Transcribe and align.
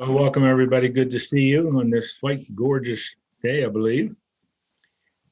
Well, 0.00 0.12
welcome 0.12 0.46
everybody. 0.46 0.88
Good 0.88 1.10
to 1.10 1.20
see 1.20 1.42
you 1.42 1.78
on 1.78 1.90
this 1.90 2.16
quite 2.16 2.56
gorgeous 2.56 3.16
day, 3.42 3.66
I 3.66 3.68
believe. 3.68 4.16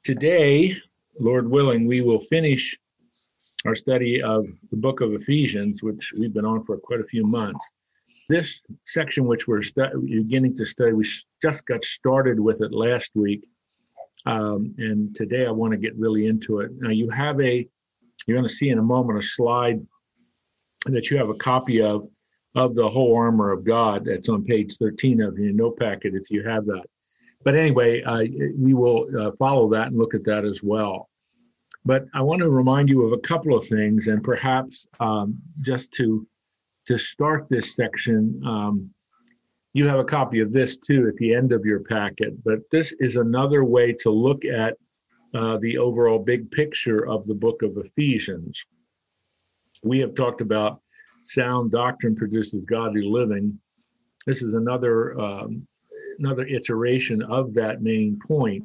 Today, 0.05 0.77
Lord 1.19 1.51
willing, 1.51 1.87
we 1.87 2.03
will 2.03 2.21
finish 2.25 2.79
our 3.65 3.75
study 3.75 4.23
of 4.23 4.45
the 4.71 4.77
book 4.77 5.01
of 5.01 5.15
Ephesians, 5.15 5.83
which 5.83 6.13
we've 6.19 6.35
been 6.35 6.45
on 6.45 6.65
for 6.67 6.77
quite 6.77 7.01
a 7.01 7.05
few 7.05 7.25
months. 7.25 7.67
This 8.29 8.61
section, 8.85 9.25
which 9.25 9.49
we're 9.49 9.63
stu- 9.63 10.07
beginning 10.07 10.55
to 10.57 10.67
study, 10.67 10.93
we 10.93 11.07
just 11.41 11.65
got 11.65 11.83
started 11.83 12.39
with 12.39 12.61
it 12.61 12.71
last 12.71 13.13
week, 13.15 13.49
um, 14.27 14.75
and 14.77 15.17
today 15.17 15.47
I 15.47 15.51
want 15.51 15.73
to 15.73 15.79
get 15.79 15.97
really 15.97 16.27
into 16.27 16.61
it. 16.61 16.73
Now, 16.77 16.91
you 16.91 17.09
have 17.09 17.41
a, 17.41 17.67
you're 18.27 18.37
going 18.37 18.47
to 18.47 18.53
see 18.53 18.69
in 18.69 18.79
a 18.79 18.83
moment 18.83 19.19
a 19.19 19.23
slide 19.23 19.81
that 20.85 21.11
you 21.11 21.17
have 21.17 21.31
a 21.31 21.35
copy 21.37 21.81
of 21.81 22.07
of 22.55 22.75
the 22.75 22.89
whole 22.89 23.17
armor 23.17 23.53
of 23.53 23.65
God. 23.65 24.05
That's 24.05 24.29
on 24.29 24.45
page 24.45 24.77
13 24.77 25.21
of 25.23 25.39
your 25.39 25.53
note 25.53 25.79
packet 25.79 26.15
if 26.15 26.31
you 26.31 26.43
have 26.45 26.67
that. 26.67 26.85
But 27.45 27.55
anyway, 27.55 28.03
uh, 28.03 28.25
we 28.57 28.75
will 28.75 29.07
uh, 29.19 29.33
follow 29.39 29.71
that 29.71 29.89
and 29.89 29.99
look 29.99 30.15
at 30.15 30.25
that 30.25 30.45
as 30.45 30.63
well. 30.63 31.09
But 31.85 32.07
I 32.13 32.21
want 32.21 32.41
to 32.41 32.51
remind 32.51 32.89
you 32.89 33.07
of 33.07 33.13
a 33.13 33.19
couple 33.19 33.57
of 33.57 33.67
things, 33.67 34.09
and 34.09 34.23
perhaps 34.23 34.87
um, 35.01 35.39
just 35.63 35.93
to 35.93 36.27
to 36.87 36.97
start 36.97 37.47
this 37.49 37.75
section, 37.75 38.41
um, 38.47 38.91
you 39.75 39.87
have 39.87 39.99
a 39.99 40.05
copy 40.05 40.41
of 40.41 40.53
this 40.53 40.77
too 40.77 41.07
at 41.07 41.17
the 41.17 41.35
end 41.35 41.53
of 41.53 41.65
your 41.65 41.81
packet. 41.81 42.43
But 42.43 42.61
this 42.71 42.93
is 42.99 43.17
another 43.17 43.63
way 43.63 43.93
to 44.01 44.11
look 44.11 44.45
at 44.45 44.77
uh, 45.35 45.59
the 45.59 45.77
overall 45.79 46.19
big 46.19 46.51
picture 46.51 47.07
of 47.07 47.27
the 47.27 47.35
book 47.35 47.63
of 47.63 47.77
Ephesians. 47.77 48.65
We 49.85 49.99
have 50.01 50.15
talked 50.15 50.41
about 50.41 50.81
sound 51.29 51.71
doctrine 51.71 52.17
produces 52.17 52.65
godly 52.65 53.03
living. 53.03 53.59
This 54.27 54.43
is 54.43 54.55
another 54.55 55.19
um, 55.21 55.67
another 56.19 56.47
iteration 56.47 57.23
of 57.23 57.55
that 57.55 57.83
main 57.83 58.19
point. 58.27 58.65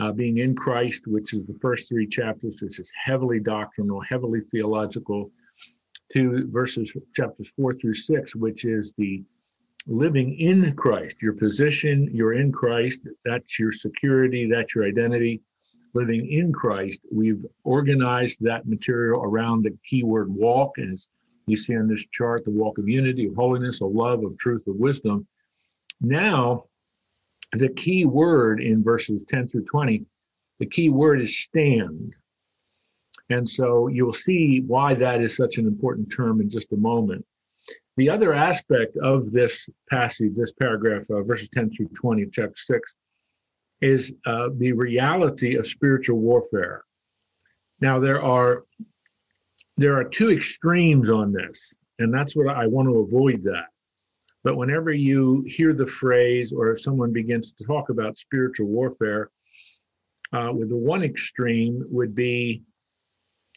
Uh, 0.00 0.10
being 0.10 0.38
in 0.38 0.56
Christ, 0.56 1.02
which 1.06 1.34
is 1.34 1.44
the 1.44 1.58
first 1.60 1.86
three 1.86 2.06
chapters, 2.06 2.56
which 2.62 2.78
is 2.80 2.90
heavily 3.04 3.38
doctrinal, 3.40 4.00
heavily 4.00 4.40
theological, 4.50 5.30
to 6.14 6.48
verses 6.50 6.96
chapters 7.14 7.50
four 7.56 7.74
through 7.74 7.94
six, 7.94 8.34
which 8.34 8.64
is 8.64 8.94
the 8.96 9.22
living 9.86 10.38
in 10.38 10.74
Christ, 10.76 11.16
your 11.20 11.34
position, 11.34 12.08
you're 12.12 12.34
in 12.34 12.52
Christ, 12.52 13.00
that's 13.24 13.58
your 13.58 13.72
security, 13.72 14.48
that's 14.50 14.74
your 14.74 14.84
identity. 14.84 15.42
Living 15.94 16.30
in 16.32 16.52
Christ, 16.52 17.00
we've 17.12 17.44
organized 17.64 18.38
that 18.40 18.66
material 18.66 19.22
around 19.22 19.62
the 19.62 19.76
keyword 19.86 20.32
walk, 20.34 20.78
as 20.78 21.08
you 21.46 21.56
see 21.56 21.76
on 21.76 21.88
this 21.88 22.06
chart 22.12 22.44
the 22.44 22.50
walk 22.50 22.78
of 22.78 22.88
unity, 22.88 23.26
of 23.26 23.34
holiness, 23.34 23.80
of 23.80 23.92
love, 23.92 24.24
of 24.24 24.36
truth, 24.38 24.66
of 24.66 24.76
wisdom. 24.76 25.26
Now, 26.00 26.64
the 27.52 27.68
key 27.68 28.04
word 28.04 28.60
in 28.60 28.82
verses 28.82 29.22
10 29.28 29.48
through 29.48 29.64
20, 29.64 30.04
the 30.58 30.66
key 30.66 30.88
word 30.88 31.20
is 31.20 31.38
stand. 31.38 32.14
And 33.30 33.48
so 33.48 33.88
you'll 33.88 34.12
see 34.12 34.62
why 34.66 34.94
that 34.94 35.20
is 35.20 35.36
such 35.36 35.58
an 35.58 35.66
important 35.66 36.12
term 36.12 36.40
in 36.40 36.50
just 36.50 36.72
a 36.72 36.76
moment. 36.76 37.24
The 37.96 38.08
other 38.08 38.32
aspect 38.32 38.96
of 38.96 39.32
this 39.32 39.68
passage, 39.90 40.34
this 40.34 40.52
paragraph, 40.52 41.04
uh, 41.10 41.22
verses 41.22 41.48
10 41.52 41.70
through 41.70 41.88
20 41.88 42.22
of 42.22 42.32
chapter 42.32 42.56
6, 42.56 42.94
is 43.82 44.12
uh, 44.24 44.48
the 44.56 44.72
reality 44.72 45.56
of 45.56 45.66
spiritual 45.66 46.18
warfare. 46.18 46.84
Now, 47.80 47.98
there 47.98 48.22
are 48.22 48.64
there 49.76 49.96
are 49.96 50.04
two 50.04 50.30
extremes 50.30 51.10
on 51.10 51.32
this, 51.32 51.74
and 51.98 52.12
that's 52.12 52.36
what 52.36 52.48
I 52.48 52.66
want 52.66 52.88
to 52.88 53.00
avoid 53.00 53.42
that. 53.44 53.66
But 54.44 54.56
whenever 54.56 54.92
you 54.92 55.44
hear 55.46 55.72
the 55.72 55.86
phrase 55.86 56.52
or 56.52 56.72
if 56.72 56.80
someone 56.80 57.12
begins 57.12 57.52
to 57.52 57.64
talk 57.64 57.88
about 57.90 58.18
spiritual 58.18 58.66
warfare, 58.66 59.30
uh, 60.32 60.50
with 60.52 60.70
the 60.70 60.76
one 60.76 61.02
extreme 61.02 61.84
would 61.88 62.14
be 62.14 62.62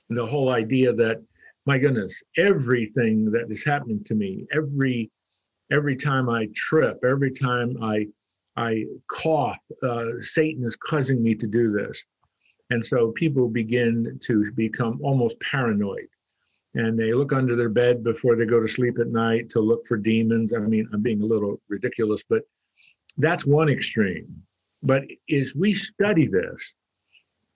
the 0.09 0.25
whole 0.25 0.49
idea 0.49 0.93
that, 0.93 1.23
my 1.65 1.79
goodness, 1.79 2.21
everything 2.37 3.31
that 3.31 3.49
is 3.49 3.65
happening 3.65 4.03
to 4.05 4.15
me, 4.15 4.45
every 4.51 5.09
every 5.71 5.95
time 5.95 6.29
I 6.29 6.47
trip, 6.55 6.99
every 7.03 7.31
time 7.31 7.75
I 7.81 8.07
I 8.55 8.85
cough, 9.09 9.57
uh, 9.83 10.05
Satan 10.21 10.63
is 10.65 10.75
causing 10.75 11.21
me 11.23 11.35
to 11.35 11.47
do 11.47 11.71
this. 11.71 12.05
And 12.69 12.83
so 12.83 13.11
people 13.11 13.47
begin 13.47 14.19
to 14.23 14.51
become 14.53 14.99
almost 15.03 15.39
paranoid. 15.39 16.07
And 16.73 16.99
they 16.99 17.13
look 17.13 17.31
under 17.31 17.55
their 17.55 17.69
bed 17.69 18.03
before 18.03 18.35
they 18.35 18.45
go 18.45 18.59
to 18.59 18.67
sleep 18.67 18.99
at 18.99 19.07
night 19.07 19.49
to 19.51 19.59
look 19.61 19.87
for 19.87 19.97
demons. 19.97 20.53
I 20.53 20.59
mean, 20.59 20.89
I'm 20.91 21.01
being 21.01 21.21
a 21.21 21.25
little 21.25 21.61
ridiculous, 21.69 22.23
but 22.27 22.41
that's 23.17 23.45
one 23.45 23.69
extreme. 23.69 24.27
But 24.83 25.03
as 25.31 25.55
we 25.55 25.73
study 25.73 26.27
this, 26.27 26.75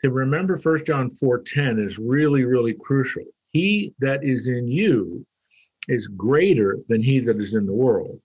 to 0.01 0.11
remember 0.11 0.57
1 0.57 0.85
John 0.85 1.09
4:10 1.11 1.85
is 1.85 1.99
really, 1.99 2.45
really 2.45 2.73
crucial. 2.73 3.25
He 3.49 3.93
that 3.99 4.23
is 4.23 4.47
in 4.47 4.67
you 4.67 5.25
is 5.87 6.07
greater 6.07 6.77
than 6.87 7.01
he 7.01 7.19
that 7.19 7.37
is 7.37 7.55
in 7.55 7.65
the 7.65 7.73
world. 7.73 8.21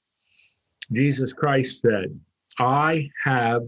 Jesus 0.93 1.33
Christ 1.33 1.81
said, 1.81 2.19
I 2.59 3.11
have 3.23 3.63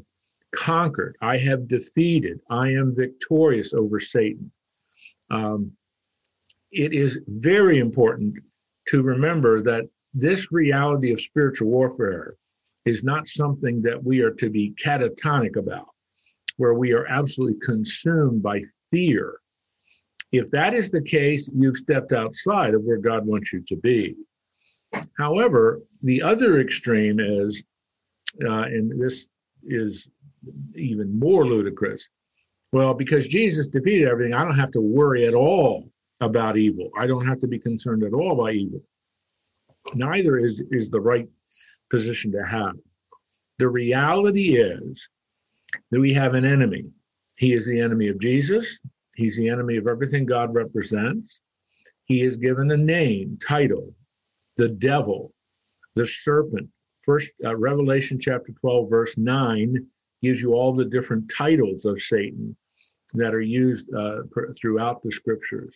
conquered. 0.56 1.16
I 1.20 1.36
have 1.38 1.68
defeated. 1.68 2.40
I 2.50 2.70
am 2.70 2.94
victorious 2.96 3.74
over 3.74 4.00
Satan. 4.00 4.50
Um, 5.30 5.72
it 6.72 6.92
is 6.92 7.20
very 7.26 7.78
important 7.78 8.34
to 8.88 9.02
remember 9.02 9.62
that 9.62 9.84
this 10.14 10.50
reality 10.50 11.12
of 11.12 11.20
spiritual 11.20 11.68
warfare 11.68 12.34
is 12.86 13.04
not 13.04 13.28
something 13.28 13.82
that 13.82 14.02
we 14.02 14.20
are 14.20 14.30
to 14.32 14.48
be 14.48 14.74
catatonic 14.82 15.56
about, 15.56 15.88
where 16.56 16.74
we 16.74 16.92
are 16.92 17.06
absolutely 17.06 17.58
consumed 17.64 18.42
by 18.42 18.62
fear. 18.90 19.38
If 20.32 20.50
that 20.50 20.74
is 20.74 20.90
the 20.90 21.02
case, 21.02 21.48
you've 21.54 21.76
stepped 21.76 22.12
outside 22.12 22.74
of 22.74 22.82
where 22.82 22.98
God 22.98 23.26
wants 23.26 23.52
you 23.52 23.62
to 23.68 23.76
be. 23.76 24.14
However, 25.18 25.82
the 26.02 26.22
other 26.22 26.60
extreme 26.60 27.20
is, 27.20 27.62
uh, 28.44 28.62
and 28.62 29.00
this 29.00 29.28
is 29.64 30.08
even 30.74 31.18
more 31.18 31.46
ludicrous. 31.46 32.08
Well, 32.72 32.94
because 32.94 33.28
Jesus 33.28 33.66
defeated 33.68 34.08
everything, 34.08 34.34
I 34.34 34.44
don't 34.44 34.58
have 34.58 34.72
to 34.72 34.80
worry 34.80 35.26
at 35.26 35.34
all 35.34 35.88
about 36.20 36.56
evil. 36.56 36.90
I 36.98 37.06
don't 37.06 37.26
have 37.26 37.38
to 37.40 37.46
be 37.46 37.58
concerned 37.58 38.02
at 38.02 38.12
all 38.12 38.34
by 38.34 38.52
evil. 38.52 38.82
Neither 39.94 40.38
is, 40.38 40.62
is 40.70 40.90
the 40.90 41.00
right 41.00 41.28
position 41.90 42.32
to 42.32 42.44
have. 42.44 42.74
The 43.58 43.68
reality 43.68 44.56
is 44.56 45.08
that 45.90 46.00
we 46.00 46.12
have 46.14 46.34
an 46.34 46.44
enemy. 46.44 46.84
He 47.36 47.52
is 47.52 47.66
the 47.66 47.80
enemy 47.80 48.08
of 48.08 48.18
Jesus. 48.18 48.78
He's 49.14 49.36
the 49.36 49.48
enemy 49.48 49.76
of 49.76 49.86
everything 49.86 50.26
God 50.26 50.54
represents. 50.54 51.40
He 52.04 52.22
is 52.22 52.36
given 52.36 52.70
a 52.70 52.76
name, 52.76 53.38
title, 53.46 53.94
the 54.56 54.68
devil, 54.68 55.32
the 55.94 56.06
serpent. 56.06 56.68
First, 57.02 57.30
uh, 57.44 57.56
Revelation 57.56 58.18
chapter 58.18 58.52
12, 58.60 58.90
verse 58.90 59.16
9 59.16 59.86
gives 60.22 60.40
you 60.40 60.54
all 60.54 60.72
the 60.72 60.84
different 60.84 61.30
titles 61.36 61.84
of 61.84 62.00
Satan 62.00 62.56
that 63.14 63.34
are 63.34 63.40
used 63.40 63.92
uh, 63.94 64.22
throughout 64.60 65.02
the 65.02 65.12
scriptures. 65.12 65.74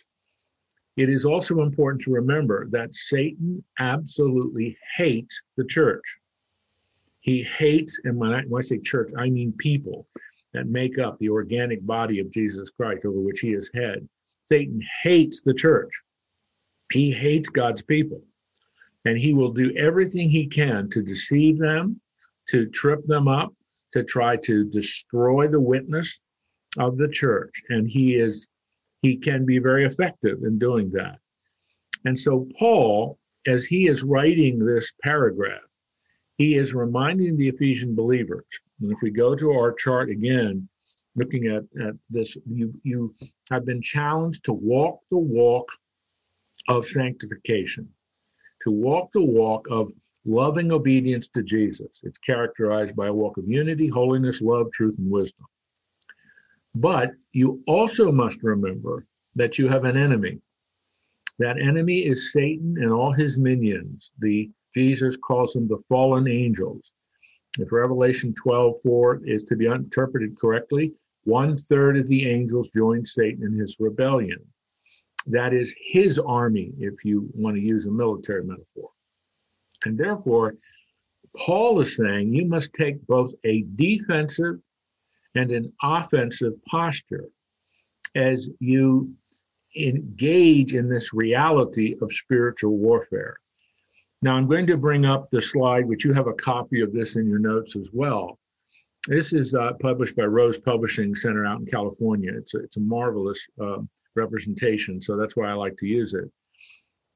It 0.97 1.09
is 1.09 1.25
also 1.25 1.61
important 1.61 2.01
to 2.03 2.11
remember 2.11 2.67
that 2.71 2.93
Satan 2.93 3.63
absolutely 3.79 4.77
hates 4.97 5.41
the 5.55 5.65
church. 5.65 6.03
He 7.21 7.43
hates, 7.43 7.99
and 8.03 8.17
when 8.17 8.33
I, 8.33 8.41
when 8.41 8.59
I 8.59 8.63
say 8.63 8.79
church, 8.79 9.11
I 9.17 9.29
mean 9.29 9.53
people 9.57 10.07
that 10.53 10.67
make 10.67 10.99
up 10.99 11.17
the 11.19 11.29
organic 11.29 11.85
body 11.85 12.19
of 12.19 12.31
Jesus 12.31 12.69
Christ 12.69 13.05
over 13.05 13.19
which 13.19 13.39
he 13.39 13.53
is 13.53 13.71
head. 13.73 14.07
Satan 14.47 14.81
hates 15.01 15.41
the 15.41 15.53
church. 15.53 15.91
He 16.91 17.11
hates 17.11 17.49
God's 17.49 17.81
people. 17.81 18.21
And 19.05 19.17
he 19.17 19.33
will 19.33 19.53
do 19.53 19.73
everything 19.77 20.29
he 20.29 20.45
can 20.47 20.89
to 20.89 21.01
deceive 21.01 21.57
them, 21.57 22.01
to 22.49 22.67
trip 22.67 23.05
them 23.07 23.27
up, 23.27 23.53
to 23.93 24.03
try 24.03 24.37
to 24.37 24.63
destroy 24.65 25.47
the 25.47 25.59
witness 25.59 26.19
of 26.77 26.97
the 26.97 27.07
church. 27.07 27.61
And 27.69 27.89
he 27.89 28.15
is 28.15 28.47
he 29.01 29.17
can 29.17 29.45
be 29.45 29.59
very 29.59 29.85
effective 29.85 30.43
in 30.43 30.59
doing 30.59 30.91
that. 30.91 31.17
And 32.05 32.17
so, 32.17 32.47
Paul, 32.57 33.17
as 33.47 33.65
he 33.65 33.87
is 33.87 34.03
writing 34.03 34.63
this 34.63 34.91
paragraph, 35.01 35.61
he 36.37 36.55
is 36.55 36.73
reminding 36.73 37.37
the 37.37 37.49
Ephesian 37.49 37.95
believers. 37.95 38.45
And 38.81 38.91
if 38.91 38.97
we 39.01 39.11
go 39.11 39.35
to 39.35 39.51
our 39.51 39.73
chart 39.73 40.09
again, 40.09 40.67
looking 41.15 41.47
at, 41.47 41.63
at 41.81 41.95
this, 42.09 42.37
you, 42.49 42.73
you 42.83 43.13
have 43.51 43.65
been 43.65 43.81
challenged 43.81 44.45
to 44.45 44.53
walk 44.53 44.99
the 45.09 45.17
walk 45.17 45.67
of 46.67 46.87
sanctification, 46.87 47.89
to 48.63 48.71
walk 48.71 49.09
the 49.13 49.23
walk 49.23 49.67
of 49.69 49.91
loving 50.25 50.71
obedience 50.71 51.27
to 51.29 51.43
Jesus. 51.43 51.99
It's 52.03 52.17
characterized 52.19 52.95
by 52.95 53.07
a 53.07 53.13
walk 53.13 53.37
of 53.37 53.47
unity, 53.47 53.87
holiness, 53.87 54.41
love, 54.41 54.71
truth, 54.71 54.95
and 54.97 55.09
wisdom. 55.09 55.45
But 56.75 57.11
you 57.33 57.61
also 57.67 58.11
must 58.11 58.41
remember 58.43 59.05
that 59.35 59.57
you 59.57 59.67
have 59.67 59.85
an 59.85 59.97
enemy. 59.97 60.39
That 61.39 61.59
enemy 61.59 62.05
is 62.05 62.31
Satan 62.31 62.77
and 62.79 62.91
all 62.91 63.11
his 63.11 63.39
minions, 63.39 64.11
the 64.19 64.49
Jesus 64.73 65.17
calls 65.17 65.53
them 65.53 65.67
the 65.67 65.81
fallen 65.89 66.27
angels. 66.27 66.93
If 67.59 67.71
Revelation 67.71 68.33
12 68.35 68.75
4 68.83 69.21
is 69.25 69.43
to 69.45 69.55
be 69.55 69.65
interpreted 69.65 70.39
correctly, 70.39 70.93
one 71.25 71.57
third 71.57 71.97
of 71.97 72.07
the 72.07 72.29
angels 72.29 72.71
joined 72.71 73.07
Satan 73.07 73.43
in 73.43 73.53
his 73.53 73.75
rebellion. 73.79 74.39
That 75.27 75.53
is 75.53 75.75
his 75.77 76.17
army, 76.17 76.71
if 76.79 77.03
you 77.03 77.29
want 77.33 77.57
to 77.57 77.61
use 77.61 77.85
a 77.85 77.91
military 77.91 78.43
metaphor. 78.43 78.90
And 79.85 79.97
therefore, 79.97 80.55
Paul 81.35 81.79
is 81.79 81.95
saying 81.95 82.33
you 82.33 82.45
must 82.45 82.73
take 82.73 83.05
both 83.07 83.33
a 83.45 83.65
defensive 83.75 84.59
and 85.35 85.51
an 85.51 85.71
offensive 85.81 86.53
posture 86.65 87.25
as 88.15 88.49
you 88.59 89.13
engage 89.77 90.73
in 90.73 90.89
this 90.89 91.13
reality 91.13 91.95
of 92.01 92.11
spiritual 92.11 92.77
warfare. 92.77 93.37
Now, 94.21 94.35
I'm 94.35 94.47
going 94.47 94.67
to 94.67 94.77
bring 94.77 95.05
up 95.05 95.29
the 95.29 95.41
slide, 95.41 95.87
which 95.87 96.03
you 96.03 96.13
have 96.13 96.27
a 96.27 96.33
copy 96.33 96.81
of 96.81 96.93
this 96.93 97.15
in 97.15 97.27
your 97.27 97.39
notes 97.39 97.75
as 97.75 97.87
well. 97.93 98.37
This 99.07 99.33
is 99.33 99.55
uh, 99.55 99.71
published 99.81 100.15
by 100.15 100.25
Rose 100.25 100.59
Publishing 100.59 101.15
Center 101.15 101.45
out 101.45 101.59
in 101.59 101.65
California. 101.65 102.31
It's 102.35 102.53
a, 102.53 102.59
it's 102.59 102.77
a 102.77 102.81
marvelous 102.81 103.43
uh, 103.59 103.77
representation, 104.15 105.01
so 105.01 105.17
that's 105.17 105.35
why 105.35 105.49
I 105.49 105.53
like 105.53 105.75
to 105.77 105.87
use 105.87 106.13
it. 106.13 106.29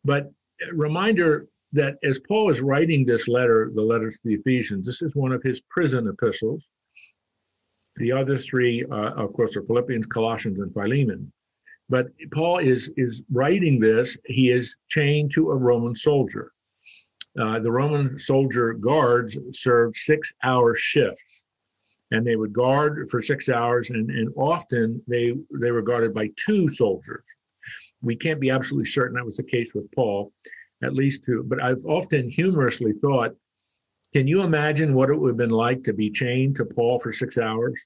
But 0.04 0.32
reminder 0.74 1.48
that 1.76 1.98
as 2.04 2.20
Paul 2.20 2.50
is 2.50 2.62
writing 2.62 3.06
this 3.06 3.28
letter, 3.28 3.70
the 3.76 3.82
letter 3.82 4.10
to 4.10 4.20
the 4.24 4.36
Ephesians, 4.36 4.86
this 4.86 5.02
is 5.02 5.14
one 5.14 5.34
of 5.34 5.44
his 5.44 5.62
prison 5.70 6.08
epistles. 6.08 6.64
The 7.98 8.12
other 8.12 8.40
three, 8.40 8.86
uh, 8.92 9.12
of 9.12 9.34
course, 9.34 9.56
are 9.56 9.64
Philippians, 9.64 10.06
Colossians, 10.06 10.60
and 10.60 10.74
Philemon. 10.74 11.32
But 11.90 12.08
Paul 12.34 12.58
is 12.60 12.90
is 12.98 13.22
writing 13.32 13.80
this. 13.80 14.18
He 14.26 14.50
is 14.50 14.76
chained 14.90 15.32
to 15.34 15.52
a 15.52 15.56
Roman 15.56 15.96
soldier. 15.96 16.52
Uh, 17.40 17.60
the 17.60 17.72
Roman 17.72 18.18
soldier 18.18 18.74
guards 18.74 19.38
served 19.52 19.98
six-hour 19.98 20.76
shifts, 20.76 21.44
and 22.12 22.26
they 22.26 22.38
would 22.38 22.54
guard 22.54 23.10
for 23.12 23.22
six 23.22 23.50
hours, 23.50 23.90
and, 23.90 24.10
and 24.10 24.34
often 24.38 25.02
they 25.08 25.34
they 25.62 25.72
were 25.72 25.82
guarded 25.82 26.14
by 26.14 26.30
two 26.38 26.68
soldiers. 26.70 27.24
We 28.02 28.16
can't 28.16 28.40
be 28.40 28.50
absolutely 28.50 28.90
certain 28.90 29.16
that 29.16 29.26
was 29.26 29.38
the 29.38 29.44
case 29.44 29.70
with 29.76 29.92
Paul, 29.92 30.32
at 30.86 30.94
least 30.94 31.24
two. 31.24 31.44
But 31.46 31.62
I've 31.62 31.86
often 31.86 32.30
humorously 32.30 32.94
thought, 32.94 33.36
can 34.14 34.28
you 34.28 34.42
imagine 34.42 34.94
what 34.94 35.10
it 35.10 35.16
would 35.16 35.30
have 35.30 35.38
been 35.38 35.50
like 35.50 35.84
to 35.84 35.94
be 35.94 36.10
chained 36.10 36.56
to 36.58 36.66
Paul 36.66 37.00
for 37.00 37.12
six 37.12 37.38
hours? 37.38 37.84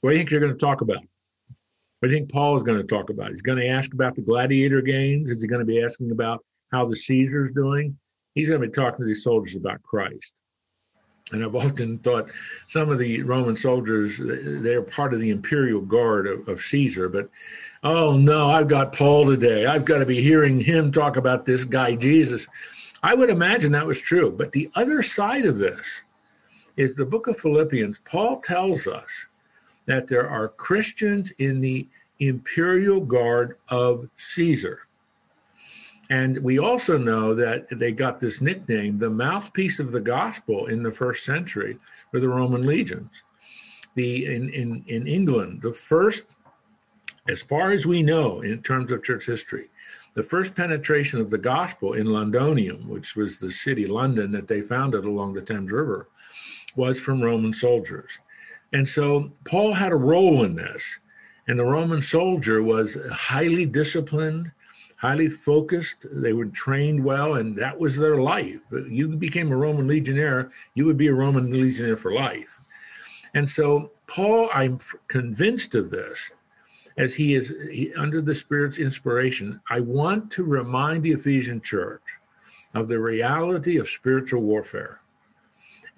What 0.00 0.10
do 0.10 0.16
you 0.16 0.20
think 0.20 0.30
you're 0.30 0.40
going 0.40 0.52
to 0.52 0.58
talk 0.58 0.80
about? 0.80 1.02
What 2.00 2.08
do 2.08 2.14
you 2.14 2.20
think 2.20 2.30
Paul 2.30 2.56
is 2.56 2.62
going 2.62 2.78
to 2.78 2.86
talk 2.86 3.10
about? 3.10 3.30
He's 3.30 3.42
going 3.42 3.58
to 3.58 3.68
ask 3.68 3.92
about 3.92 4.14
the 4.14 4.22
gladiator 4.22 4.80
games. 4.80 5.30
Is 5.30 5.42
he 5.42 5.48
going 5.48 5.60
to 5.60 5.66
be 5.66 5.82
asking 5.82 6.10
about 6.10 6.44
how 6.72 6.86
the 6.86 6.96
Caesar's 6.96 7.52
doing? 7.54 7.98
He's 8.34 8.48
going 8.48 8.60
to 8.60 8.66
be 8.66 8.72
talking 8.72 8.98
to 9.00 9.04
these 9.04 9.24
soldiers 9.24 9.56
about 9.56 9.82
Christ. 9.82 10.34
And 11.32 11.44
I've 11.44 11.56
often 11.56 11.98
thought 11.98 12.30
some 12.68 12.88
of 12.88 12.98
the 12.98 13.22
Roman 13.22 13.56
soldiers, 13.56 14.20
they're 14.22 14.82
part 14.82 15.12
of 15.12 15.20
the 15.20 15.30
imperial 15.30 15.80
guard 15.80 16.28
of, 16.28 16.48
of, 16.48 16.60
Caesar, 16.60 17.08
but 17.08 17.28
oh 17.82 18.16
no, 18.16 18.48
I've 18.48 18.68
got 18.68 18.92
Paul 18.92 19.26
today. 19.26 19.66
I've 19.66 19.84
got 19.84 19.98
to 19.98 20.06
be 20.06 20.22
hearing 20.22 20.60
him 20.60 20.92
talk 20.92 21.16
about 21.16 21.44
this 21.44 21.64
guy, 21.64 21.96
Jesus. 21.96 22.46
I 23.02 23.14
would 23.14 23.30
imagine 23.30 23.72
that 23.72 23.86
was 23.86 24.00
true. 24.00 24.32
But 24.36 24.52
the 24.52 24.70
other 24.76 25.02
side 25.02 25.46
of 25.46 25.58
this 25.58 26.02
is 26.76 26.94
the 26.94 27.06
book 27.06 27.26
of 27.26 27.38
Philippians. 27.38 28.00
Paul 28.04 28.40
tells 28.40 28.86
us 28.86 29.26
that 29.86 30.06
there 30.06 30.28
are 30.28 30.48
Christians 30.48 31.32
in 31.38 31.60
the 31.60 31.88
imperial 32.20 33.00
guard 33.00 33.56
of 33.68 34.08
Caesar. 34.16 34.85
And 36.10 36.38
we 36.38 36.58
also 36.58 36.96
know 36.96 37.34
that 37.34 37.66
they 37.70 37.90
got 37.92 38.20
this 38.20 38.40
nickname, 38.40 38.98
the 38.98 39.10
mouthpiece 39.10 39.80
of 39.80 39.92
the 39.92 40.00
gospel 40.00 40.66
in 40.66 40.82
the 40.82 40.92
first 40.92 41.24
century 41.24 41.78
were 42.12 42.20
the 42.20 42.28
Roman 42.28 42.64
legions. 42.64 43.24
The 43.96 44.26
in, 44.26 44.50
in, 44.50 44.84
in 44.86 45.06
England, 45.06 45.62
the 45.62 45.72
first, 45.72 46.24
as 47.28 47.42
far 47.42 47.70
as 47.70 47.86
we 47.86 48.02
know 48.02 48.42
in 48.42 48.62
terms 48.62 48.92
of 48.92 49.02
church 49.02 49.26
history, 49.26 49.68
the 50.14 50.22
first 50.22 50.54
penetration 50.54 51.20
of 51.20 51.30
the 51.30 51.38
gospel 51.38 51.94
in 51.94 52.06
Londinium, 52.06 52.88
which 52.88 53.16
was 53.16 53.38
the 53.38 53.50
city 53.50 53.86
London 53.86 54.30
that 54.32 54.48
they 54.48 54.60
founded 54.60 55.04
along 55.04 55.32
the 55.32 55.42
Thames 55.42 55.72
River, 55.72 56.08
was 56.76 57.00
from 57.00 57.22
Roman 57.22 57.52
soldiers. 57.52 58.18
And 58.72 58.86
so 58.86 59.32
Paul 59.44 59.72
had 59.72 59.92
a 59.92 59.96
role 59.96 60.44
in 60.44 60.54
this. 60.54 60.98
And 61.48 61.58
the 61.58 61.64
Roman 61.64 62.02
soldier 62.02 62.62
was 62.62 62.98
highly 63.12 63.66
disciplined, 63.66 64.50
highly 64.96 65.28
focused. 65.28 66.06
They 66.10 66.32
were 66.32 66.46
trained 66.46 67.04
well, 67.04 67.34
and 67.34 67.56
that 67.56 67.78
was 67.78 67.96
their 67.96 68.20
life. 68.20 68.60
You 68.88 69.08
became 69.08 69.52
a 69.52 69.56
Roman 69.56 69.86
legionnaire, 69.86 70.50
you 70.74 70.84
would 70.86 70.96
be 70.96 71.08
a 71.08 71.14
Roman 71.14 71.50
legionnaire 71.50 71.96
for 71.96 72.12
life. 72.12 72.60
And 73.34 73.48
so, 73.48 73.92
Paul, 74.06 74.48
I'm 74.54 74.80
convinced 75.08 75.74
of 75.74 75.90
this, 75.90 76.32
as 76.96 77.14
he 77.14 77.34
is 77.34 77.54
he, 77.70 77.92
under 77.94 78.20
the 78.20 78.34
Spirit's 78.34 78.78
inspiration. 78.78 79.60
I 79.68 79.80
want 79.80 80.30
to 80.32 80.44
remind 80.44 81.02
the 81.02 81.12
Ephesian 81.12 81.60
church 81.60 82.02
of 82.74 82.88
the 82.88 82.98
reality 82.98 83.76
of 83.78 83.88
spiritual 83.88 84.42
warfare. 84.42 85.00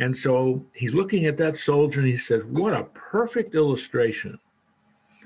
And 0.00 0.16
so 0.16 0.64
he's 0.72 0.94
looking 0.94 1.26
at 1.26 1.36
that 1.38 1.56
soldier 1.56 2.00
and 2.00 2.08
he 2.08 2.16
says, 2.16 2.44
What 2.44 2.72
a 2.72 2.84
perfect 2.84 3.54
illustration 3.54 4.38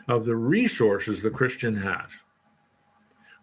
of 0.09 0.25
the 0.25 0.37
resources 0.37 1.23
the 1.23 1.31
Christian 1.31 1.75
has. 1.77 2.11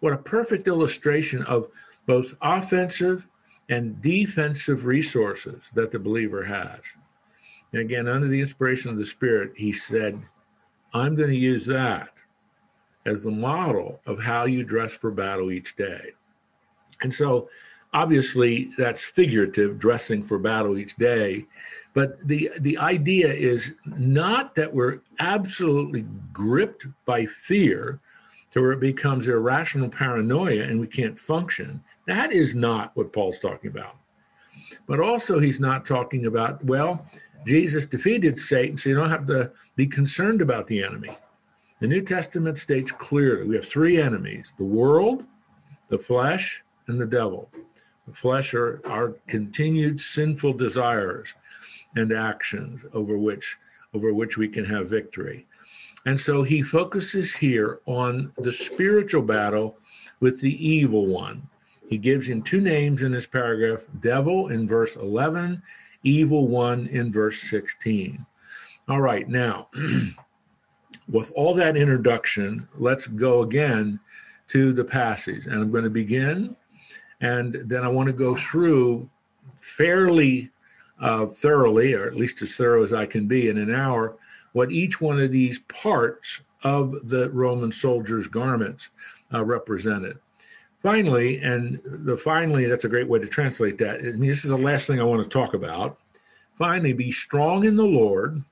What 0.00 0.12
a 0.12 0.18
perfect 0.18 0.66
illustration 0.66 1.42
of 1.44 1.68
both 2.06 2.34
offensive 2.42 3.26
and 3.68 4.00
defensive 4.02 4.84
resources 4.84 5.70
that 5.74 5.90
the 5.90 5.98
believer 5.98 6.44
has. 6.44 6.80
And 7.72 7.82
again, 7.82 8.08
under 8.08 8.26
the 8.26 8.40
inspiration 8.40 8.90
of 8.90 8.98
the 8.98 9.04
Spirit, 9.04 9.52
he 9.56 9.72
said, 9.72 10.20
I'm 10.92 11.14
going 11.14 11.30
to 11.30 11.36
use 11.36 11.64
that 11.66 12.10
as 13.06 13.20
the 13.20 13.30
model 13.30 14.00
of 14.06 14.20
how 14.20 14.44
you 14.44 14.64
dress 14.64 14.92
for 14.92 15.10
battle 15.10 15.52
each 15.52 15.76
day. 15.76 16.12
And 17.02 17.14
so, 17.14 17.48
obviously, 17.94 18.70
that's 18.76 19.00
figurative, 19.00 19.78
dressing 19.78 20.22
for 20.22 20.38
battle 20.38 20.76
each 20.76 20.96
day. 20.96 21.46
But 21.94 22.18
the, 22.26 22.50
the 22.60 22.76
idea 22.78 23.32
is 23.32 23.74
not 23.84 24.54
that 24.56 24.72
we're 24.72 25.00
absolutely 25.18 26.04
gripped 26.32 26.86
by 27.04 27.26
fear, 27.26 28.00
to 28.50 28.60
where 28.60 28.72
it 28.72 28.80
becomes 28.80 29.28
irrational 29.28 29.88
paranoia 29.88 30.62
and 30.62 30.80
we 30.80 30.86
can't 30.86 31.18
function. 31.18 31.82
That 32.06 32.32
is 32.32 32.54
not 32.54 32.90
what 32.94 33.12
Paul's 33.12 33.38
talking 33.38 33.70
about. 33.70 33.96
But 34.86 35.00
also, 35.00 35.38
he's 35.38 35.60
not 35.60 35.86
talking 35.86 36.26
about, 36.26 36.64
well, 36.64 37.06
Jesus 37.46 37.86
defeated 37.86 38.38
Satan, 38.38 38.76
so 38.76 38.88
you 38.88 38.96
don't 38.96 39.10
have 39.10 39.26
to 39.28 39.52
be 39.76 39.86
concerned 39.86 40.42
about 40.42 40.66
the 40.66 40.82
enemy. 40.82 41.16
The 41.80 41.86
New 41.86 42.02
Testament 42.02 42.58
states 42.58 42.92
clearly 42.92 43.46
we 43.46 43.56
have 43.56 43.66
three 43.66 44.00
enemies 44.00 44.52
the 44.58 44.64
world, 44.64 45.24
the 45.88 45.98
flesh, 45.98 46.62
and 46.88 47.00
the 47.00 47.06
devil. 47.06 47.48
The 48.06 48.14
flesh 48.14 48.54
are 48.54 48.80
our 48.84 49.14
continued 49.28 50.00
sinful 50.00 50.54
desires 50.54 51.34
and 51.96 52.12
actions 52.12 52.84
over 52.92 53.16
which 53.16 53.56
over 53.94 54.12
which 54.12 54.36
we 54.36 54.48
can 54.48 54.64
have 54.64 54.88
victory. 54.88 55.46
And 56.06 56.18
so 56.18 56.42
he 56.42 56.62
focuses 56.62 57.34
here 57.34 57.80
on 57.86 58.32
the 58.38 58.52
spiritual 58.52 59.22
battle 59.22 59.76
with 60.20 60.40
the 60.40 60.66
evil 60.66 61.06
one. 61.06 61.48
He 61.88 61.98
gives 61.98 62.28
him 62.28 62.42
two 62.42 62.60
names 62.60 63.02
in 63.02 63.12
this 63.12 63.26
paragraph 63.26 63.84
devil 64.00 64.48
in 64.48 64.66
verse 64.66 64.96
11, 64.96 65.62
evil 66.02 66.46
one 66.46 66.86
in 66.86 67.12
verse 67.12 67.40
16. 67.42 68.24
All 68.88 69.00
right, 69.00 69.28
now, 69.28 69.68
with 71.08 71.32
all 71.34 71.52
that 71.54 71.76
introduction, 71.76 72.66
let's 72.78 73.06
go 73.06 73.42
again 73.42 74.00
to 74.48 74.72
the 74.72 74.84
passage. 74.84 75.46
And 75.46 75.56
I'm 75.56 75.70
going 75.70 75.84
to 75.84 75.90
begin, 75.90 76.56
and 77.20 77.54
then 77.66 77.82
I 77.82 77.88
want 77.88 78.06
to 78.06 78.12
go 78.12 78.36
through 78.36 79.08
fairly 79.60 80.50
uh, 81.00 81.26
thoroughly, 81.26 81.94
or 81.94 82.06
at 82.06 82.16
least 82.16 82.42
as 82.42 82.56
thorough 82.56 82.82
as 82.82 82.92
I 82.92 83.06
can 83.06 83.26
be 83.26 83.48
in 83.48 83.58
an 83.58 83.74
hour, 83.74 84.16
what 84.52 84.72
each 84.72 85.00
one 85.00 85.20
of 85.20 85.30
these 85.30 85.60
parts 85.60 86.40
of 86.62 87.08
the 87.08 87.30
Roman 87.30 87.72
soldier's 87.72 88.28
garments 88.28 88.90
uh, 89.32 89.44
represented. 89.44 90.18
Finally, 90.82 91.38
and 91.38 91.80
the 91.84 92.16
finally, 92.16 92.66
that's 92.66 92.84
a 92.84 92.88
great 92.88 93.08
way 93.08 93.18
to 93.18 93.26
translate 93.26 93.76
that. 93.78 94.00
I 94.00 94.12
mean, 94.12 94.30
this 94.30 94.44
is 94.44 94.50
the 94.50 94.56
last 94.56 94.86
thing 94.86 95.00
I 95.00 95.04
want 95.04 95.22
to 95.22 95.28
talk 95.28 95.54
about. 95.54 95.98
Finally, 96.56 96.94
be 96.94 97.12
strong 97.12 97.64
in 97.64 97.76
the 97.76 97.84
Lord 97.84 98.42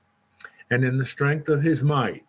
and 0.69 0.83
in 0.83 0.97
the 0.97 1.05
strength 1.05 1.49
of 1.49 1.63
his 1.63 1.81
might. 1.81 2.25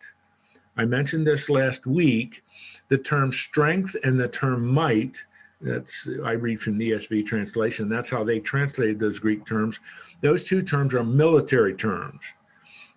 I 0.77 0.85
mentioned 0.85 1.27
this 1.27 1.49
last 1.49 1.85
week. 1.85 2.43
The 2.89 2.97
term 2.97 3.31
strength 3.31 3.95
and 4.03 4.19
the 4.19 4.27
term 4.27 4.65
might, 4.65 5.23
that's 5.61 6.07
I 6.25 6.31
read 6.31 6.61
from 6.61 6.77
the 6.77 6.91
ESV 6.91 7.25
translation, 7.25 7.87
that's 7.87 8.09
how 8.09 8.23
they 8.23 8.39
translated 8.39 8.99
those 8.99 9.19
Greek 9.19 9.45
terms. 9.45 9.79
Those 10.21 10.45
two 10.45 10.61
terms 10.61 10.95
are 10.95 11.03
military 11.03 11.75
terms. 11.75 12.21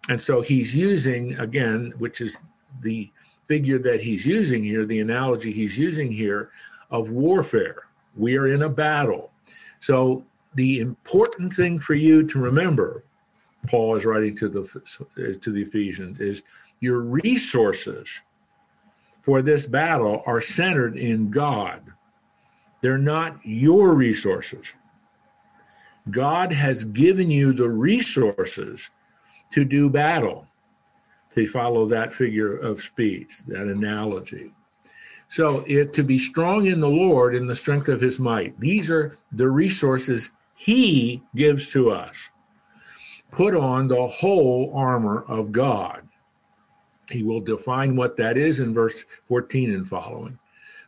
And 0.08 0.20
so 0.20 0.42
he's 0.42 0.74
using, 0.74 1.38
again, 1.38 1.92
which 1.98 2.20
is 2.20 2.38
the 2.82 3.10
figure 3.46 3.78
that 3.78 4.02
he's 4.02 4.26
using 4.26 4.62
here, 4.62 4.84
the 4.84 5.00
analogy 5.00 5.52
he's 5.52 5.78
using 5.78 6.10
here 6.10 6.50
of 6.90 7.10
warfare. 7.10 7.84
We 8.16 8.36
are 8.36 8.48
in 8.48 8.62
a 8.62 8.68
battle. 8.68 9.30
So 9.80 10.24
the 10.54 10.80
important 10.80 11.52
thing 11.52 11.78
for 11.78 11.94
you 11.94 12.26
to 12.26 12.38
remember, 12.38 13.04
Paul 13.66 13.96
is 13.96 14.04
writing 14.04 14.36
to 14.36 14.48
the 14.48 15.38
to 15.40 15.52
the 15.52 15.62
Ephesians, 15.62 16.20
is 16.20 16.42
your 16.80 17.00
resources 17.00 18.20
for 19.22 19.40
this 19.40 19.66
battle 19.66 20.22
are 20.26 20.42
centered 20.42 20.98
in 20.98 21.30
God. 21.30 21.80
They're 22.82 22.98
not 22.98 23.38
your 23.42 23.94
resources. 23.94 24.74
God 26.10 26.52
has 26.52 26.84
given 26.84 27.30
you 27.30 27.54
the 27.54 27.70
resources 27.70 28.90
to 29.50 29.64
do 29.64 29.88
battle, 29.88 30.46
to 31.34 31.46
follow 31.46 31.86
that 31.86 32.14
figure 32.14 32.56
of 32.56 32.80
speech, 32.80 33.38
that 33.46 33.66
analogy. 33.66 34.52
So, 35.28 35.64
it 35.66 35.92
to 35.94 36.02
be 36.02 36.18
strong 36.18 36.66
in 36.66 36.80
the 36.80 36.88
Lord 36.88 37.34
in 37.34 37.46
the 37.46 37.56
strength 37.56 37.88
of 37.88 38.00
his 38.00 38.18
might. 38.18 38.58
These 38.60 38.90
are 38.90 39.16
the 39.32 39.48
resources 39.48 40.30
he 40.54 41.22
gives 41.34 41.72
to 41.72 41.90
us. 41.90 42.30
Put 43.30 43.56
on 43.56 43.88
the 43.88 44.06
whole 44.06 44.72
armor 44.74 45.24
of 45.26 45.50
God. 45.50 46.08
He 47.10 47.22
will 47.22 47.40
define 47.40 47.96
what 47.96 48.16
that 48.16 48.38
is 48.38 48.60
in 48.60 48.72
verse 48.72 49.04
14 49.26 49.74
and 49.74 49.88
following. 49.88 50.38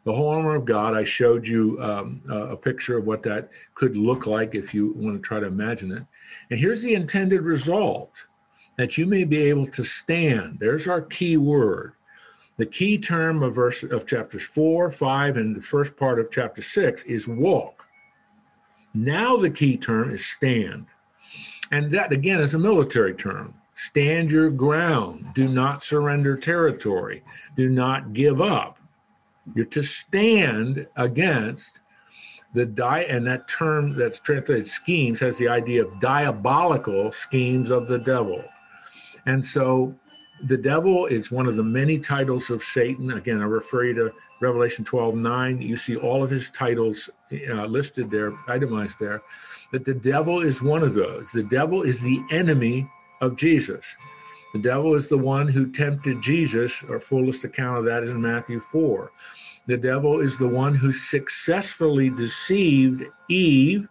The 0.05 0.13
whole 0.13 0.29
armor 0.29 0.55
of 0.55 0.65
God, 0.65 0.95
I 0.95 1.03
showed 1.03 1.49
you 1.49 1.83
um, 1.83 2.23
a 2.29 2.57
picture 2.57 2.97
of 2.97 3.07
what 3.07 3.25
that 3.25 3.51
could 3.75 3.97
look 3.97 4.27
like 4.27 4.55
if 4.55 4.73
you 4.73 4.93
want 4.97 5.17
to 5.17 5.21
try 5.21 5.41
to 5.41 5.47
imagine 5.47 5.91
it. 5.91 6.05
And 6.51 6.61
here's 6.61 6.83
the 6.83 6.95
intended 6.95 7.43
result 7.43 8.29
that 8.77 8.97
you 8.99 9.07
may 9.07 9.25
be 9.25 9.39
able 9.39 9.67
to 9.67 9.85
stand. 9.85 10.59
There's 10.61 10.87
our 10.87 11.03
key 11.03 11.37
word. 11.37 11.93
The 12.59 12.67
key 12.67 12.99
term 12.99 13.43
of 13.43 13.55
verse 13.55 13.83
of 13.83 14.07
chapters 14.07 14.43
4, 14.43 14.91
5, 14.91 15.37
and 15.37 15.55
the 15.55 15.61
first 15.61 15.97
part 15.97 16.19
of 16.19 16.31
chapter 16.31 16.63
6 16.63 17.03
is 17.05 17.29
walk. 17.29 17.87
Now 18.95 19.37
the 19.37 19.51
key 19.51 19.77
term 19.77 20.11
is 20.11 20.25
stand. 20.25 20.87
And 21.71 21.91
that 21.91 22.13
again 22.13 22.41
is 22.41 22.55
a 22.55 22.59
military 22.59 23.15
term. 23.15 23.55
Stand 23.75 24.31
your 24.31 24.51
ground. 24.51 25.27
Do 25.35 25.49
not 25.49 25.85
surrender 25.85 26.37
territory. 26.37 27.23
Do 27.57 27.69
not 27.69 28.15
give 28.15 28.41
up. 28.41 28.79
You're 29.55 29.67
to 29.67 29.83
stand 29.83 30.87
against 30.97 31.81
the 32.55 32.65
di 32.65 33.01
and 33.01 33.27
that 33.27 33.49
term 33.49 33.97
that's 33.99 34.19
translated 34.19 34.67
schemes 34.67 35.21
has 35.21 35.37
the 35.37 35.49
idea 35.49 35.85
of 35.85 36.01
diabolical 36.01 37.13
schemes 37.13 37.71
of 37.71 37.87
the 37.87 37.99
devil. 37.99 38.43
And 39.27 39.45
so 39.45 39.95
the 40.45 40.57
devil 40.57 41.07
is 41.07 41.31
one 41.31 41.47
of 41.47 41.57
the 41.57 41.65
many 41.65 41.99
titles 41.99 42.51
of 42.51 42.63
Satan. 42.63 43.13
Again, 43.13 43.41
I 43.41 43.45
refer 43.45 43.85
you 43.85 43.95
to 43.95 44.13
Revelation 44.41 44.85
12 44.85 45.15
9. 45.15 45.61
You 45.63 45.77
see 45.77 45.97
all 45.97 46.23
of 46.23 46.31
his 46.31 46.51
titles 46.51 47.11
uh, 47.33 47.65
listed 47.65 48.11
there, 48.11 48.33
itemized 48.49 48.99
there. 49.01 49.23
But 49.73 49.85
the 49.85 49.95
devil 49.95 50.41
is 50.41 50.63
one 50.63 50.83
of 50.83 50.95
those. 50.95 51.31
The 51.33 51.43
devil 51.43 51.83
is 51.83 52.03
the 52.03 52.23
enemy 52.31 52.89
of 53.21 53.37
Jesus. 53.37 53.97
The 54.53 54.61
devil 54.61 54.95
is 54.95 55.09
the 55.09 55.19
one 55.19 55.49
who 55.49 55.71
tempted 55.71 56.23
Jesus, 56.23 56.83
our 56.89 57.01
fullest 57.01 57.45
account 57.45 57.79
of 57.79 57.85
that 57.87 58.03
is 58.03 58.11
in 58.11 58.21
Matthew 58.21 58.61
4. 58.61 59.11
The 59.67 59.77
devil 59.77 60.21
is 60.21 60.39
the 60.39 60.49
one 60.49 60.75
who 60.75 60.93
successfully 60.93 62.09
deceived 62.09 63.05
Eve 63.29 63.89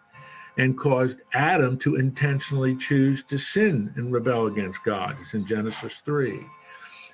and 0.58 0.78
caused 0.78 1.22
Adam 1.34 1.78
to 1.80 1.96
intentionally 1.96 2.76
choose 2.76 3.24
to 3.24 3.38
sin 3.38 3.94
and 3.96 4.12
rebel 4.12 4.48
against 4.48 4.84
God. 4.84 5.16
It's 5.20 5.34
in 5.34 5.46
Genesis 5.46 6.00
3. 6.00 6.40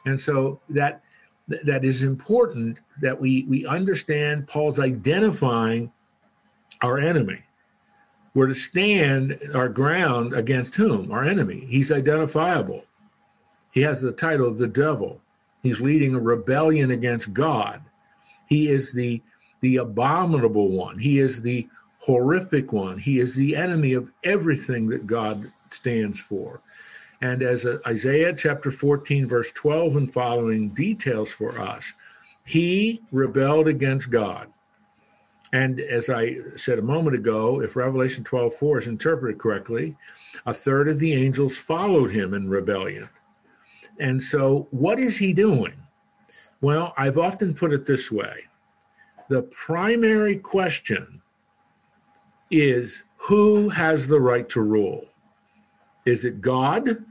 And 0.06 0.20
so 0.20 0.60
that 0.70 1.04
that 1.66 1.84
is 1.84 2.04
important 2.04 2.80
that 3.02 3.20
we 3.20 3.46
we 3.50 3.66
understand 3.66 4.48
Paul's 4.48 4.80
identifying 4.80 5.92
our 6.82 7.00
enemy. 7.00 7.42
We're 8.34 8.48
to 8.48 8.56
stand 8.56 9.40
our 9.54 9.68
ground 9.68 10.34
against 10.34 10.76
whom? 10.76 11.12
Our 11.12 11.24
enemy. 11.24 11.66
He's 11.68 11.92
identifiable. 11.92 12.86
He 13.72 13.82
has 13.82 14.02
the 14.02 14.12
title 14.12 14.48
of 14.48 14.58
the 14.58 14.68
devil. 14.68 15.22
He's 15.62 15.82
leading 15.82 16.16
a 16.16 16.20
rebellion 16.20 16.92
against 16.92 17.34
God. 17.34 17.82
He 18.48 18.70
is 18.70 18.92
the 18.92 19.22
the 19.62 19.78
abominable 19.78 20.70
one. 20.70 20.98
He 20.98 21.20
is 21.20 21.42
the 21.42 21.68
horrific 22.02 22.74
one. 22.74 22.98
He 22.98 23.20
is 23.20 23.36
the 23.36 23.56
enemy 23.56 23.94
of 23.94 24.12
everything 24.24 24.88
that 24.90 25.08
God 25.08 25.46
stands 25.72 26.20
for. 26.20 26.62
And 27.22 27.44
as 27.44 27.68
Isaiah 27.86 28.34
chapter 28.34 28.72
14, 28.72 29.28
verse 29.28 29.52
12 29.52 29.96
and 29.96 30.14
following 30.14 30.70
details 30.70 31.32
for 31.32 31.60
us, 31.60 31.94
he 32.44 33.02
rebelled 33.12 33.68
against 33.68 34.10
God. 34.10 34.48
And 35.54 35.80
as 35.82 36.10
I 36.10 36.38
said 36.56 36.80
a 36.80 36.84
moment 36.84 37.16
ago, 37.16 37.62
if 37.62 37.76
Revelation 37.76 38.24
12, 38.24 38.56
4 38.56 38.80
is 38.80 38.88
interpreted 38.88 39.40
correctly, 39.40 39.96
a 40.46 40.54
third 40.54 40.88
of 40.88 40.98
the 40.98 41.14
angels 41.14 41.56
followed 41.56 42.10
him 42.10 42.34
in 42.34 42.50
rebellion. 42.50 43.10
And 44.00 44.22
so, 44.22 44.68
what 44.72 44.98
is 44.98 45.18
he 45.18 45.34
doing? 45.34 45.74
Well, 46.62 46.94
I've 46.98 47.18
often 47.18 47.54
put 47.54 47.74
it 47.74 47.86
this 47.86 48.12
way 48.12 48.46
the 49.30 49.44
primary 49.44 50.38
question 50.38 51.22
is 52.52 53.04
who 53.18 53.70
has 53.70 54.08
the 54.08 54.20
right 54.20 54.48
to 54.50 54.62
rule? 54.62 55.06
Is 56.06 56.26
it 56.26 56.42
God, 56.42 57.04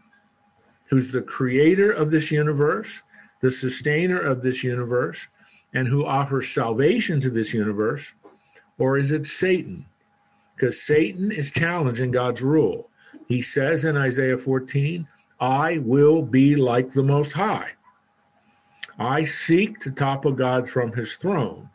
who's 0.86 1.10
the 1.10 1.22
creator 1.22 1.90
of 1.90 2.10
this 2.10 2.30
universe, 2.30 3.02
the 3.40 3.50
sustainer 3.50 4.20
of 4.20 4.42
this 4.42 4.62
universe, 4.62 5.28
and 5.72 5.86
who 5.88 6.04
offers 6.04 6.50
salvation 6.50 7.20
to 7.20 7.30
this 7.30 7.54
universe? 7.54 8.12
Or 8.78 8.98
is 8.98 9.12
it 9.12 9.26
Satan? 9.26 9.86
Because 10.54 10.82
Satan 10.82 11.30
is 11.30 11.50
challenging 11.50 12.10
God's 12.10 12.42
rule. 12.42 12.90
He 13.28 13.40
says 13.40 13.84
in 13.84 13.96
Isaiah 13.96 14.38
14, 14.38 15.06
I 15.40 15.78
will 15.78 16.22
be 16.22 16.56
like 16.56 16.90
the 16.90 17.02
Most 17.02 17.32
High. 17.32 17.70
I 18.98 19.24
seek 19.24 19.78
to 19.80 19.90
topple 19.90 20.32
God 20.32 20.68
from 20.68 20.92
his 20.92 21.16
throne. 21.16 21.70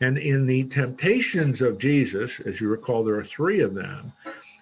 And 0.00 0.18
in 0.18 0.46
the 0.46 0.64
temptations 0.64 1.60
of 1.60 1.78
Jesus, 1.78 2.40
as 2.40 2.60
you 2.60 2.68
recall, 2.68 3.04
there 3.04 3.16
are 3.16 3.24
three 3.24 3.60
of 3.60 3.74
them. 3.74 4.12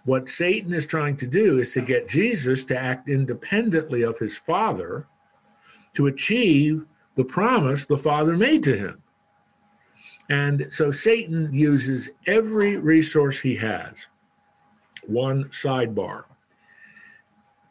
What 0.05 0.29
Satan 0.29 0.73
is 0.73 0.87
trying 0.87 1.17
to 1.19 1.27
do 1.27 1.59
is 1.59 1.73
to 1.75 1.81
get 1.81 2.09
Jesus 2.09 2.65
to 2.67 2.79
act 2.79 3.09
independently 3.09 4.03
of 4.03 4.19
his 4.19 4.39
Father 4.39 5.07
to 5.95 6.07
achieve 6.07 6.85
the 7.17 7.25
promise 7.25 7.85
the 7.85 7.99
Father 7.99 8.37
made 8.37 8.63
to 8.65 8.77
him. 8.77 9.03
And 10.29 10.67
so 10.71 10.91
Satan 10.91 11.53
uses 11.53 12.11
every 12.27 12.77
resource 12.77 13.41
he 13.41 13.57
has. 13.57 14.07
One 15.07 15.45
sidebar. 15.47 16.25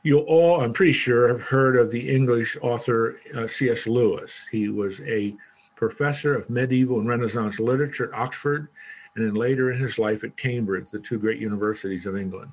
You'll 0.03 0.21
all, 0.21 0.61
I'm 0.61 0.71
pretty 0.71 0.93
sure, 0.93 1.27
have 1.27 1.41
heard 1.41 1.75
of 1.77 1.89
the 1.89 2.09
English 2.09 2.57
author 2.61 3.19
uh, 3.35 3.47
C.S. 3.47 3.87
Lewis. 3.87 4.45
He 4.51 4.69
was 4.69 5.01
a 5.01 5.35
professor 5.75 6.35
of 6.35 6.49
medieval 6.49 6.99
and 6.99 7.07
Renaissance 7.07 7.59
literature 7.59 8.13
at 8.13 8.19
Oxford, 8.19 8.69
and 9.15 9.25
then 9.25 9.35
later 9.35 9.71
in 9.71 9.79
his 9.79 9.97
life 9.97 10.23
at 10.23 10.37
Cambridge, 10.37 10.89
the 10.89 10.99
two 10.99 11.17
great 11.17 11.39
universities 11.39 12.05
of 12.05 12.17
England. 12.17 12.51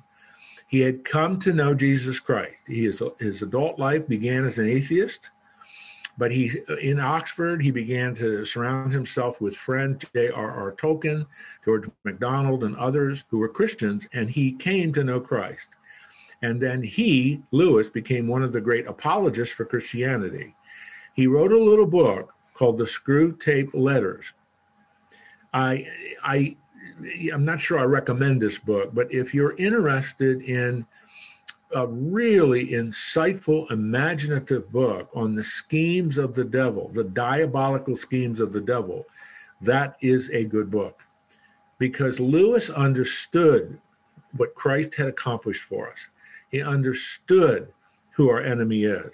He 0.67 0.79
had 0.79 1.03
come 1.03 1.37
to 1.39 1.53
know 1.53 1.73
Jesus 1.73 2.19
Christ. 2.19 2.61
He 2.65 2.85
is, 2.85 3.03
his 3.19 3.41
adult 3.41 3.77
life 3.77 4.07
began 4.07 4.45
as 4.45 4.59
an 4.59 4.67
atheist, 4.67 5.29
but 6.17 6.31
he 6.31 6.51
in 6.81 6.99
Oxford 6.99 7.61
he 7.61 7.71
began 7.71 8.15
to 8.15 8.45
surround 8.45 8.93
himself 8.93 9.41
with 9.41 9.55
friends 9.55 10.05
J.R.R. 10.13 10.71
Tolkien, 10.73 11.25
George 11.65 11.89
MacDonald, 12.03 12.63
and 12.63 12.75
others 12.77 13.23
who 13.29 13.39
were 13.39 13.49
Christians, 13.49 14.07
and 14.13 14.29
he 14.29 14.53
came 14.53 14.93
to 14.93 15.03
know 15.03 15.19
Christ. 15.19 15.69
And 16.41 16.61
then 16.61 16.83
he, 16.83 17.41
Lewis, 17.51 17.89
became 17.89 18.27
one 18.27 18.43
of 18.43 18.51
the 18.51 18.61
great 18.61 18.85
apologists 18.85 19.55
for 19.55 19.65
Christianity. 19.65 20.55
He 21.13 21.27
wrote 21.27 21.53
a 21.53 21.57
little 21.57 21.85
book 21.85 22.33
called 22.63 22.77
the 22.77 22.85
Screwtape 22.85 23.71
Letters. 23.73 24.31
I, 25.53 25.85
I, 26.23 26.55
I'm 27.33 27.43
not 27.43 27.59
sure 27.59 27.77
I 27.77 27.83
recommend 27.83 28.41
this 28.41 28.57
book, 28.57 28.91
but 28.93 29.13
if 29.13 29.33
you're 29.33 29.57
interested 29.57 30.41
in 30.43 30.85
a 31.75 31.85
really 31.85 32.67
insightful, 32.69 33.69
imaginative 33.69 34.71
book 34.71 35.09
on 35.13 35.35
the 35.35 35.43
schemes 35.43 36.17
of 36.17 36.35
the 36.35 36.45
devil, 36.45 36.89
the 36.93 37.03
diabolical 37.03 37.97
schemes 37.97 38.39
of 38.39 38.53
the 38.53 38.61
devil, 38.61 39.05
that 39.59 39.97
is 39.99 40.29
a 40.29 40.45
good 40.45 40.71
book. 40.71 41.01
Because 41.79 42.21
Lewis 42.21 42.69
understood 42.69 43.77
what 44.37 44.55
Christ 44.55 44.95
had 44.95 45.07
accomplished 45.07 45.63
for 45.63 45.91
us. 45.91 46.09
He 46.47 46.61
understood 46.61 47.73
who 48.11 48.29
our 48.29 48.41
enemy 48.41 48.85
is. 48.85 49.11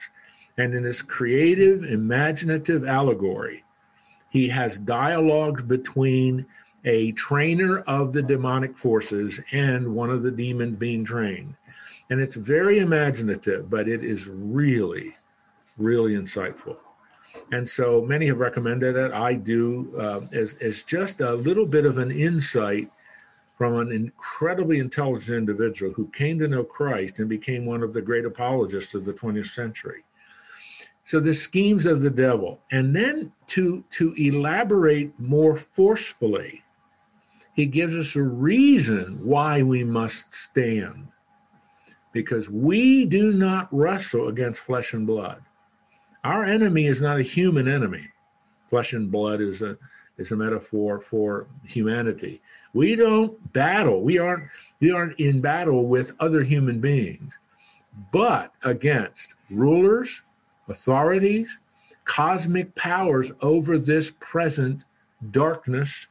And 0.60 0.76
in 0.76 0.84
his 0.84 1.02
creative, 1.02 1.84
imaginative 1.84 2.86
allegory, 2.86 3.64
he 4.30 4.50
has 4.50 4.78
dialogues 4.78 5.62
between 5.62 6.46
a 6.84 7.14
trainer 7.14 7.80
of 7.84 8.12
the 8.12 8.22
demonic 8.22 8.78
forces 8.78 9.40
and 9.54 9.96
one 9.96 10.10
of 10.10 10.22
the 10.22 10.32
demons 10.32 10.76
being 10.76 11.06
trained. 11.06 11.56
And 12.10 12.20
it's 12.20 12.36
very 12.36 12.80
imaginative, 12.80 13.70
but 13.70 13.88
it 13.88 14.04
is 14.04 14.28
really, 14.28 15.16
really 15.78 16.16
insightful. 16.16 16.76
And 17.54 17.68
so 17.68 18.02
many 18.02 18.28
have 18.28 18.40
recommended 18.40 18.98
it. 18.98 19.14
I 19.14 19.36
do 19.36 19.96
uh, 19.98 20.22
as, 20.34 20.56
as 20.56 20.84
just 20.84 21.22
a 21.22 21.36
little 21.36 21.66
bit 21.66 21.86
of 21.86 22.00
an 22.00 22.12
insight 22.12 22.92
from 23.58 23.78
an 23.78 23.94
incredibly 23.94 24.80
intelligent 24.80 25.38
individual 25.38 25.94
who 25.94 26.08
came 26.10 26.38
to 26.40 26.50
know 26.50 26.66
Christ 26.66 27.20
and 27.20 27.30
became 27.30 27.66
one 27.66 27.82
of 27.82 27.94
the 27.94 28.02
great 28.02 28.26
apologists 28.26 28.94
of 28.94 29.06
the 29.06 29.14
20th 29.14 29.48
century. 29.48 30.04
So 31.10 31.20
the 31.20 31.34
schemes 31.34 31.88
of 31.88 32.02
the 32.02 32.12
devil. 32.12 32.60
And 32.72 32.96
then 32.96 33.32
to, 33.48 33.84
to 33.90 34.14
elaborate 34.14 35.20
more 35.20 35.58
forcefully, 35.58 36.64
he 37.56 37.66
gives 37.66 37.96
us 37.96 38.16
a 38.16 38.22
reason 38.22 39.18
why 39.26 39.64
we 39.64 39.84
must 39.84 40.36
stand. 40.36 41.08
Because 42.14 42.48
we 42.48 43.06
do 43.06 43.34
not 43.34 43.70
wrestle 43.72 44.28
against 44.28 44.60
flesh 44.62 44.94
and 44.94 45.08
blood. 45.08 45.42
Our 46.24 46.44
enemy 46.44 46.86
is 46.86 47.02
not 47.02 47.18
a 47.18 47.24
human 47.24 47.68
enemy. 47.68 48.08
Flesh 48.68 48.94
and 48.94 49.12
blood 49.12 49.42
is 49.42 49.64
a 49.64 49.80
is 50.20 50.32
a 50.32 50.36
metaphor 50.36 51.02
for 51.02 51.48
humanity. 51.64 52.40
We 52.74 52.96
don't 52.96 53.52
battle. 53.52 54.04
We 54.04 54.20
aren't 54.20 54.44
we 54.80 54.92
aren't 54.92 55.20
in 55.20 55.42
battle 55.42 55.88
with 55.88 56.12
other 56.20 56.44
human 56.44 56.80
beings, 56.80 57.40
but 58.12 58.54
against 58.64 59.34
rulers, 59.50 60.22
authorities, 60.70 61.60
cosmic 62.06 62.74
powers 62.76 63.32
over 63.42 63.78
this 63.78 64.12
present 64.20 64.86
darkness, 65.32 66.08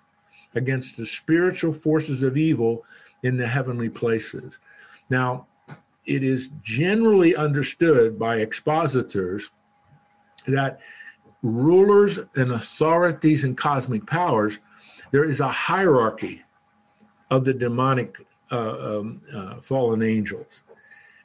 against 0.55 0.97
the 0.97 1.07
spiritual 1.07 1.73
forces 1.73 2.23
of 2.23 2.37
evil 2.37 2.85
in 3.23 3.37
the 3.37 3.47
heavenly 3.47 3.89
places. 3.89 4.59
Now, 5.11 5.47
it 6.07 6.23
is 6.23 6.51
generally 6.63 7.37
understood 7.37 8.19
by 8.19 8.37
expositors 8.37 9.51
that 10.47 10.81
rulers 11.43 12.19
and 12.37 12.53
authorities 12.53 13.45
and 13.45 13.57
cosmic 13.57 14.07
powers, 14.07 14.59
there 15.11 15.25
is 15.25 15.41
a 15.41 15.49
hierarchy 15.49 16.43
of 17.31 17.45
the 17.45 17.53
demonic 17.53 18.17
uh, 18.51 18.99
um, 18.99 19.21
uh, 19.35 19.61
fallen 19.61 20.03
angels. 20.03 20.63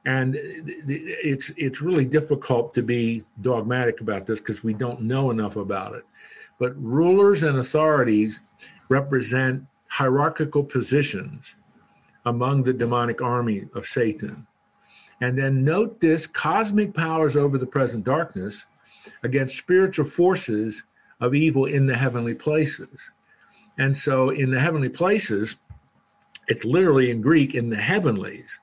And 0.06 0.36
it's 0.36 1.52
it's 1.56 1.82
really 1.82 2.06
difficult 2.06 2.74
to 2.74 2.84
be 2.84 3.24
dogmatic 3.42 4.02
about 4.02 4.26
this 4.26 4.40
because 4.40 4.64
we 4.64 4.74
don't 4.74 5.02
know 5.02 5.32
enough 5.32 5.56
about 5.56 5.96
it. 5.96 6.04
But 6.60 6.76
rulers 6.82 7.44
and 7.44 7.58
authorities 7.58 8.42
represent 8.90 9.64
hierarchical 9.88 10.64
positions 10.64 11.56
among 12.26 12.64
the 12.64 12.74
demonic 12.74 13.22
army 13.22 13.66
of 13.76 13.86
Satan. 13.86 14.46
And 15.22 15.38
then 15.38 15.64
note 15.64 16.00
this 16.00 16.28
cosmic 16.28 16.94
powers 16.94 17.38
over 17.38 17.58
the 17.58 17.66
present 17.66 18.04
darkness 18.04 18.66
against 19.24 19.58
spiritual 19.58 20.06
forces 20.06 20.84
of 21.22 21.34
evil 21.34 21.66
in 21.66 21.86
the 21.86 21.96
heavenly 21.96 22.36
places. 22.36 23.12
And 23.78 23.96
so 23.96 24.32
in 24.32 24.52
the 24.52 24.60
heavenly 24.60 24.90
places, 24.90 25.58
it's 26.48 26.66
literally 26.66 27.10
in 27.10 27.22
Greek 27.22 27.56
in 27.56 27.70
the 27.70 27.78
heavenlies, 27.78 28.60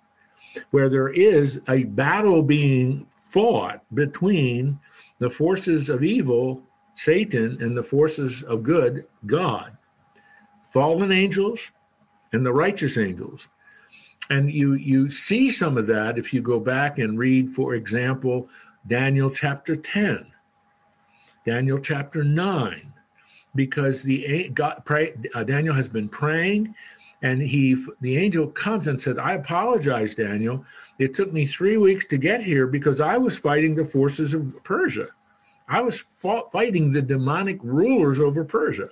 where 0.71 0.88
there 0.88 1.09
is 1.09 1.61
a 1.69 1.85
battle 1.85 2.42
being 2.42 3.07
fought 3.11 3.83
between 3.95 4.78
the 5.19 5.30
forces 5.30 5.88
of 5.88 6.02
evil, 6.02 6.62
Satan, 6.95 7.62
and 7.62 7.76
the 7.76 7.83
forces 7.83 8.42
of 8.42 8.62
good, 8.62 9.07
God. 9.26 9.76
Fallen 10.73 11.12
angels 11.12 11.73
and 12.33 12.45
the 12.45 12.52
righteous 12.52 12.97
angels. 12.97 13.49
And 14.30 14.50
you 14.50 14.75
you 14.75 15.11
see 15.11 15.50
some 15.50 15.76
of 15.76 15.87
that 15.88 16.16
if 16.16 16.33
you 16.33 16.40
go 16.40 16.61
back 16.61 16.99
and 16.99 17.19
read, 17.19 17.52
for 17.54 17.75
example, 17.75 18.49
Daniel 18.87 19.30
chapter 19.30 19.75
10, 19.75 20.26
Daniel 21.45 21.78
chapter 21.78 22.23
9, 22.23 22.92
because 23.54 24.02
the 24.02 24.49
God, 24.54 24.83
pray, 24.85 25.14
uh, 25.35 25.42
Daniel 25.42 25.75
has 25.75 25.88
been 25.88 26.09
praying 26.09 26.75
and 27.23 27.43
he 27.43 27.77
the 28.00 28.17
angel 28.17 28.47
comes 28.47 28.89
and 28.89 29.00
said 29.00 29.19
i 29.19 29.35
apologize 29.35 30.15
daniel. 30.15 30.65
It 30.99 31.15
took 31.15 31.33
me 31.33 31.47
three 31.47 31.77
weeks 31.77 32.07
to 32.07 32.19
get 32.19 32.43
here 32.43 32.67
because 32.67 33.00
i 33.00 33.17
was 33.17 33.39
fighting 33.39 33.75
the 33.75 33.85
forces 33.85 34.35
of 34.35 34.62
persia. 34.65 35.09
I 35.69 35.80
was 35.80 36.00
fought, 36.00 36.50
fighting 36.50 36.91
the 36.91 37.02
demonic 37.02 37.59
rulers 37.63 38.21
over 38.21 38.45
persia 38.45 38.89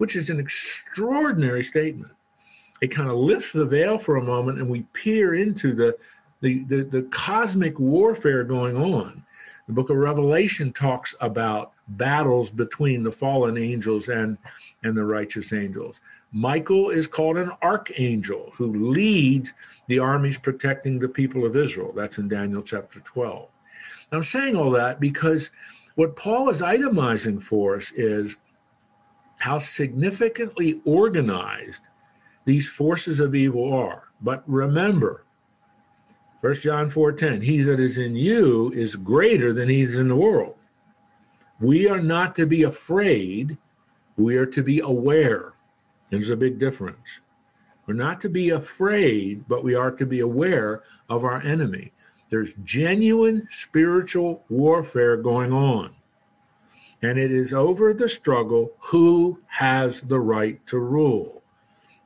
which 0.00 0.16
is 0.16 0.30
an 0.30 0.40
extraordinary 0.40 1.62
statement. 1.62 2.10
It 2.80 2.88
kind 2.88 3.10
of 3.10 3.18
lifts 3.18 3.52
the 3.52 3.66
veil 3.66 3.98
for 3.98 4.16
a 4.16 4.24
moment 4.24 4.58
and 4.58 4.66
we 4.66 4.80
peer 4.94 5.34
into 5.34 5.74
the 5.74 5.96
the, 6.40 6.64
the, 6.64 6.84
the 6.84 7.02
cosmic 7.10 7.78
warfare 7.78 8.44
going 8.44 8.74
on. 8.74 9.22
The 9.66 9.74
book 9.74 9.90
of 9.90 9.98
revelation 9.98 10.72
talks 10.72 11.14
about 11.20 11.72
battles 11.86 12.50
between 12.50 13.02
the 13.02 13.12
fallen 13.12 13.58
angels 13.58 14.08
and 14.08 14.38
and 14.82 14.96
the 14.96 15.04
righteous 15.04 15.52
angels 15.52 16.00
Michael 16.32 16.90
is 16.90 17.08
called 17.08 17.36
an 17.36 17.50
archangel 17.62 18.52
who 18.54 18.72
leads 18.72 19.52
the 19.88 19.98
armies 19.98 20.38
protecting 20.38 20.98
the 20.98 21.08
people 21.08 21.44
of 21.44 21.56
Israel. 21.56 21.92
That's 21.92 22.18
in 22.18 22.28
Daniel 22.28 22.62
chapter 22.62 23.00
12. 23.00 23.48
Now, 24.12 24.18
I'm 24.18 24.24
saying 24.24 24.56
all 24.56 24.70
that 24.72 25.00
because 25.00 25.50
what 25.96 26.16
Paul 26.16 26.48
is 26.48 26.62
itemizing 26.62 27.42
for 27.42 27.76
us 27.76 27.90
is 27.92 28.36
how 29.40 29.58
significantly 29.58 30.80
organized 30.84 31.82
these 32.44 32.68
forces 32.68 33.20
of 33.20 33.34
evil 33.34 33.72
are. 33.72 34.04
But 34.20 34.44
remember, 34.46 35.24
1 36.42 36.54
John 36.54 36.88
4:10, 36.88 37.42
he 37.42 37.62
that 37.62 37.80
is 37.80 37.98
in 37.98 38.16
you 38.16 38.70
is 38.72 38.96
greater 38.96 39.52
than 39.52 39.68
he 39.68 39.82
is 39.82 39.96
in 39.96 40.08
the 40.08 40.16
world. 40.16 40.54
We 41.60 41.88
are 41.88 42.00
not 42.00 42.34
to 42.36 42.46
be 42.46 42.62
afraid, 42.62 43.58
we 44.16 44.36
are 44.36 44.46
to 44.46 44.62
be 44.62 44.80
aware. 44.80 45.52
There's 46.10 46.30
a 46.30 46.36
big 46.36 46.58
difference. 46.58 47.20
We're 47.86 47.94
not 47.94 48.20
to 48.22 48.28
be 48.28 48.50
afraid, 48.50 49.48
but 49.48 49.64
we 49.64 49.74
are 49.74 49.90
to 49.92 50.06
be 50.06 50.20
aware 50.20 50.82
of 51.08 51.24
our 51.24 51.40
enemy. 51.42 51.92
There's 52.28 52.52
genuine 52.64 53.48
spiritual 53.50 54.44
warfare 54.48 55.16
going 55.16 55.52
on. 55.52 55.90
And 57.02 57.18
it 57.18 57.32
is 57.32 57.54
over 57.54 57.94
the 57.94 58.08
struggle 58.08 58.72
who 58.78 59.40
has 59.46 60.02
the 60.02 60.20
right 60.20 60.64
to 60.66 60.78
rule. 60.78 61.42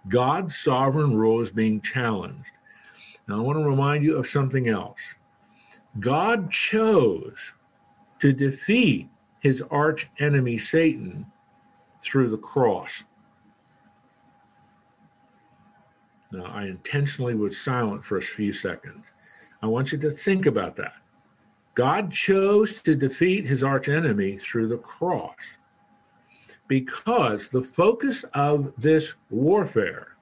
God's 0.09 0.57
sovereign 0.57 1.17
rule 1.17 1.41
is 1.41 1.51
being 1.51 1.81
challenged. 1.81 2.51
Now, 3.27 3.37
I 3.37 3.41
want 3.41 3.59
to 3.59 3.65
remind 3.65 4.05
you 4.05 4.17
of 4.17 4.27
something 4.27 4.69
else. 4.69 5.17
God 5.99 6.51
chose 6.51 7.55
to 8.21 8.33
defeat 8.33 9.09
his 9.41 9.63
arch 9.71 10.09
enemy, 10.19 10.59
Satan, 10.59 11.27
through 12.03 12.31
the 12.31 12.39
cross. 12.39 13.05
Now, 16.35 16.47
I 16.47 16.65
intentionally 16.65 17.37
was 17.37 17.57
silent 17.57 18.05
for 18.05 18.19
a 18.19 18.23
few 18.23 18.53
seconds. 18.53 19.07
I 19.63 19.67
want 19.67 19.93
you 19.93 19.99
to 19.99 20.11
think 20.11 20.47
about 20.47 20.75
that. 20.77 20.95
God 21.75 22.11
chose 22.13 22.83
to 22.83 22.97
defeat 22.97 23.47
his 23.47 23.63
archenemy 23.63 24.39
through 24.39 24.67
the 24.67 24.79
cross 24.79 25.59
because 26.67 27.49
the 27.49 27.63
focus 27.63 28.25
of 28.35 28.73
this 28.77 29.15
warfare 29.31 30.17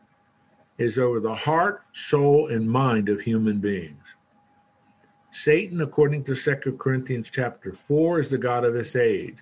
is 0.77 0.99
over 0.99 1.19
the 1.19 1.35
heart, 1.35 1.83
soul, 1.95 2.49
and 2.49 2.69
mind 2.69 3.09
of 3.09 3.23
human 3.23 3.59
beings. 3.59 4.17
Satan, 5.31 5.81
according 5.81 6.25
to 6.25 6.35
2 6.35 6.77
Corinthians 6.79 7.31
chapter 7.33 7.73
4, 7.89 8.21
is 8.21 8.31
the 8.31 8.39
God 8.39 8.67
of 8.67 8.75
this 8.75 8.97
age. 8.97 9.39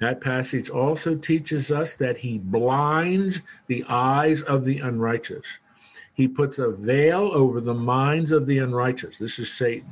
That 0.00 0.20
passage 0.20 0.68
also 0.68 1.14
teaches 1.14 1.70
us 1.70 1.96
that 1.98 2.16
he 2.16 2.38
blinds 2.38 3.42
the 3.68 3.84
eyes 3.88 4.42
of 4.42 4.64
the 4.64 4.80
unrighteous. 4.80 5.60
He 6.18 6.26
puts 6.26 6.58
a 6.58 6.72
veil 6.72 7.30
over 7.32 7.60
the 7.60 7.72
minds 7.72 8.32
of 8.32 8.44
the 8.44 8.58
unrighteous. 8.58 9.18
This 9.18 9.38
is 9.38 9.52
Satan. 9.52 9.88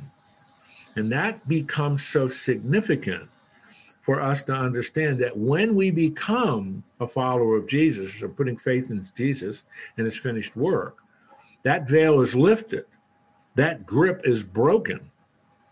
And 0.97 1.09
that 1.09 1.47
becomes 1.47 2.05
so 2.05 2.27
significant 2.27 3.29
for 4.01 4.21
us 4.21 4.43
to 4.43 4.53
understand 4.53 5.19
that 5.19 5.37
when 5.37 5.73
we 5.73 5.89
become 5.89 6.83
a 6.99 7.07
follower 7.07 7.55
of 7.55 7.65
Jesus 7.65 8.21
or 8.21 8.27
putting 8.27 8.57
faith 8.57 8.91
in 8.91 9.07
Jesus 9.15 9.63
and 9.95 10.03
his 10.03 10.17
finished 10.17 10.53
work, 10.57 10.97
that 11.63 11.87
veil 11.87 12.19
is 12.19 12.35
lifted. 12.35 12.83
That 13.55 13.85
grip 13.85 14.19
is 14.25 14.43
broken. 14.43 15.09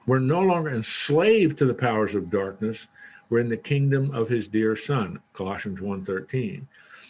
We're 0.07 0.19
no 0.19 0.39
longer 0.39 0.69
enslaved 0.69 1.57
to 1.57 1.65
the 1.65 1.73
powers 1.73 2.15
of 2.15 2.29
darkness. 2.29 2.87
We're 3.29 3.39
in 3.39 3.49
the 3.49 3.57
kingdom 3.57 4.15
of 4.15 4.29
his 4.29 4.47
dear 4.47 4.77
son, 4.77 5.19
Colossians 5.33 5.81
1:13. 5.81 6.65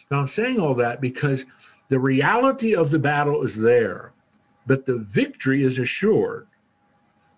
Now 0.09 0.21
I'm 0.21 0.27
saying 0.27 0.59
all 0.59 0.73
that 0.75 0.99
because 0.99 1.45
the 1.89 1.99
reality 1.99 2.75
of 2.75 2.89
the 2.91 2.99
battle 2.99 3.43
is 3.43 3.57
there, 3.57 4.13
but 4.65 4.85
the 4.85 4.97
victory 4.97 5.63
is 5.63 5.79
assured 5.79 6.47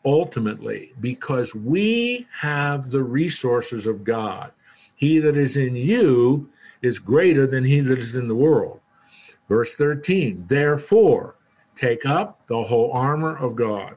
ultimately 0.06 0.94
because 1.02 1.54
we 1.54 2.26
have 2.32 2.90
the 2.90 3.04
resources 3.04 3.88
of 3.88 4.04
God. 4.04 4.52
He 4.96 5.20
that 5.20 5.36
is 5.36 5.58
in 5.58 5.76
you 5.76 6.50
is 6.82 6.98
greater 6.98 7.46
than 7.46 7.66
he 7.66 7.82
that 7.82 8.00
is 8.00 8.16
in 8.16 8.28
the 8.28 8.36
world. 8.36 8.80
Verse 9.50 9.76
13, 9.76 10.46
therefore, 10.48 11.36
take 11.76 12.06
up 12.06 12.46
the 12.48 12.64
whole 12.64 12.92
armor 12.92 13.38
of 13.38 13.56
God. 13.56 13.96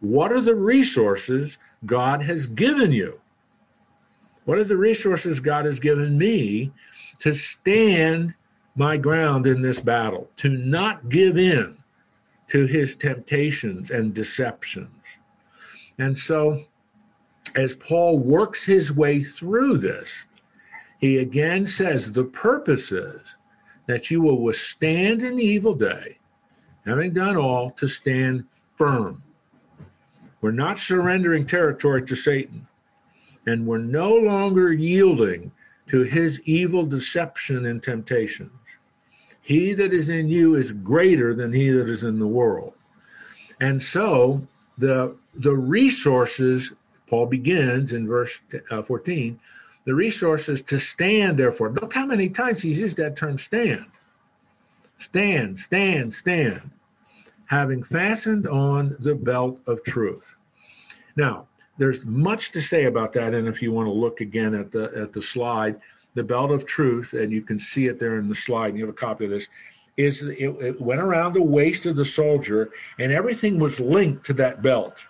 What 0.00 0.32
are 0.32 0.40
the 0.40 0.54
resources 0.54 1.58
God 1.86 2.22
has 2.22 2.46
given 2.46 2.90
you? 2.90 3.20
What 4.44 4.58
are 4.58 4.64
the 4.64 4.76
resources 4.76 5.38
God 5.38 5.64
has 5.64 5.78
given 5.78 6.18
me 6.18 6.72
to 7.20 7.32
stand 7.32 8.34
my 8.74 8.96
ground 8.96 9.46
in 9.46 9.60
this 9.62 9.80
battle, 9.80 10.30
to 10.36 10.48
not 10.48 11.08
give 11.08 11.36
in 11.38 11.76
to 12.48 12.66
his 12.66 12.94
temptations 12.94 13.90
and 13.90 14.14
deceptions. 14.14 14.90
And 15.98 16.16
so, 16.16 16.64
as 17.54 17.74
Paul 17.74 18.18
works 18.18 18.64
his 18.64 18.92
way 18.92 19.22
through 19.22 19.78
this, 19.78 20.24
he 20.98 21.18
again 21.18 21.66
says 21.66 22.12
the 22.12 22.24
purpose 22.24 22.92
is 22.92 23.36
that 23.86 24.10
you 24.10 24.20
will 24.20 24.40
withstand 24.40 25.22
an 25.22 25.38
evil 25.38 25.74
day, 25.74 26.18
having 26.86 27.12
done 27.12 27.36
all 27.36 27.72
to 27.72 27.88
stand 27.88 28.44
firm. 28.76 29.22
We're 30.40 30.52
not 30.52 30.78
surrendering 30.78 31.46
territory 31.46 32.04
to 32.04 32.16
Satan, 32.16 32.66
and 33.46 33.66
we're 33.66 33.78
no 33.78 34.14
longer 34.14 34.72
yielding 34.72 35.52
to 35.88 36.02
his 36.02 36.40
evil 36.44 36.84
deception 36.86 37.66
and 37.66 37.82
temptations. 37.82 38.52
He 39.42 39.74
that 39.74 39.92
is 39.92 40.08
in 40.08 40.28
you 40.28 40.54
is 40.54 40.72
greater 40.72 41.34
than 41.34 41.52
he 41.52 41.70
that 41.70 41.88
is 41.88 42.04
in 42.04 42.18
the 42.18 42.26
world. 42.26 42.74
And 43.60 43.82
so 43.82 44.40
the 44.78 45.14
the 45.34 45.54
resources 45.54 46.72
Paul 47.12 47.26
begins 47.26 47.92
in 47.92 48.08
verse 48.08 48.40
uh, 48.70 48.80
14, 48.80 49.38
the 49.84 49.94
resources 49.94 50.62
to 50.62 50.78
stand 50.78 51.38
therefore. 51.38 51.70
Look 51.70 51.92
how 51.92 52.06
many 52.06 52.30
times 52.30 52.62
he's 52.62 52.78
used 52.78 52.96
that 52.96 53.16
term 53.16 53.36
stand. 53.36 53.84
Stand, 54.96 55.58
stand, 55.58 56.14
stand. 56.14 56.70
Having 57.44 57.82
fastened 57.82 58.48
on 58.48 58.96
the 58.98 59.14
belt 59.14 59.60
of 59.66 59.84
truth. 59.84 60.36
Now, 61.14 61.48
there's 61.76 62.06
much 62.06 62.50
to 62.52 62.62
say 62.62 62.84
about 62.84 63.12
that 63.12 63.34
and 63.34 63.46
if 63.46 63.60
you 63.60 63.72
want 63.72 63.88
to 63.88 63.94
look 63.94 64.22
again 64.22 64.54
at 64.54 64.72
the 64.72 64.90
at 64.96 65.12
the 65.12 65.20
slide 65.20 65.78
the 66.14 66.22
belt 66.22 66.50
of 66.50 66.66
truth, 66.66 67.14
and 67.14 67.32
you 67.32 67.42
can 67.42 67.58
see 67.58 67.86
it 67.86 67.98
there 67.98 68.18
in 68.18 68.28
the 68.28 68.34
slide, 68.34 68.68
and 68.68 68.78
you 68.78 68.84
have 68.84 68.94
a 68.94 68.96
copy 68.96 69.24
of 69.24 69.30
this, 69.30 69.48
is 69.96 70.22
it, 70.22 70.38
it 70.38 70.80
went 70.80 71.00
around 71.00 71.32
the 71.32 71.42
waist 71.42 71.86
of 71.86 71.96
the 71.96 72.04
soldier, 72.04 72.70
and 72.98 73.12
everything 73.12 73.58
was 73.58 73.80
linked 73.80 74.24
to 74.26 74.32
that 74.34 74.62
belt. 74.62 75.06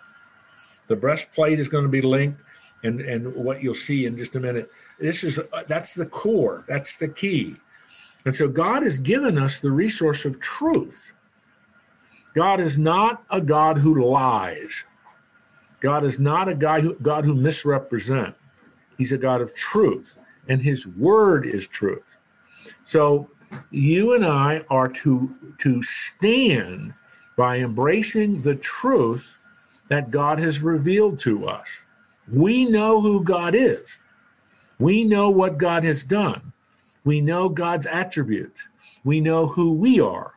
The 0.87 0.95
breastplate 0.95 1.59
is 1.59 1.67
going 1.67 1.83
to 1.83 1.89
be 1.89 2.01
linked, 2.01 2.41
and 2.83 2.99
and 3.01 3.33
what 3.35 3.63
you'll 3.63 3.73
see 3.73 4.05
in 4.05 4.17
just 4.17 4.35
a 4.35 4.39
minute. 4.39 4.69
This 4.99 5.23
is 5.23 5.39
uh, 5.39 5.63
that's 5.67 5.93
the 5.93 6.05
core. 6.05 6.65
That's 6.67 6.97
the 6.97 7.07
key. 7.07 7.55
And 8.25 8.35
so 8.35 8.47
God 8.47 8.83
has 8.83 8.97
given 8.97 9.37
us 9.37 9.59
the 9.59 9.71
resource 9.71 10.25
of 10.25 10.39
truth. 10.39 11.13
God 12.35 12.59
is 12.59 12.77
not 12.77 13.23
a 13.29 13.39
God 13.39 13.77
who 13.77 14.03
lies. 14.05 14.83
God 15.79 16.05
is 16.05 16.19
not 16.19 16.47
a 16.47 16.55
guy 16.55 16.81
who, 16.81 16.95
God 16.95 17.25
who 17.25 17.35
misrepresents. 17.35 18.37
He's 18.97 19.11
a 19.11 19.17
God 19.17 19.41
of 19.41 19.53
truth 19.53 20.15
and 20.47 20.61
his 20.61 20.87
word 20.87 21.45
is 21.45 21.67
truth. 21.67 22.03
So 22.83 23.29
you 23.71 24.13
and 24.13 24.25
I 24.25 24.63
are 24.69 24.87
to 24.87 25.35
to 25.59 25.81
stand 25.83 26.93
by 27.37 27.57
embracing 27.57 28.41
the 28.41 28.55
truth 28.55 29.35
that 29.89 30.11
God 30.11 30.39
has 30.39 30.61
revealed 30.61 31.19
to 31.19 31.47
us. 31.47 31.67
We 32.31 32.65
know 32.65 33.01
who 33.01 33.23
God 33.23 33.55
is. 33.55 33.97
We 34.79 35.03
know 35.03 35.29
what 35.29 35.57
God 35.57 35.83
has 35.83 36.03
done. 36.03 36.53
We 37.03 37.21
know 37.21 37.49
God's 37.49 37.85
attributes. 37.85 38.67
We 39.03 39.19
know 39.19 39.47
who 39.47 39.73
we 39.73 39.99
are. 39.99 40.33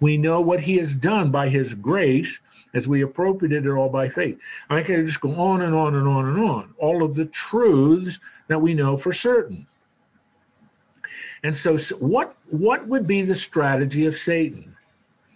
We 0.00 0.16
know 0.16 0.40
what 0.40 0.60
he 0.60 0.76
has 0.76 0.94
done 0.94 1.30
by 1.30 1.48
his 1.48 1.74
grace 1.74 2.40
as 2.74 2.86
we 2.86 3.02
appropriated 3.02 3.66
it 3.66 3.70
all 3.70 3.88
by 3.88 4.08
faith. 4.08 4.40
I 4.68 4.82
can 4.82 5.04
just 5.04 5.20
go 5.20 5.34
on 5.34 5.62
and 5.62 5.74
on 5.74 5.94
and 5.94 6.06
on 6.06 6.28
and 6.28 6.38
on. 6.38 6.74
All 6.78 7.02
of 7.02 7.14
the 7.14 7.26
truths 7.26 8.20
that 8.48 8.60
we 8.60 8.74
know 8.74 8.96
for 8.96 9.12
certain. 9.12 9.66
And 11.42 11.56
so, 11.56 11.78
what 11.98 12.36
what 12.50 12.86
would 12.86 13.06
be 13.06 13.22
the 13.22 13.34
strategy 13.34 14.06
of 14.06 14.14
Satan? 14.14 14.76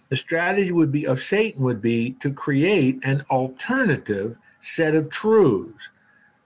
The 0.09 0.17
strategy 0.17 0.71
would 0.71 0.91
be 0.91 1.07
of 1.07 1.21
Satan 1.21 1.63
would 1.63 1.81
be 1.81 2.11
to 2.19 2.31
create 2.31 2.99
an 3.03 3.25
alternative 3.29 4.37
set 4.61 4.95
of 4.95 5.09
truths. 5.09 5.89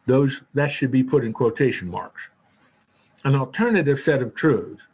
Those 0.05 0.41
that 0.53 0.71
should 0.71 0.91
be 0.91 1.03
put 1.03 1.25
in 1.25 1.33
quotation 1.33 1.89
marks. 1.89 2.29
An 3.25 3.35
alternative 3.35 3.99
set 3.99 4.21
of 4.21 4.33
truths. 4.33 4.87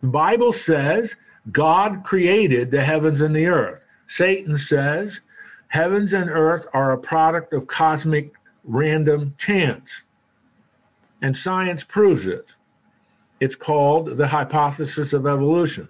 The 0.00 0.08
Bible 0.08 0.52
says 0.52 1.16
God 1.52 2.02
created 2.04 2.70
the 2.70 2.82
heavens 2.82 3.20
and 3.20 3.34
the 3.34 3.46
earth. 3.46 3.86
Satan 4.08 4.58
says 4.58 5.20
heavens 5.68 6.12
and 6.12 6.28
earth 6.30 6.66
are 6.72 6.92
a 6.92 6.98
product 6.98 7.52
of 7.52 7.66
cosmic 7.66 8.32
random 8.64 9.34
chance. 9.38 10.04
And 11.22 11.36
science 11.36 11.84
proves 11.84 12.26
it. 12.26 12.54
It's 13.40 13.56
called 13.56 14.16
the 14.16 14.28
hypothesis 14.28 15.12
of 15.12 15.26
evolution. 15.26 15.88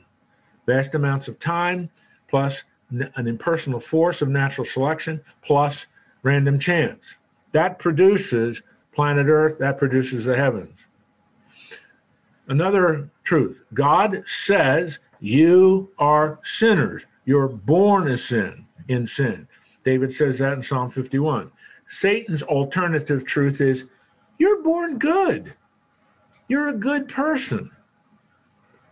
Vast 0.67 0.95
amounts 0.95 1.29
of 1.29 1.39
time 1.39 1.91
plus 2.29 2.65
an 2.91 3.27
impersonal 3.27 3.81
force 3.81 4.23
of 4.23 4.29
natural 4.29 4.65
selection 4.65 5.21
plus 5.43 5.87
random 6.23 6.59
chance. 6.59 7.17
That 7.53 7.79
produces 7.79 8.63
planet 8.93 9.27
Earth, 9.27 9.59
that 9.59 9.79
produces 9.79 10.25
the 10.25 10.37
heavens. 10.37 10.79
Another 12.49 13.11
truth 13.25 13.63
God 13.75 14.23
says 14.27 14.99
you 15.21 15.91
are 15.99 16.39
sinners. 16.43 17.07
You're 17.25 17.49
born 17.49 18.09
as 18.09 18.25
sin 18.25 18.67
in 18.89 19.07
sin. 19.07 19.48
David 19.89 20.13
says 20.13 20.39
that 20.39 20.53
in 20.53 20.63
Psalm 20.63 20.91
51. 20.91 21.51
Satan's 21.87 22.43
alternative 22.43 23.25
truth 23.25 23.63
is 23.63 23.87
you're 24.39 24.63
born 24.63 24.99
good. 24.99 25.55
You're 26.47 26.69
a 26.69 26.75
good 26.75 27.09
person. 27.09 27.71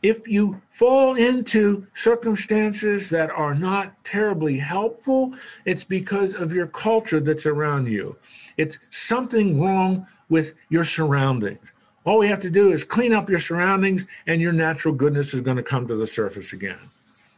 If 0.03 0.27
you 0.27 0.59
fall 0.71 1.17
into 1.17 1.87
circumstances 1.93 3.11
that 3.11 3.31
are 3.31 3.55
not 3.55 4.03
terribly 4.05 4.57
helpful, 4.57 5.35
it's 5.67 5.85
because 5.85 6.35
of 6.35 6.55
your 6.55 6.67
culture 6.67 7.21
that's 7.21 7.45
around 7.45 7.89
you. 7.89 8.17
It's 8.57 8.79
something 8.89 9.61
wrong 9.61 10.07
with 10.31 10.55
your 10.71 10.85
surroundings. 10.85 11.75
All 12.07 12.17
we 12.17 12.29
have 12.29 12.41
to 12.41 12.49
do 12.49 12.73
is 12.73 12.85
clean 12.85 13.13
up 13.13 13.29
your 13.29 13.39
surroundings, 13.39 14.07
and 14.27 14.41
your 14.41 14.53
natural 14.53 14.95
goodness 14.95 15.35
is 15.35 15.43
going 15.43 15.59
to 15.59 15.63
come 15.63 15.87
to 15.89 15.97
the 15.97 16.07
surface 16.07 16.55
again. 16.55 16.79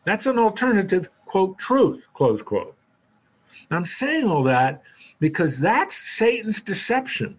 That's 0.05 0.27
an 0.27 0.39
alternative, 0.39 1.09
quote, 1.27 1.59
truth, 1.59 2.05
close 2.15 2.41
quote. 2.41 2.78
I'm 3.71 3.85
saying 3.85 4.29
all 4.29 4.43
that 4.45 4.83
because 5.21 5.59
that's 5.59 5.97
Satan's 5.97 6.63
deception. 6.63 7.39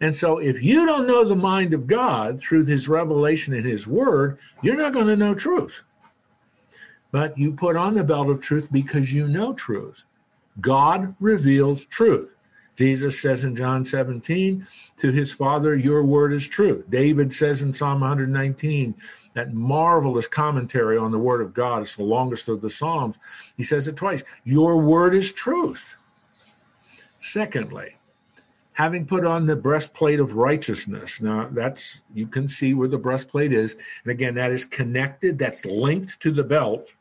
And 0.00 0.14
so, 0.14 0.38
if 0.38 0.62
you 0.62 0.84
don't 0.84 1.06
know 1.06 1.24
the 1.24 1.36
mind 1.36 1.72
of 1.72 1.86
God 1.86 2.38
through 2.40 2.66
his 2.66 2.88
revelation 2.88 3.54
in 3.54 3.64
his 3.64 3.86
word, 3.86 4.38
you're 4.62 4.76
not 4.76 4.92
going 4.92 5.06
to 5.06 5.16
know 5.16 5.34
truth. 5.34 5.80
But 7.12 7.38
you 7.38 7.52
put 7.52 7.76
on 7.76 7.94
the 7.94 8.04
belt 8.04 8.28
of 8.28 8.42
truth 8.42 8.68
because 8.70 9.10
you 9.12 9.26
know 9.26 9.54
truth. 9.54 10.02
God 10.60 11.14
reveals 11.18 11.86
truth. 11.86 12.35
Jesus 12.76 13.20
says 13.20 13.44
in 13.44 13.56
John 13.56 13.84
17 13.84 14.66
to 14.98 15.10
his 15.10 15.32
Father, 15.32 15.74
Your 15.76 16.04
word 16.04 16.32
is 16.32 16.46
true. 16.46 16.84
David 16.90 17.32
says 17.32 17.62
in 17.62 17.72
Psalm 17.72 18.00
119, 18.00 18.94
that 19.34 19.52
marvelous 19.52 20.26
commentary 20.26 20.96
on 20.96 21.12
the 21.12 21.18
word 21.18 21.42
of 21.42 21.52
God, 21.52 21.82
it's 21.82 21.96
the 21.96 22.02
longest 22.02 22.48
of 22.48 22.62
the 22.62 22.70
Psalms. 22.70 23.18
He 23.56 23.64
says 23.64 23.86
it 23.88 23.96
twice 23.96 24.22
Your 24.44 24.78
word 24.78 25.14
is 25.14 25.32
truth. 25.32 25.98
Secondly, 27.20 27.96
having 28.72 29.06
put 29.06 29.24
on 29.24 29.46
the 29.46 29.56
breastplate 29.56 30.20
of 30.20 30.34
righteousness. 30.34 31.20
Now, 31.20 31.48
that's, 31.50 32.02
you 32.14 32.26
can 32.26 32.46
see 32.46 32.74
where 32.74 32.88
the 32.88 32.98
breastplate 32.98 33.52
is. 33.52 33.74
And 34.04 34.12
again, 34.12 34.34
that 34.34 34.52
is 34.52 34.66
connected, 34.66 35.38
that's 35.38 35.64
linked 35.64 36.20
to 36.20 36.30
the 36.30 36.44
belt 36.44 36.94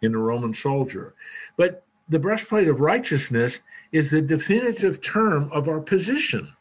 in 0.00 0.12
the 0.12 0.18
Roman 0.18 0.54
soldier. 0.54 1.14
But 1.56 1.84
the 2.08 2.18
breastplate 2.18 2.68
of 2.68 2.80
righteousness 2.80 3.60
is 3.92 4.10
the 4.10 4.22
definitive 4.22 5.00
term 5.00 5.50
of 5.52 5.68
our 5.68 5.80
position. 5.80 6.52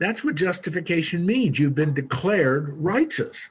That's 0.00 0.24
what 0.24 0.36
justification 0.36 1.26
means. 1.26 1.58
You've 1.58 1.74
been 1.74 1.94
declared 1.94 2.68
righteous. 2.78 3.50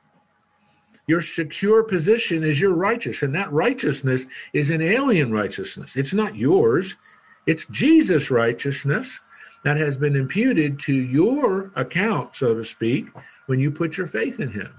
Your 1.08 1.22
secure 1.22 1.84
position 1.84 2.44
is 2.44 2.60
you're 2.60 2.74
righteous, 2.74 3.24
and 3.24 3.34
that 3.36 3.52
righteousness 3.52 4.26
is 4.54 4.72
an 4.72 4.82
alien 4.82 5.32
righteousness. 5.32 5.96
It's 5.96 6.14
not 6.14 6.36
yours, 6.36 6.98
it's 7.46 7.66
Jesus' 7.68 8.30
righteousness 8.30 9.20
that 9.64 9.78
has 9.78 9.98
been 9.98 10.16
imputed 10.16 10.80
to 10.82 10.94
your 10.94 11.72
account, 11.76 12.36
so 12.36 12.54
to 12.54 12.64
speak, 12.64 13.08
when 13.46 13.60
you 13.60 13.72
put 13.72 13.98
your 13.98 14.08
faith 14.08 14.40
in 14.40 14.52
him. 14.52 14.70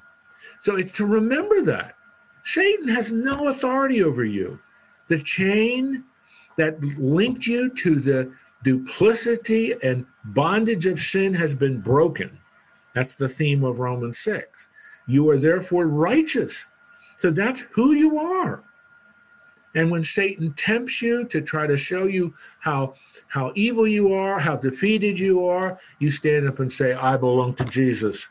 So 0.60 0.76
it's 0.76 0.96
to 0.96 1.06
remember 1.06 1.62
that 1.62 1.94
Satan 2.44 2.88
has 2.88 3.12
no 3.12 3.48
authority 3.48 4.02
over 4.02 4.24
you. 4.24 4.58
The 5.08 5.22
chain 5.22 6.04
that 6.58 6.82
linked 6.98 7.46
you 7.46 7.70
to 7.70 7.96
the 8.00 8.30
duplicity 8.64 9.74
and 9.82 10.04
bondage 10.26 10.86
of 10.86 10.98
sin 10.98 11.32
has 11.32 11.54
been 11.54 11.80
broken. 11.80 12.38
That's 12.94 13.14
the 13.14 13.28
theme 13.28 13.64
of 13.64 13.78
Romans 13.78 14.18
6. 14.18 14.68
You 15.06 15.30
are 15.30 15.38
therefore 15.38 15.86
righteous. 15.86 16.66
So 17.16 17.30
that's 17.30 17.60
who 17.70 17.92
you 17.92 18.18
are. 18.18 18.62
And 19.74 19.90
when 19.90 20.02
Satan 20.02 20.52
tempts 20.54 21.00
you 21.00 21.24
to 21.26 21.40
try 21.40 21.66
to 21.66 21.76
show 21.76 22.04
you 22.04 22.34
how 22.58 22.94
how 23.28 23.52
evil 23.54 23.86
you 23.86 24.12
are, 24.12 24.40
how 24.40 24.56
defeated 24.56 25.18
you 25.18 25.46
are, 25.46 25.78
you 26.00 26.10
stand 26.10 26.48
up 26.48 26.58
and 26.58 26.72
say, 26.72 26.94
I 26.94 27.16
belong 27.16 27.54
to 27.54 27.64
Jesus. 27.66 28.26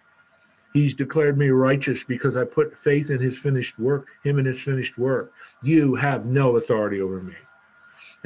He's 0.73 0.93
declared 0.93 1.37
me 1.37 1.49
righteous 1.49 2.03
because 2.03 2.35
I 2.35 2.43
put 2.43 2.77
faith 2.77 3.09
in 3.09 3.21
his 3.21 3.37
finished 3.37 3.79
work, 3.79 4.07
him 4.23 4.37
and 4.39 4.47
his 4.47 4.59
finished 4.59 4.97
work. 4.97 5.31
You 5.61 5.95
have 5.95 6.25
no 6.25 6.57
authority 6.57 6.99
over 6.99 7.21
me. 7.21 7.35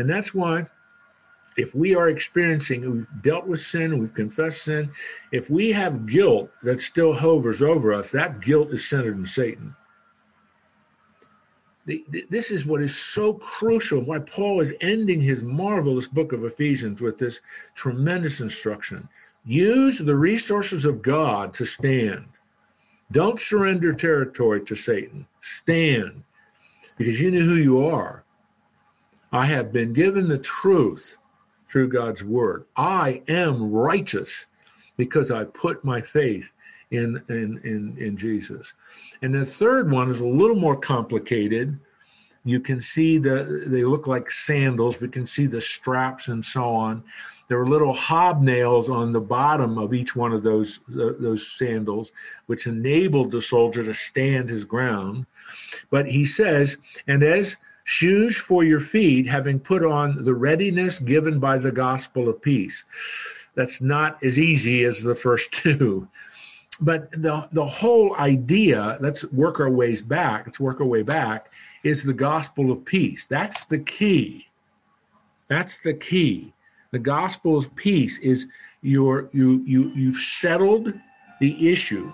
And 0.02 0.10
that's 0.10 0.34
why 0.34 0.66
if 1.58 1.76
we 1.76 1.94
are 1.94 2.10
experiencing, 2.10 2.90
we've 2.90 3.22
dealt 3.22 3.46
with 3.46 3.62
sin, 3.62 4.00
we've 4.00 4.16
confessed 4.16 4.64
sin, 4.64 4.90
if 5.32 5.48
we 5.48 5.72
have 5.74 6.08
guilt 6.08 6.50
that 6.64 6.82
still 6.82 7.14
hovers 7.14 7.62
over 7.62 7.94
us, 7.94 8.10
that 8.10 8.42
guilt 8.42 8.72
is 8.72 8.90
centered 8.90 9.16
in 9.16 9.28
Satan. 9.28 9.76
This 11.86 12.50
is 12.50 12.66
what 12.66 12.82
is 12.82 12.98
so 12.98 13.34
crucial, 13.34 14.02
why 14.02 14.18
Paul 14.18 14.60
is 14.60 14.74
ending 14.82 15.22
his 15.22 15.44
marvelous 15.44 16.08
book 16.08 16.34
of 16.34 16.44
Ephesians 16.44 17.00
with 17.00 17.20
this 17.20 17.42
tremendous 17.76 18.42
instruction. 18.42 19.08
Use 19.46 20.00
the 20.00 20.16
resources 20.16 20.84
of 20.84 21.04
God 21.04 21.54
to 21.54 21.66
stand. 21.66 22.26
Don't 23.12 23.40
surrender 23.40 23.94
territory 23.94 24.62
to 24.62 24.76
Satan. 24.76 25.28
Stand 25.42 26.24
because 26.98 27.22
you 27.22 27.30
know 27.30 27.42
who 27.42 27.58
you 27.58 27.86
are. 27.86 28.21
I 29.32 29.46
have 29.46 29.72
been 29.72 29.94
given 29.94 30.28
the 30.28 30.38
truth 30.38 31.18
through 31.70 31.90
God's 31.90 32.24
word. 32.24 32.66
I 32.76 33.24
am 33.28 33.72
righteous 33.72 34.48
because 34.98 35.32
I 35.32 35.46
put 35.46 35.84
my 35.86 36.02
faith 36.02 36.52
in, 36.92 37.22
in, 37.30 37.60
in, 37.64 37.96
in 37.98 38.18
Jesus. 38.18 38.74
And 39.22 39.34
the 39.34 39.46
third 39.46 39.90
one 39.90 40.10
is 40.10 40.20
a 40.20 40.26
little 40.26 40.58
more 40.58 40.76
complicated. 40.76 41.80
You 42.44 42.60
can 42.60 42.82
see 42.82 43.20
the 43.20 43.66
they 43.68 43.84
look 43.84 44.08
like 44.08 44.32
sandals. 44.32 45.00
We 45.00 45.08
can 45.08 45.28
see 45.28 45.46
the 45.46 45.62
straps 45.62 46.28
and 46.28 46.44
so 46.44 46.64
on. 46.64 47.04
There 47.48 47.60
are 47.60 47.68
little 47.68 47.94
hobnails 47.94 48.90
on 48.90 49.12
the 49.12 49.22
bottom 49.22 49.78
of 49.78 49.94
each 49.94 50.16
one 50.16 50.34
of 50.34 50.42
those 50.42 50.80
uh, 50.90 51.14
those 51.20 51.48
sandals, 51.56 52.12
which 52.48 52.66
enabled 52.66 53.32
the 53.32 53.42
soldier 53.42 53.84
to 53.84 53.94
stand 53.94 54.50
his 54.50 54.66
ground. 54.66 55.28
But 55.92 56.08
he 56.08 56.26
says, 56.26 56.78
and 57.08 57.22
as 57.22 57.58
shoes 57.84 58.38
for 58.38 58.64
your 58.64 58.80
feet, 58.80 59.28
having 59.28 59.60
put 59.60 59.84
on 59.84 60.24
the 60.24 60.34
readiness 60.34 61.00
given 61.00 61.40
by 61.40 61.58
the 61.58 61.72
gospel 61.72 62.30
of 62.30 62.42
peace. 62.42 62.86
That's 63.56 63.82
not 63.82 64.24
as 64.24 64.40
easy 64.40 64.84
as 64.86 65.02
the 65.02 65.16
first 65.16 65.52
two. 65.52 66.08
But 66.80 67.12
the, 67.12 67.48
the 67.52 67.66
whole 67.66 68.16
idea, 68.16 68.98
let's 69.02 69.24
work 69.26 69.60
our 69.60 69.70
ways 69.70 70.02
back, 70.02 70.48
let's 70.48 70.60
work 70.60 70.80
our 70.82 70.88
way 70.88 71.04
back, 71.04 71.52
is 71.84 72.04
the 72.04 72.14
gospel 72.14 72.72
of 72.72 72.84
peace. 72.86 73.28
That's 73.28 73.66
the 73.66 73.80
key. 73.80 74.48
That's 75.48 75.78
the 75.78 75.94
key. 75.94 76.54
The 76.92 77.00
gospel 77.00 77.58
of 77.58 77.74
peace 77.76 78.20
is 78.20 78.48
your 78.82 79.30
you 79.32 79.64
you 79.66 79.92
you've 79.96 80.18
settled 80.18 80.94
the 81.40 81.72
issue 81.72 82.12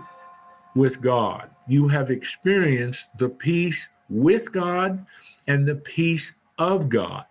with 0.75 1.01
God. 1.01 1.49
You 1.67 1.87
have 1.87 2.11
experienced 2.11 3.09
the 3.17 3.29
peace 3.29 3.89
with 4.09 4.51
God 4.51 5.05
and 5.47 5.67
the 5.67 5.75
peace 5.75 6.33
of 6.57 6.89
God. 6.89 7.25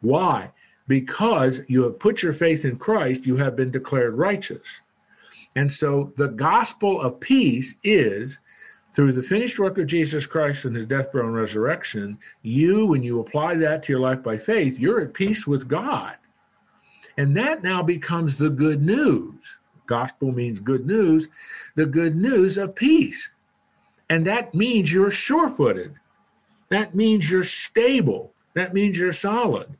Why? 0.00 0.52
Because 0.88 1.60
you 1.68 1.82
have 1.84 1.98
put 1.98 2.22
your 2.22 2.32
faith 2.32 2.64
in 2.64 2.76
Christ, 2.76 3.26
you 3.26 3.36
have 3.36 3.56
been 3.56 3.70
declared 3.70 4.14
righteous. 4.14 4.80
And 5.54 5.70
so 5.70 6.12
the 6.16 6.28
gospel 6.28 7.00
of 7.00 7.20
peace 7.20 7.74
is 7.82 8.38
through 8.92 9.12
the 9.12 9.22
finished 9.22 9.58
work 9.58 9.78
of 9.78 9.86
Jesus 9.86 10.26
Christ 10.26 10.64
and 10.64 10.74
his 10.74 10.86
death, 10.86 11.12
burial, 11.12 11.28
and 11.28 11.36
resurrection, 11.36 12.18
you, 12.42 12.86
when 12.86 13.02
you 13.02 13.20
apply 13.20 13.54
that 13.56 13.82
to 13.84 13.92
your 13.92 14.00
life 14.00 14.22
by 14.22 14.36
faith, 14.36 14.78
you're 14.78 15.00
at 15.00 15.14
peace 15.14 15.46
with 15.46 15.68
God. 15.68 16.16
And 17.16 17.36
that 17.36 17.62
now 17.62 17.82
becomes 17.82 18.36
the 18.36 18.50
good 18.50 18.82
news. 18.82 19.58
Gospel 19.86 20.32
means 20.32 20.58
good 20.60 20.86
news, 20.86 21.28
the 21.76 21.86
good 21.86 22.16
news 22.16 22.58
of 22.58 22.74
peace. 22.74 23.30
And 24.08 24.26
that 24.26 24.54
means 24.54 24.92
you're 24.92 25.10
sure 25.10 25.50
footed 25.50 25.94
that 26.70 26.94
means 26.94 27.30
you're 27.30 27.44
stable. 27.44 28.32
That 28.54 28.74
means 28.74 28.98
you're 28.98 29.12
solid. 29.12 29.76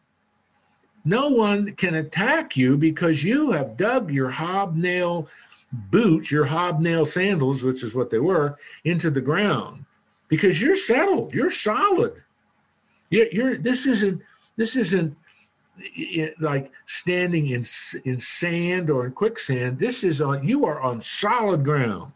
No 1.04 1.28
one 1.28 1.74
can 1.74 1.94
attack 1.94 2.56
you 2.56 2.76
because 2.76 3.24
you 3.24 3.52
have 3.52 3.76
dug 3.76 4.10
your 4.12 4.30
hobnail 4.30 5.28
boots, 5.72 6.30
your 6.30 6.44
hobnail 6.44 7.06
sandals, 7.06 7.62
which 7.62 7.82
is 7.82 7.94
what 7.94 8.10
they 8.10 8.18
were, 8.18 8.58
into 8.84 9.10
the 9.10 9.20
ground 9.20 9.86
because 10.30 10.62
you're 10.62 10.76
settled. 10.76 11.34
You're 11.34 11.50
solid. 11.50 12.22
You're, 13.10 13.28
you're 13.32 13.58
this 13.58 13.84
isn't 13.84 14.22
this 14.56 14.76
isn't 14.76 15.14
like 16.40 16.72
standing 16.86 17.48
in 17.48 17.66
in 18.04 18.20
sand 18.20 18.88
or 18.88 19.04
in 19.04 19.12
quicksand. 19.12 19.78
This 19.78 20.02
is 20.02 20.22
on 20.22 20.46
you 20.46 20.64
are 20.64 20.80
on 20.80 21.02
solid 21.02 21.64
ground 21.64 22.12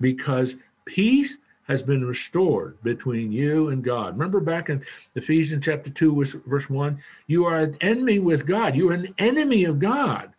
because 0.00 0.56
peace 0.86 1.38
has 1.66 1.82
been 1.82 2.04
restored 2.04 2.80
between 2.82 3.32
you 3.32 3.68
and 3.70 3.82
God. 3.82 4.14
Remember 4.14 4.40
back 4.40 4.68
in 4.68 4.84
Ephesians 5.14 5.64
chapter 5.64 5.90
2, 5.90 6.24
verse 6.46 6.68
1? 6.68 6.98
You 7.26 7.44
are 7.46 7.58
an 7.58 7.76
enemy 7.80 8.18
with 8.18 8.46
God. 8.46 8.76
You 8.76 8.90
are 8.90 8.94
an 8.94 9.14
enemy 9.18 9.64
of 9.64 9.78
God. 9.78 10.32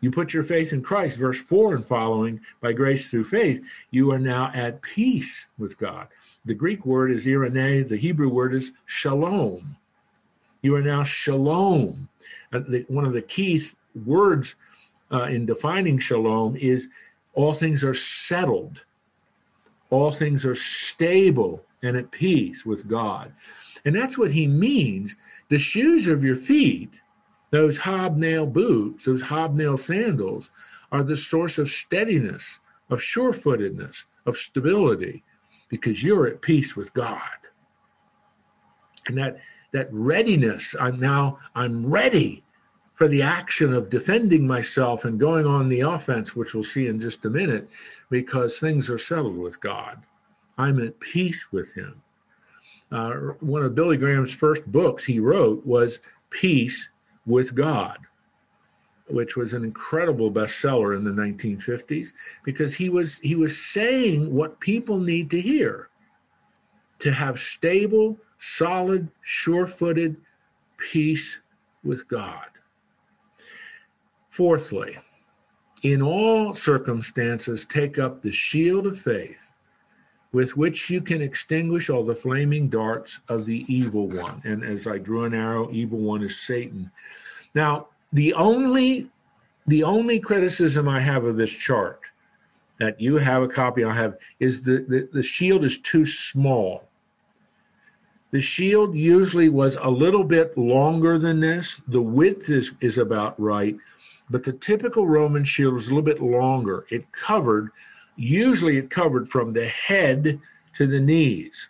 You 0.00 0.10
put 0.10 0.32
your 0.32 0.44
faith 0.44 0.72
in 0.72 0.82
Christ, 0.82 1.16
verse 1.16 1.40
4 1.40 1.76
and 1.76 1.84
following, 1.84 2.40
by 2.60 2.72
grace 2.72 3.10
through 3.10 3.24
faith, 3.24 3.66
you 3.90 4.12
are 4.12 4.18
now 4.18 4.50
at 4.54 4.82
peace 4.82 5.46
with 5.58 5.78
God. 5.78 6.08
The 6.44 6.54
Greek 6.54 6.86
word 6.86 7.10
is 7.10 7.26
eirene, 7.26 7.88
the 7.88 7.96
Hebrew 7.96 8.28
word 8.28 8.54
is 8.54 8.72
shalom. 8.84 9.76
You 10.62 10.76
are 10.76 10.82
now 10.82 11.02
shalom. 11.02 12.08
Uh, 12.52 12.60
one 12.88 13.04
of 13.04 13.14
the 13.14 13.22
key 13.22 13.62
words 14.04 14.54
uh, 15.10 15.24
in 15.24 15.46
defining 15.46 15.98
shalom 15.98 16.56
is 16.56 16.88
all 17.34 17.52
things 17.52 17.82
are 17.82 17.94
settled 17.94 18.82
all 19.90 20.10
things 20.10 20.44
are 20.44 20.54
stable 20.54 21.62
and 21.82 21.96
at 21.96 22.10
peace 22.10 22.66
with 22.66 22.88
God. 22.88 23.32
And 23.84 23.94
that's 23.94 24.18
what 24.18 24.32
he 24.32 24.46
means. 24.46 25.16
The 25.48 25.58
shoes 25.58 26.08
of 26.08 26.24
your 26.24 26.36
feet, 26.36 27.00
those 27.50 27.78
hobnail 27.78 28.46
boots, 28.46 29.04
those 29.04 29.22
hobnail 29.22 29.76
sandals, 29.76 30.50
are 30.90 31.02
the 31.02 31.16
source 31.16 31.58
of 31.58 31.70
steadiness, 31.70 32.58
of 32.90 33.02
sure 33.02 33.32
footedness, 33.32 34.06
of 34.26 34.36
stability, 34.36 35.22
because 35.68 36.02
you're 36.02 36.26
at 36.26 36.42
peace 36.42 36.76
with 36.76 36.92
God. 36.94 37.20
And 39.06 39.16
that 39.18 39.38
that 39.72 39.88
readiness, 39.92 40.74
I'm 40.80 40.98
now, 40.98 41.38
I'm 41.54 41.86
ready 41.86 42.42
for 42.96 43.08
the 43.08 43.22
action 43.22 43.72
of 43.72 43.90
defending 43.90 44.46
myself 44.46 45.04
and 45.04 45.20
going 45.20 45.46
on 45.46 45.68
the 45.68 45.80
offense, 45.80 46.34
which 46.34 46.54
we'll 46.54 46.64
see 46.64 46.88
in 46.88 47.00
just 47.00 47.24
a 47.26 47.30
minute, 47.30 47.68
because 48.10 48.58
things 48.58 48.90
are 48.90 48.98
settled 48.98 49.36
with 49.36 49.60
God. 49.60 50.02
I'm 50.58 50.82
at 50.82 50.98
peace 50.98 51.52
with 51.52 51.72
Him. 51.74 52.02
Uh, 52.90 53.12
one 53.40 53.62
of 53.62 53.74
Billy 53.74 53.98
Graham's 53.98 54.32
first 54.32 54.64
books 54.72 55.04
he 55.04 55.20
wrote 55.20 55.64
was 55.66 56.00
Peace 56.30 56.88
with 57.26 57.54
God, 57.54 57.98
which 59.08 59.36
was 59.36 59.52
an 59.52 59.64
incredible 59.64 60.30
bestseller 60.30 60.96
in 60.96 61.04
the 61.04 61.10
1950s 61.10 62.12
because 62.44 62.74
he 62.74 62.88
was 62.88 63.18
he 63.18 63.34
was 63.34 63.60
saying 63.60 64.32
what 64.32 64.60
people 64.60 64.98
need 64.98 65.30
to 65.30 65.40
hear 65.40 65.88
to 67.00 67.12
have 67.12 67.38
stable, 67.38 68.16
solid, 68.38 69.08
sure-footed 69.22 70.16
peace 70.78 71.40
with 71.84 72.06
God. 72.08 72.46
Fourthly, 74.36 74.98
in 75.82 76.02
all 76.02 76.52
circumstances, 76.52 77.64
take 77.64 77.98
up 77.98 78.20
the 78.20 78.30
shield 78.30 78.86
of 78.86 79.00
faith 79.00 79.48
with 80.30 80.58
which 80.58 80.90
you 80.90 81.00
can 81.00 81.22
extinguish 81.22 81.88
all 81.88 82.04
the 82.04 82.14
flaming 82.14 82.68
darts 82.68 83.20
of 83.30 83.46
the 83.46 83.64
evil 83.66 84.08
one. 84.08 84.42
And 84.44 84.62
as 84.62 84.86
I 84.86 84.98
drew 84.98 85.24
an 85.24 85.32
arrow, 85.32 85.70
evil 85.72 86.00
one 86.00 86.22
is 86.22 86.38
Satan. 86.38 86.90
Now, 87.54 87.86
the 88.12 88.34
only 88.34 89.08
the 89.66 89.82
only 89.82 90.20
criticism 90.20 90.86
I 90.86 91.00
have 91.00 91.24
of 91.24 91.38
this 91.38 91.50
chart 91.50 92.00
that 92.78 93.00
you 93.00 93.16
have 93.16 93.42
a 93.42 93.48
copy 93.48 93.84
I 93.84 93.94
have 93.94 94.18
is 94.38 94.60
the, 94.60 94.84
the, 94.86 95.08
the 95.14 95.22
shield 95.22 95.64
is 95.64 95.78
too 95.78 96.04
small. 96.04 96.86
The 98.32 98.42
shield 98.42 98.94
usually 98.94 99.48
was 99.48 99.76
a 99.76 99.88
little 99.88 100.24
bit 100.24 100.58
longer 100.58 101.18
than 101.18 101.40
this. 101.40 101.80
The 101.88 102.02
width 102.02 102.50
is, 102.50 102.72
is 102.82 102.98
about 102.98 103.40
right 103.40 103.78
but 104.30 104.42
the 104.42 104.52
typical 104.52 105.06
Roman 105.06 105.44
shield 105.44 105.74
was 105.74 105.86
a 105.86 105.90
little 105.90 106.02
bit 106.02 106.22
longer. 106.22 106.86
It 106.90 107.10
covered, 107.12 107.70
usually 108.16 108.76
it 108.76 108.90
covered 108.90 109.28
from 109.28 109.52
the 109.52 109.66
head 109.66 110.40
to 110.74 110.86
the 110.86 111.00
knees. 111.00 111.68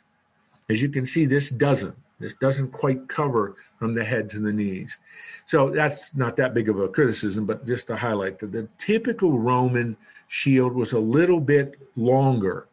As 0.68 0.82
you 0.82 0.88
can 0.88 1.06
see, 1.06 1.26
this 1.26 1.50
doesn't. 1.50 1.94
This 2.18 2.34
doesn't 2.34 2.72
quite 2.72 3.08
cover 3.08 3.56
from 3.78 3.92
the 3.92 4.04
head 4.04 4.30
to 4.30 4.40
the 4.40 4.52
knees. 4.52 4.96
So 5.44 5.68
that's 5.68 6.14
not 6.14 6.36
that 6.36 6.54
big 6.54 6.68
of 6.68 6.78
a 6.78 6.88
criticism, 6.88 7.44
but 7.44 7.66
just 7.66 7.86
to 7.88 7.96
highlight 7.96 8.38
that 8.38 8.52
the 8.52 8.68
typical 8.78 9.38
Roman 9.38 9.96
shield 10.28 10.72
was 10.72 10.92
a 10.92 10.98
little 10.98 11.40
bit 11.40 11.78
longer. 11.94 12.68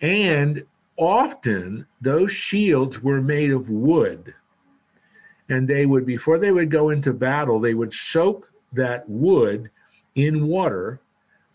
And 0.00 0.64
often 0.96 1.86
those 2.00 2.30
shields 2.30 3.02
were 3.02 3.20
made 3.20 3.50
of 3.50 3.68
wood. 3.68 4.34
And 5.48 5.66
they 5.66 5.86
would, 5.86 6.06
before 6.06 6.38
they 6.38 6.52
would 6.52 6.70
go 6.70 6.90
into 6.90 7.12
battle, 7.12 7.58
they 7.58 7.74
would 7.74 7.92
soak 7.92 8.50
that 8.72 9.08
wood 9.08 9.70
in 10.14 10.46
water 10.46 11.00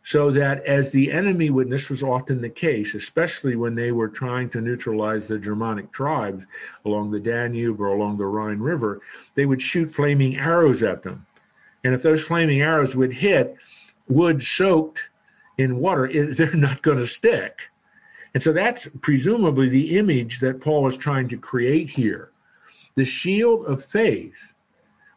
so 0.04 0.32
that 0.32 0.66
as 0.66 0.92
the 0.92 1.12
enemy 1.12 1.50
this 1.64 1.90
was 1.90 2.02
often 2.02 2.42
the 2.42 2.50
case, 2.50 2.96
especially 2.96 3.56
when 3.56 3.76
they 3.76 3.92
were 3.92 4.08
trying 4.08 4.50
to 4.50 4.62
neutralize 4.62 5.28
the 5.28 5.38
Germanic 5.38 5.92
tribes 5.92 6.46
along 6.86 7.12
the 7.12 7.20
Danube 7.20 7.80
or 7.80 7.88
along 7.88 8.18
the 8.18 8.26
Rhine 8.26 8.60
River, 8.60 9.02
they 9.36 9.46
would 9.46 9.62
shoot 9.62 9.92
flaming 9.92 10.38
arrows 10.38 10.82
at 10.82 11.04
them. 11.04 11.26
And 11.84 11.94
if 11.94 12.02
those 12.02 12.24
flaming 12.24 12.62
arrows 12.62 12.96
would 12.96 13.14
hit 13.14 13.56
wood 14.08 14.42
soaked 14.42 15.10
in 15.58 15.78
water, 15.78 16.08
it, 16.08 16.38
they're 16.38 16.56
not 16.56 16.82
going 16.82 16.98
to 16.98 17.08
stick. 17.08 17.60
And 18.34 18.42
so 18.42 18.54
that's 18.54 18.88
presumably 19.02 19.70
the 19.70 19.98
image 19.98 20.40
that 20.40 20.62
Paul 20.62 20.88
is 20.88 20.98
trying 20.98 21.28
to 21.30 21.38
create 21.38 21.90
here. 21.90 22.32
The 22.96 23.06
shield 23.06 23.66
of 23.66 23.86
faith, 23.86 24.51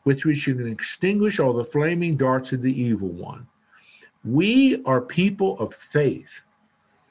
with 0.05 0.25
which 0.25 0.47
you 0.47 0.55
can 0.55 0.69
extinguish 0.69 1.41
all 1.41 1.53
the 1.53 1.65
flaming 1.65 2.17
darts 2.17 2.53
of 2.53 2.63
the 2.63 2.81
evil 2.81 3.09
one. 3.09 3.47
We 4.25 4.83
are 4.85 5.01
people 5.01 5.59
of 5.59 5.75
faith. 5.75 6.43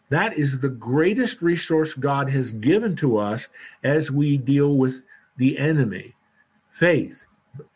That 0.09 0.37
is 0.37 0.59
the 0.59 0.69
greatest 0.69 1.41
resource 1.41 1.93
God 1.93 2.29
has 2.29 2.51
given 2.51 2.95
to 2.97 3.17
us 3.17 3.49
as 3.83 4.11
we 4.11 4.37
deal 4.37 4.75
with 4.75 5.01
the 5.37 5.57
enemy 5.57 6.13
faith. 6.69 7.25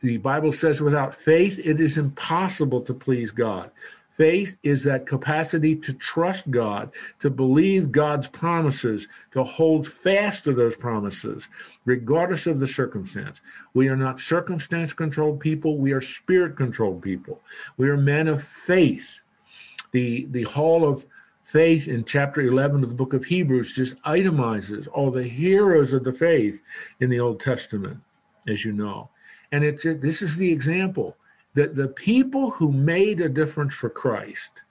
The 0.01 0.17
Bible 0.17 0.51
says, 0.51 0.81
without 0.81 1.13
faith, 1.13 1.59
it 1.63 1.79
is 1.79 1.97
impossible 1.97 2.81
to 2.81 2.93
please 2.93 3.31
God. 3.31 3.71
Faith 4.17 4.57
is 4.63 4.83
that 4.83 5.05
capacity 5.05 5.75
to 5.75 5.93
trust 5.93 6.49
God, 6.49 6.91
to 7.19 7.29
believe 7.29 7.91
God's 7.91 8.27
promises, 8.27 9.07
to 9.31 9.43
hold 9.43 9.87
fast 9.87 10.43
to 10.45 10.53
those 10.53 10.75
promises, 10.75 11.47
regardless 11.85 12.47
of 12.47 12.59
the 12.59 12.67
circumstance. 12.67 13.41
We 13.73 13.87
are 13.89 13.95
not 13.95 14.19
circumstance 14.19 14.91
controlled 14.91 15.39
people, 15.39 15.77
we 15.77 15.91
are 15.91 16.01
spirit 16.01 16.57
controlled 16.57 17.01
people. 17.01 17.41
We 17.77 17.89
are 17.89 17.97
men 17.97 18.27
of 18.27 18.43
faith 18.43 19.19
the 19.91 20.27
the 20.31 20.43
hall 20.43 20.87
of 20.87 21.05
faith 21.43 21.87
in 21.87 22.03
chapter 22.03 22.41
11 22.41 22.83
of 22.83 22.89
the 22.89 22.95
book 22.95 23.13
of 23.13 23.23
Hebrews 23.23 23.73
just 23.73 24.01
itemizes 24.03 24.87
all 24.91 25.11
the 25.11 25.23
heroes 25.23 25.93
of 25.93 26.03
the 26.03 26.11
faith 26.11 26.61
in 26.99 27.09
the 27.09 27.19
Old 27.19 27.39
Testament, 27.39 27.99
as 28.47 28.65
you 28.65 28.73
know. 28.73 29.09
And 29.51 29.63
it's 29.63 29.83
this 29.83 30.21
is 30.21 30.37
the 30.37 30.51
example 30.51 31.15
that 31.57 31.75
the 31.75 31.87
people 31.87 32.51
who 32.51 32.71
made 32.71 33.19
a 33.19 33.27
difference 33.27 33.73
for 33.73 33.89
Christ, 33.89 34.61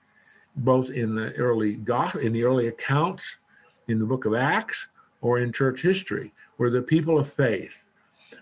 both 0.57 0.91
in 0.91 1.15
the 1.15 1.33
early 1.35 1.75
gospel, 1.75 2.21
in 2.21 2.33
the 2.33 2.45
early 2.45 2.69
accounts 2.69 3.39
in 3.89 3.99
the 3.99 4.07
book 4.07 4.25
of 4.25 4.35
Acts 4.35 4.89
or 5.21 5.39
in 5.39 5.53
church 5.53 5.83
history, 5.83 6.33
were 6.59 6.71
the 6.71 6.83
people 6.83 7.19
of 7.19 7.33
faith. 7.33 7.83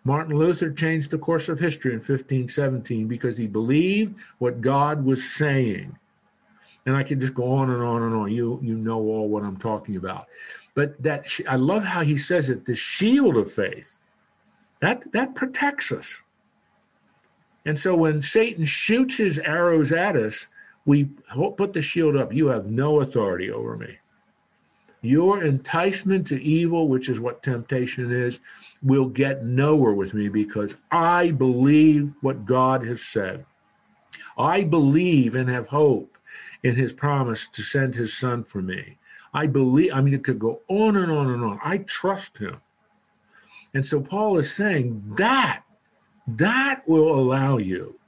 Martin 0.04 0.36
Luther 0.36 0.70
changed 0.70 1.10
the 1.10 1.18
course 1.18 1.48
of 1.48 1.58
history 1.58 1.92
in 1.92 1.98
1517 1.98 3.08
because 3.08 3.36
he 3.36 3.46
believed 3.46 4.14
what 4.38 4.60
God 4.60 5.04
was 5.04 5.24
saying 5.24 5.96
and 6.86 6.96
I 6.96 7.02
can 7.02 7.20
just 7.20 7.34
go 7.34 7.50
on 7.50 7.70
and 7.70 7.82
on 7.82 8.02
and 8.02 8.14
on. 8.14 8.32
You 8.32 8.60
you 8.62 8.76
know 8.76 9.00
all 9.00 9.28
what 9.28 9.42
I'm 9.42 9.56
talking 9.56 9.96
about. 9.96 10.26
But 10.74 11.02
that 11.02 11.26
I 11.48 11.56
love 11.56 11.82
how 11.82 12.02
he 12.02 12.16
says 12.16 12.50
it. 12.50 12.66
The 12.66 12.74
shield 12.74 13.36
of 13.36 13.52
faith 13.52 13.96
that 14.80 15.10
that 15.12 15.34
protects 15.34 15.92
us. 15.92 16.23
And 17.66 17.78
so 17.78 17.94
when 17.94 18.20
Satan 18.20 18.64
shoots 18.64 19.16
his 19.16 19.38
arrows 19.38 19.92
at 19.92 20.16
us, 20.16 20.48
we 20.84 21.04
put 21.56 21.72
the 21.72 21.80
shield 21.80 22.16
up. 22.16 22.32
You 22.32 22.48
have 22.48 22.66
no 22.66 23.00
authority 23.00 23.50
over 23.50 23.76
me. 23.76 23.98
Your 25.00 25.42
enticement 25.44 26.26
to 26.28 26.42
evil, 26.42 26.88
which 26.88 27.08
is 27.08 27.20
what 27.20 27.42
temptation 27.42 28.10
is, 28.10 28.40
will 28.82 29.06
get 29.06 29.44
nowhere 29.44 29.92
with 29.92 30.14
me 30.14 30.28
because 30.28 30.76
I 30.90 31.30
believe 31.30 32.12
what 32.20 32.46
God 32.46 32.84
has 32.84 33.02
said. 33.02 33.44
I 34.36 34.64
believe 34.64 35.34
and 35.34 35.48
have 35.48 35.68
hope 35.68 36.18
in 36.62 36.74
his 36.74 36.92
promise 36.92 37.48
to 37.48 37.62
send 37.62 37.94
his 37.94 38.16
son 38.16 38.44
for 38.44 38.62
me. 38.62 38.98
I 39.32 39.46
believe, 39.46 39.92
I 39.92 40.00
mean, 40.00 40.14
it 40.14 40.24
could 40.24 40.38
go 40.38 40.60
on 40.68 40.96
and 40.96 41.10
on 41.10 41.30
and 41.30 41.44
on. 41.44 41.60
I 41.62 41.78
trust 41.78 42.38
him. 42.38 42.56
And 43.74 43.84
so 43.84 44.00
Paul 44.00 44.38
is 44.38 44.52
saying 44.52 45.02
that, 45.16 45.62
that 46.26 46.86
will 46.86 47.18
allow 47.18 47.58
you 47.58 47.98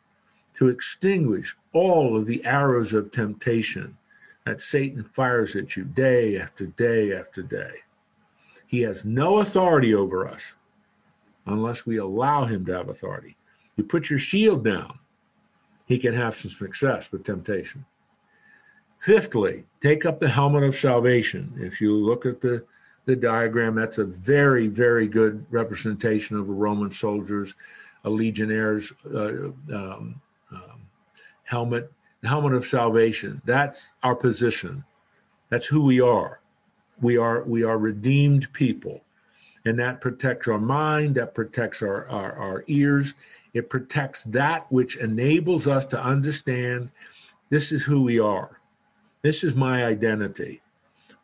to 0.55 0.69
extinguish 0.69 1.57
all 1.73 2.17
of 2.17 2.27
the 2.27 2.45
arrows 2.45 2.93
of 2.93 3.11
temptation 3.11 3.97
that 4.45 4.63
Satan 4.63 5.05
fires 5.13 5.57
at 5.57 5.77
you 5.77 5.85
day 5.85 6.39
after 6.39 6.67
day 6.67 7.15
after 7.15 7.43
day. 7.43 7.73
He 8.67 8.81
has 8.81 9.05
no 9.05 9.39
authority 9.39 9.95
over 9.95 10.27
us 10.27 10.55
unless 11.47 11.85
we 11.85 11.99
allow 11.99 12.45
him 12.45 12.65
to 12.67 12.73
have 12.73 12.89
authority. 12.89 13.37
You 13.77 13.85
put 13.85 14.09
your 14.09 14.19
shield 14.19 14.65
down, 14.65 14.99
he 15.85 15.99
can 15.99 16.15
have 16.15 16.35
some 16.35 16.51
success 16.51 17.13
with 17.13 17.25
temptation. 17.25 17.85
Fifthly, 19.01 19.65
take 19.81 20.07
up 20.07 20.19
the 20.19 20.29
helmet 20.29 20.65
of 20.65 20.75
salvation. 20.75 21.53
If 21.59 21.81
you 21.81 21.95
look 21.95 22.27
at 22.27 22.41
the, 22.41 22.65
the 23.07 23.17
diagram, 23.17 23.75
that's 23.75 23.99
a 23.99 24.05
very, 24.05 24.67
very 24.67 25.07
good 25.07 25.47
representation 25.51 26.37
of 26.37 26.49
a 26.49 26.53
Roman 26.53 26.93
soldier's, 26.93 27.55
a 28.05 28.11
legionnaire's 28.11 28.93
uh, 29.13 29.49
um, 29.75 30.21
um, 30.53 30.81
helmet, 31.45 31.91
helmet 32.25 32.53
of 32.53 32.67
salvation. 32.67 33.41
That's 33.45 33.93
our 34.03 34.15
position. 34.15 34.85
That's 35.49 35.67
who 35.67 35.85
we 35.85 36.01
are. 36.01 36.41
We 37.01 37.17
are 37.17 37.43
we 37.45 37.63
are 37.63 37.79
redeemed 37.79 38.53
people, 38.53 39.03
and 39.65 39.79
that 39.79 40.01
protects 40.01 40.49
our 40.49 40.59
mind. 40.59 41.15
That 41.17 41.35
protects 41.35 41.83
our, 41.83 42.07
our, 42.09 42.33
our 42.33 42.65
ears. 42.69 43.15
It 43.55 43.71
protects 43.71 44.25
that 44.25 44.71
which 44.71 44.97
enables 44.97 45.69
us 45.69 45.87
to 45.87 46.03
understand 46.03 46.91
this 47.51 47.71
is 47.73 47.85
who 47.85 48.03
we 48.03 48.19
are 48.19 48.61
this 49.27 49.43
is 49.43 49.57
my 49.57 49.85
identity. 49.85 50.61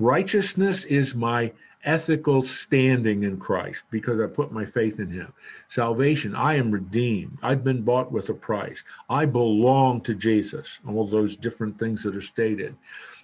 Righteousness 0.01 0.85
is 0.87 1.15
my 1.15 1.53
ethical 1.85 2.43
standing 2.43 3.25
in 3.25 3.39
Christ 3.39 3.83
because 3.91 4.21
I 4.21 4.27
put 4.27 4.53
my 4.53 4.65
faith 4.65 5.01
in 5.01 5.11
Him. 5.11 5.33
Salvation, 5.69 6.35
I 6.35 6.55
am 6.55 6.71
redeemed. 6.71 7.39
I've 7.43 7.65
been 7.65 7.83
bought 7.83 8.13
with 8.13 8.29
a 8.29 8.35
price. 8.35 8.85
I 9.11 9.25
belong 9.25 10.01
to 10.03 10.15
Jesus. 10.15 10.79
All 10.87 11.07
those 11.07 11.37
different 11.37 11.79
things 11.79 12.03
that 12.03 12.15
are 12.15 12.21
stated. 12.21 12.77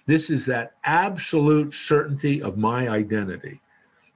This 0.05 0.29
is 0.29 0.45
that 0.47 0.73
absolute 0.83 1.73
certainty 1.73 2.41
of 2.41 2.57
my 2.57 2.89
identity. 2.89 3.61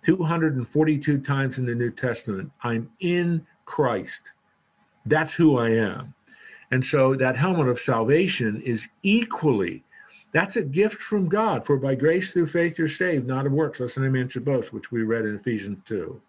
242 0.01 1.19
times 1.19 1.59
in 1.59 1.65
the 1.65 1.75
New 1.75 1.91
Testament, 1.91 2.51
I'm 2.63 2.89
in 2.99 3.45
Christ. 3.65 4.33
That's 5.05 5.33
who 5.33 5.57
I 5.57 5.69
am. 5.69 6.13
And 6.71 6.83
so 6.85 7.15
that 7.15 7.37
helmet 7.37 7.67
of 7.67 7.79
salvation 7.79 8.61
is 8.65 8.89
equally 9.03 9.83
that's 10.33 10.55
a 10.55 10.63
gift 10.63 11.01
from 11.01 11.29
God. 11.29 11.65
For 11.65 11.77
by 11.77 11.95
grace 11.95 12.33
through 12.33 12.47
faith 12.47 12.77
you're 12.77 12.89
saved, 12.89 13.27
not 13.27 13.45
of 13.45 13.51
works, 13.53 13.79
lest 13.79 13.97
any 13.97 14.09
man 14.09 14.27
should 14.27 14.43
boast, 14.43 14.73
which 14.73 14.91
we 14.91 15.03
read 15.03 15.25
in 15.25 15.35
Ephesians 15.35 15.79
2. 15.85 16.19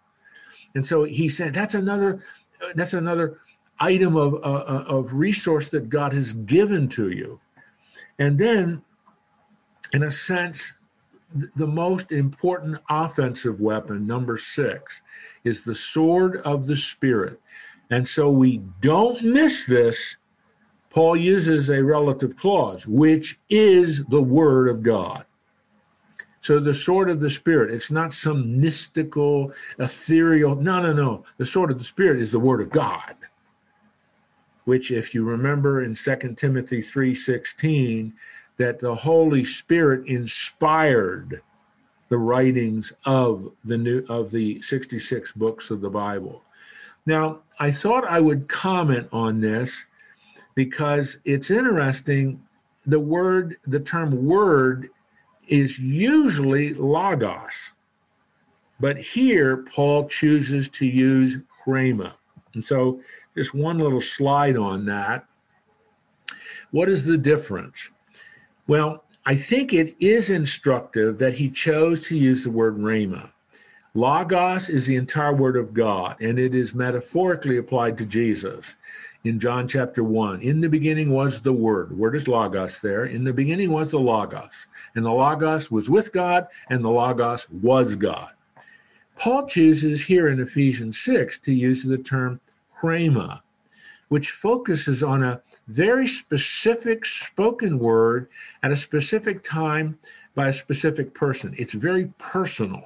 And 0.75 0.85
so 0.85 1.03
he 1.03 1.27
said 1.27 1.53
that's 1.53 1.73
another 1.73 2.23
that's 2.75 2.93
another 2.93 3.39
item 3.79 4.15
of, 4.15 4.35
uh, 4.35 4.37
uh, 4.37 4.85
of 4.87 5.13
resource 5.13 5.69
that 5.69 5.89
God 5.89 6.13
has 6.13 6.33
given 6.33 6.87
to 6.89 7.09
you. 7.09 7.39
And 8.19 8.37
then, 8.37 8.81
in 9.93 10.03
a 10.03 10.11
sense, 10.11 10.75
the 11.55 11.67
most 11.67 12.11
important 12.11 12.79
offensive 12.89 13.59
weapon, 13.59 14.07
number 14.07 14.37
six, 14.37 15.01
is 15.43 15.63
the 15.63 15.75
sword 15.75 16.37
of 16.37 16.67
the 16.67 16.75
Spirit. 16.75 17.41
And 17.89 18.07
so 18.07 18.29
we 18.29 18.61
don't 18.79 19.21
miss 19.23 19.65
this 19.65 20.15
Paul 20.95 21.17
uses 21.17 21.69
a 21.69 21.83
relative 21.83 22.37
clause, 22.37 22.87
which 22.87 23.37
is 23.49 24.05
the 24.05 24.21
word 24.21 24.69
of 24.69 24.81
God. 24.81 25.25
So 26.39 26.57
the 26.57 26.73
sword 26.73 27.09
of 27.09 27.19
the 27.19 27.29
spirit, 27.29 27.69
it's 27.69 27.91
not 27.91 28.13
some 28.13 28.61
mystical, 28.61 29.51
ethereal. 29.77 30.55
No, 30.55 30.81
no, 30.81 30.93
no. 30.93 31.25
The 31.35 31.45
sword 31.45 31.69
of 31.69 31.79
the 31.79 31.83
spirit 31.83 32.21
is 32.21 32.31
the 32.31 32.39
word 32.39 32.61
of 32.61 32.69
God. 32.69 33.15
Which, 34.63 34.89
if 34.89 35.13
you 35.13 35.25
remember 35.25 35.81
in 35.83 35.95
2 35.95 36.37
Timothy 36.37 36.81
3:16, 36.81 38.13
that 38.55 38.79
the 38.79 38.95
Holy 38.95 39.43
Spirit 39.43 40.07
inspired 40.07 41.41
the 42.07 42.17
writings 42.17 42.93
of 43.03 43.51
the 43.65 43.77
new 43.77 44.05
of 44.07 44.31
the 44.31 44.61
66 44.61 45.33
books 45.33 45.71
of 45.71 45.81
the 45.81 45.89
Bible. 45.89 46.41
Now, 47.05 47.39
I 47.59 47.71
thought 47.71 48.07
I 48.07 48.21
would 48.21 48.47
comment 48.47 49.09
on 49.11 49.41
this 49.41 49.85
because 50.55 51.19
it's 51.25 51.51
interesting. 51.51 52.41
The 52.85 52.99
word, 52.99 53.57
the 53.67 53.79
term 53.79 54.25
word 54.25 54.89
is 55.47 55.77
usually 55.77 56.73
logos, 56.73 57.73
but 58.79 58.97
here 58.97 59.57
Paul 59.57 60.07
chooses 60.07 60.69
to 60.69 60.85
use 60.85 61.37
rhema. 61.67 62.13
And 62.53 62.63
so, 62.63 63.01
just 63.35 63.53
one 63.53 63.77
little 63.77 64.01
slide 64.01 64.55
on 64.55 64.85
that. 64.85 65.25
What 66.71 66.89
is 66.89 67.03
the 67.03 67.17
difference? 67.17 67.89
Well, 68.67 69.03
I 69.25 69.35
think 69.35 69.73
it 69.73 69.95
is 69.99 70.29
instructive 70.29 71.17
that 71.17 71.35
he 71.35 71.49
chose 71.49 72.07
to 72.07 72.17
use 72.17 72.43
the 72.43 72.51
word 72.51 72.77
rhema. 72.77 73.31
Logos 73.93 74.69
is 74.69 74.85
the 74.85 74.95
entire 74.95 75.33
word 75.33 75.57
of 75.57 75.73
God, 75.73 76.17
and 76.21 76.37
it 76.37 76.53
is 76.53 76.75
metaphorically 76.75 77.57
applied 77.57 77.97
to 77.97 78.05
Jesus 78.05 78.75
in 79.25 79.39
John 79.39 79.67
chapter 79.67 80.03
1. 80.03 80.41
In 80.41 80.61
the 80.61 80.69
beginning 80.69 81.09
was 81.09 81.41
the 81.41 81.51
Word. 81.51 81.89
The 81.89 81.95
word 81.95 82.15
is 82.15 82.27
Logos 82.27 82.79
there. 82.79 83.05
In 83.05 83.23
the 83.23 83.33
beginning 83.33 83.71
was 83.71 83.89
the 83.89 83.99
Logos. 83.99 84.67
And 84.93 85.03
the 85.03 85.11
Logos 85.11 85.71
was 85.71 85.89
with 85.89 86.13
God, 86.13 86.45
and 86.69 86.85
the 86.85 86.89
Logos 86.89 87.49
was 87.49 87.95
God. 87.95 88.29
Paul 89.17 89.47
chooses 89.47 90.05
here 90.05 90.27
in 90.27 90.39
Ephesians 90.39 90.99
6 90.99 91.39
to 91.39 91.53
use 91.53 91.81
the 91.81 91.97
term 91.97 92.39
rhema, 92.81 93.41
which 94.09 94.29
focuses 94.29 95.01
on 95.01 95.23
a 95.23 95.41
very 95.67 96.05
specific 96.05 97.03
spoken 97.03 97.79
word 97.79 98.29
at 98.61 98.71
a 98.71 98.75
specific 98.75 99.41
time 99.41 99.97
by 100.35 100.49
a 100.49 100.53
specific 100.53 101.15
person. 101.15 101.55
It's 101.57 101.73
very 101.73 102.13
personal. 102.19 102.83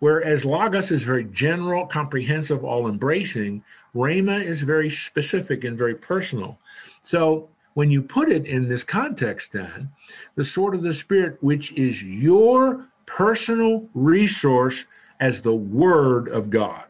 Whereas 0.00 0.44
Logos 0.44 0.90
is 0.90 1.02
very 1.02 1.24
general, 1.24 1.86
comprehensive, 1.86 2.64
all 2.64 2.88
embracing, 2.88 3.62
Rhema 3.94 4.42
is 4.42 4.62
very 4.62 4.90
specific 4.90 5.64
and 5.64 5.78
very 5.78 5.94
personal. 5.94 6.58
So 7.02 7.48
when 7.74 7.90
you 7.90 8.02
put 8.02 8.28
it 8.28 8.46
in 8.46 8.68
this 8.68 8.84
context, 8.84 9.52
then, 9.52 9.90
the 10.34 10.44
sword 10.44 10.74
of 10.74 10.82
the 10.82 10.92
Spirit, 10.92 11.38
which 11.40 11.72
is 11.72 12.02
your 12.02 12.86
personal 13.06 13.88
resource 13.94 14.86
as 15.20 15.40
the 15.40 15.54
Word 15.54 16.28
of 16.28 16.50
God. 16.50 16.84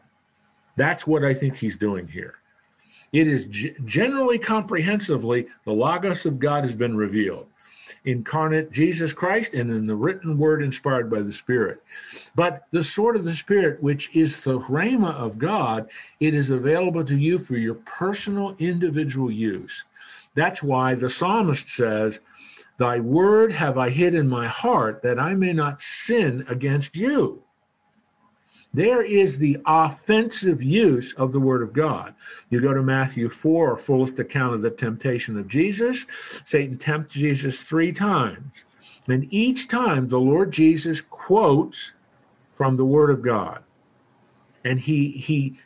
That's 0.75 1.07
what 1.07 1.23
I 1.23 1.33
think 1.33 1.57
he's 1.57 1.77
doing 1.77 2.07
here. 2.07 2.35
It 3.13 3.27
is 3.27 3.45
g- 3.45 3.73
generally 3.85 4.37
comprehensively, 4.37 5.47
the 5.63 5.71
Logos 5.71 6.25
of 6.25 6.39
God 6.39 6.63
has 6.63 6.75
been 6.75 6.97
revealed 6.97 7.47
incarnate 8.05 8.71
Jesus 8.71 9.13
Christ 9.13 9.53
and 9.53 9.69
in 9.69 9.87
the 9.87 9.95
written 9.95 10.37
word 10.37 10.63
inspired 10.63 11.09
by 11.09 11.21
the 11.21 11.33
Spirit. 11.33 11.83
But 12.35 12.67
the 12.71 12.83
sword 12.83 13.15
of 13.15 13.25
the 13.25 13.33
Spirit, 13.33 13.81
which 13.81 14.15
is 14.15 14.43
the 14.43 14.59
rhema 14.59 15.13
of 15.15 15.37
God, 15.37 15.89
it 16.19 16.33
is 16.33 16.49
available 16.49 17.03
to 17.05 17.17
you 17.17 17.39
for 17.39 17.57
your 17.57 17.75
personal 17.75 18.55
individual 18.59 19.31
use. 19.31 19.85
That's 20.35 20.61
why 20.61 20.95
the 20.95 21.09
psalmist 21.09 21.69
says, 21.69 22.19
Thy 22.77 22.99
word 22.99 23.53
have 23.53 23.77
I 23.77 23.89
hid 23.89 24.15
in 24.15 24.27
my 24.27 24.47
heart 24.47 25.01
that 25.01 25.17
I 25.17 25.33
may 25.33 25.53
not 25.53 25.81
sin 25.81 26.45
against 26.49 26.95
you. 26.95 27.44
There 28.75 29.03
is 29.03 29.37
the 29.37 29.57
offensive 29.65 30.61
use 30.61 31.13
of 31.13 31.31
the 31.31 31.39
Word 31.39 31.61
of 31.61 31.71
God. 31.71 32.13
You 32.49 32.59
go 32.59 32.73
to 32.73 32.83
Matthew 32.83 33.29
4, 33.29 33.77
fullest 33.77 34.19
account 34.19 34.53
of 34.53 34.61
the 34.61 34.69
temptation 34.69 35.39
of 35.39 35.47
Jesus. 35.47 36.05
Satan 36.43 36.77
tempts 36.77 37.13
Jesus 37.13 37.63
three 37.63 37.93
times. 37.93 38.65
And 39.07 39.33
each 39.33 39.69
time 39.69 40.09
the 40.09 40.19
Lord 40.19 40.51
Jesus 40.51 40.99
quotes 40.99 41.93
from 42.55 42.75
the 42.75 42.83
Word 42.83 43.11
of 43.11 43.21
God. 43.21 43.63
And 44.65 44.77
he 44.77 45.11
he 45.11 45.57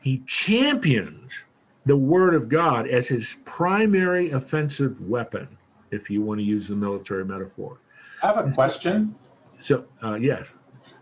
he 0.00 0.22
champions 0.26 1.44
the 1.84 1.96
Word 1.96 2.34
of 2.34 2.48
God 2.48 2.88
as 2.88 3.06
his 3.06 3.36
primary 3.44 4.30
offensive 4.30 4.98
weapon, 5.02 5.46
if 5.90 6.08
you 6.08 6.22
want 6.22 6.40
to 6.40 6.44
use 6.44 6.68
the 6.68 6.76
military 6.76 7.26
metaphor. 7.26 7.76
I 8.22 8.28
have 8.28 8.38
a 8.38 8.50
question. 8.50 9.14
So, 9.60 9.84
uh, 10.02 10.14
yes. 10.14 10.54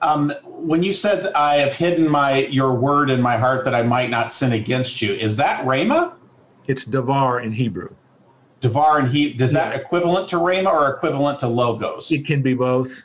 Um, 0.02 0.32
when 0.44 0.82
you 0.82 0.92
said 0.92 1.32
I 1.34 1.56
have 1.56 1.72
hidden 1.72 2.08
my 2.08 2.46
your 2.46 2.74
word 2.74 3.08
in 3.08 3.22
my 3.22 3.36
heart 3.36 3.64
that 3.64 3.74
I 3.74 3.82
might 3.82 4.10
not 4.10 4.32
sin 4.32 4.52
against 4.52 5.00
you, 5.00 5.14
is 5.14 5.36
that 5.36 5.64
Rhema? 5.64 6.14
It's 6.66 6.84
Davar 6.84 7.42
in 7.42 7.52
Hebrew. 7.52 7.94
Davar 8.60 9.00
in 9.00 9.08
he 9.08 9.32
does 9.32 9.52
that 9.52 9.78
equivalent 9.78 10.28
to 10.30 10.36
Rhema 10.36 10.72
or 10.72 10.94
equivalent 10.94 11.38
to 11.40 11.48
Logos? 11.48 12.10
It 12.10 12.26
can 12.26 12.42
be 12.42 12.54
both. 12.54 13.02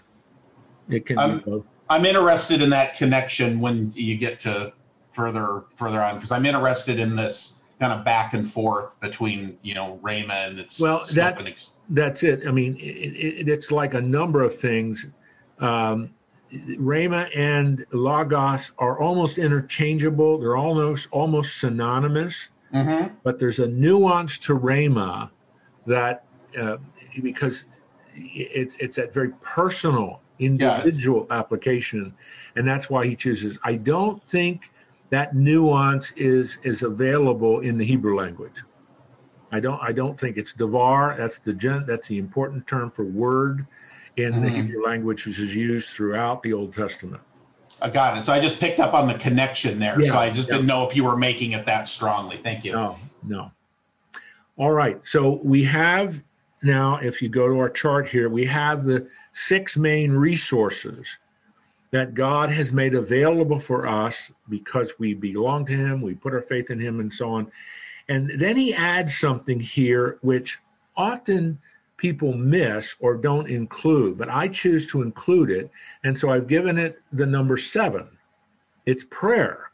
It 0.89 1.05
can 1.05 1.17
I'm, 1.17 1.37
be 1.37 1.43
both. 1.43 1.65
I'm 1.89 2.05
interested 2.05 2.61
in 2.61 2.69
that 2.71 2.95
connection 2.95 3.59
when 3.59 3.91
you 3.93 4.17
get 4.17 4.39
to 4.41 4.73
further 5.11 5.65
further 5.75 6.01
on 6.01 6.15
because 6.15 6.31
I'm 6.31 6.45
interested 6.45 6.99
in 6.99 7.15
this 7.15 7.55
kind 7.79 7.93
of 7.93 8.03
back 8.03 8.33
and 8.33 8.51
forth 8.51 8.99
between 8.99 9.57
you 9.61 9.73
know 9.73 9.99
Rhema 10.01 10.47
and 10.47 10.59
its 10.59 10.79
well 10.79 11.03
that 11.13 11.39
ex- 11.45 11.75
that's 11.89 12.23
it. 12.23 12.47
I 12.47 12.51
mean, 12.51 12.75
it, 12.77 12.81
it, 12.81 13.49
it's 13.49 13.71
like 13.71 13.93
a 13.93 14.01
number 14.01 14.43
of 14.43 14.57
things. 14.57 15.07
Um, 15.59 16.13
Rhema 16.51 17.29
and 17.35 17.85
Logos 17.91 18.71
are 18.77 18.99
almost 18.99 19.37
interchangeable. 19.37 20.37
They're 20.37 20.55
almost 20.55 21.07
almost 21.11 21.57
synonymous. 21.57 22.49
Mm-hmm. 22.73 23.15
But 23.23 23.39
there's 23.39 23.59
a 23.59 23.67
nuance 23.67 24.39
to 24.39 24.57
Rhema 24.57 25.29
that 25.85 26.25
uh, 26.59 26.77
because 27.21 27.65
it's 28.13 28.75
it's 28.79 28.95
that 28.97 29.13
very 29.13 29.31
personal, 29.41 30.21
individual 30.39 31.27
yeah, 31.29 31.37
application, 31.37 32.13
and 32.55 32.67
that's 32.67 32.89
why 32.89 33.05
he 33.05 33.15
chooses. 33.15 33.59
I 33.63 33.75
don't 33.75 34.23
think 34.23 34.71
that 35.09 35.35
nuance 35.35 36.11
is 36.15 36.59
is 36.63 36.83
available 36.83 37.61
in 37.61 37.77
the 37.77 37.85
Hebrew 37.85 38.17
language. 38.17 38.63
I 39.51 39.59
don't 39.59 39.81
I 39.81 39.91
don't 39.91 40.19
think 40.19 40.37
it's 40.37 40.53
davar. 40.53 41.17
That's 41.17 41.39
the 41.39 41.53
gen, 41.53 41.85
that's 41.85 42.07
the 42.07 42.17
important 42.17 42.67
term 42.67 42.91
for 42.91 43.05
word 43.05 43.65
in 44.17 44.33
mm-hmm. 44.33 44.43
the 44.43 44.49
Hebrew 44.49 44.83
language, 44.83 45.25
which 45.25 45.39
is 45.39 45.55
used 45.55 45.89
throughout 45.89 46.43
the 46.43 46.53
Old 46.53 46.73
Testament. 46.73 47.21
I 47.81 47.89
got 47.89 48.17
it. 48.17 48.23
So 48.23 48.33
I 48.33 48.39
just 48.39 48.59
picked 48.59 48.79
up 48.79 48.93
on 48.93 49.07
the 49.07 49.13
connection 49.13 49.79
there. 49.79 50.01
Yeah, 50.01 50.11
so 50.11 50.17
I 50.17 50.29
just 50.31 50.49
yeah. 50.49 50.55
didn't 50.55 50.67
know 50.67 50.87
if 50.87 50.95
you 50.95 51.03
were 51.03 51.15
making 51.15 51.51
it 51.51 51.65
that 51.67 51.87
strongly. 51.87 52.37
Thank 52.37 52.65
you. 52.65 52.71
No, 52.71 52.97
no. 53.23 53.51
All 54.57 54.71
right. 54.71 54.99
So 55.03 55.39
we 55.43 55.63
have 55.65 56.21
now, 56.63 56.97
if 56.97 57.21
you 57.21 57.29
go 57.29 57.47
to 57.47 57.59
our 57.59 57.69
chart 57.69 58.09
here, 58.09 58.29
we 58.29 58.45
have 58.45 58.83
the 58.83 59.07
six 59.33 59.77
main 59.77 60.11
resources 60.11 61.17
that 61.91 62.15
God 62.15 62.49
has 62.51 62.73
made 62.73 62.95
available 62.95 63.59
for 63.59 63.87
us 63.87 64.31
because 64.49 64.93
we 64.97 65.13
belong 65.13 65.65
to 65.67 65.73
Him, 65.73 66.01
we 66.01 66.15
put 66.15 66.33
our 66.33 66.41
faith 66.41 66.71
in 66.71 66.79
Him, 66.79 66.99
and 66.99 67.13
so 67.13 67.29
on. 67.29 67.51
And 68.09 68.31
then 68.39 68.57
He 68.57 68.73
adds 68.73 69.17
something 69.17 69.59
here 69.59 70.17
which 70.21 70.57
often 70.95 71.59
people 71.97 72.33
miss 72.33 72.95
or 72.99 73.15
don't 73.15 73.49
include, 73.49 74.17
but 74.17 74.29
I 74.29 74.47
choose 74.47 74.85
to 74.91 75.01
include 75.01 75.49
it. 75.49 75.69
And 76.03 76.17
so 76.17 76.29
I've 76.29 76.47
given 76.47 76.77
it 76.77 76.99
the 77.11 77.25
number 77.25 77.57
seven 77.57 78.07
it's 78.85 79.03
prayer. 79.09 79.71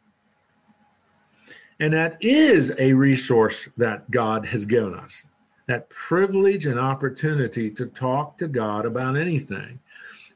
And 1.79 1.93
that 1.93 2.17
is 2.19 2.71
a 2.79 2.93
resource 2.93 3.69
that 3.77 4.09
God 4.09 4.45
has 4.45 4.65
given 4.65 4.95
us 4.95 5.23
that 5.67 5.89
privilege 5.89 6.65
and 6.65 6.79
opportunity 6.79 7.69
to 7.71 7.85
talk 7.85 8.37
to 8.37 8.47
God 8.47 8.85
about 8.85 9.15
anything. 9.15 9.79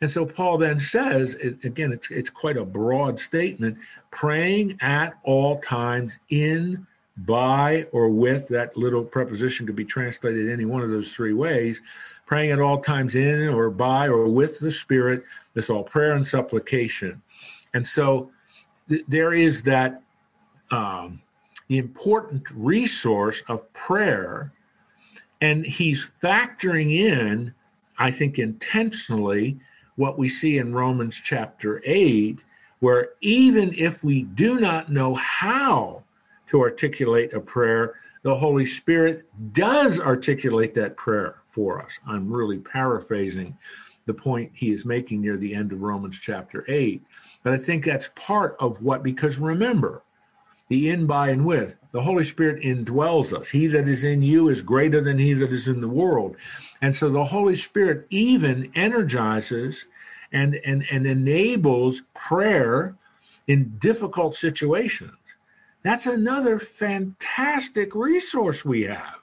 And 0.01 0.09
so 0.09 0.25
Paul 0.25 0.57
then 0.57 0.79
says, 0.79 1.35
again, 1.63 1.91
it's, 1.91 2.09
it's 2.11 2.29
quite 2.29 2.57
a 2.57 2.63
broad 2.63 3.19
statement 3.19 3.77
praying 4.11 4.77
at 4.81 5.17
all 5.23 5.59
times 5.59 6.19
in 6.29 6.85
by 7.19 7.87
or 7.91 8.09
with 8.09 8.47
that 8.47 8.77
little 8.77 9.03
preposition 9.03 9.65
could 9.65 9.75
be 9.75 9.85
translated 9.85 10.49
any 10.49 10.65
one 10.65 10.83
of 10.83 10.89
those 10.89 11.13
three 11.13 11.33
ways 11.33 11.81
praying 12.25 12.51
at 12.51 12.59
all 12.59 12.79
times 12.79 13.15
in 13.15 13.47
or 13.49 13.69
by 13.69 14.07
or 14.07 14.27
with 14.27 14.59
the 14.59 14.71
spirit 14.71 15.23
that's 15.53 15.69
all 15.69 15.83
prayer 15.83 16.13
and 16.13 16.27
supplication. 16.27 17.21
And 17.73 17.85
so 17.85 18.29
th- 18.89 19.03
there 19.07 19.33
is 19.33 19.63
that 19.63 20.01
um, 20.71 21.21
important 21.69 22.49
resource 22.51 23.43
of 23.47 23.71
prayer 23.73 24.51
and 25.41 25.65
he's 25.65 26.09
factoring 26.23 26.93
in 26.93 27.53
i 27.97 28.09
think 28.09 28.39
intentionally 28.39 29.59
what 29.95 30.17
we 30.17 30.29
see 30.29 30.57
in 30.57 30.73
romans 30.73 31.19
chapter 31.23 31.81
8 31.85 32.39
where 32.79 33.09
even 33.21 33.73
if 33.73 34.03
we 34.03 34.23
do 34.23 34.59
not 34.59 34.91
know 34.91 35.15
how 35.15 36.03
to 36.47 36.61
articulate 36.61 37.33
a 37.33 37.39
prayer. 37.39 37.95
The 38.23 38.35
Holy 38.35 38.65
Spirit 38.65 39.25
does 39.53 39.99
articulate 39.99 40.73
that 40.75 40.97
prayer 40.97 41.41
for 41.45 41.81
us. 41.81 41.99
I'm 42.05 42.31
really 42.31 42.57
paraphrasing 42.57 43.57
the 44.05 44.13
point 44.13 44.51
he 44.53 44.71
is 44.71 44.85
making 44.85 45.21
near 45.21 45.37
the 45.37 45.53
end 45.53 45.71
of 45.71 45.81
Romans 45.81 46.17
chapter 46.17 46.65
8. 46.67 47.03
But 47.43 47.53
I 47.53 47.57
think 47.57 47.85
that's 47.85 48.09
part 48.15 48.55
of 48.59 48.81
what, 48.81 49.03
because 49.03 49.37
remember, 49.37 50.01
the 50.69 50.89
in, 50.89 51.05
by, 51.05 51.29
and 51.29 51.45
with, 51.45 51.75
the 51.91 52.01
Holy 52.01 52.23
Spirit 52.23 52.63
indwells 52.63 53.37
us. 53.37 53.49
He 53.49 53.67
that 53.67 53.87
is 53.87 54.03
in 54.03 54.21
you 54.21 54.49
is 54.49 54.61
greater 54.61 55.01
than 55.01 55.17
he 55.17 55.33
that 55.33 55.51
is 55.51 55.67
in 55.67 55.79
the 55.79 55.87
world. 55.87 56.35
And 56.81 56.95
so 56.95 57.09
the 57.09 57.23
Holy 57.23 57.55
Spirit 57.55 58.05
even 58.09 58.71
energizes 58.75 59.85
and, 60.31 60.55
and, 60.65 60.85
and 60.91 61.05
enables 61.05 62.01
prayer 62.13 62.95
in 63.47 63.77
difficult 63.77 64.35
situations. 64.35 65.11
That's 65.87 66.05
another 66.05 66.59
fantastic 66.59 67.95
resource 67.95 68.65
we 68.65 68.81
have 68.83 69.21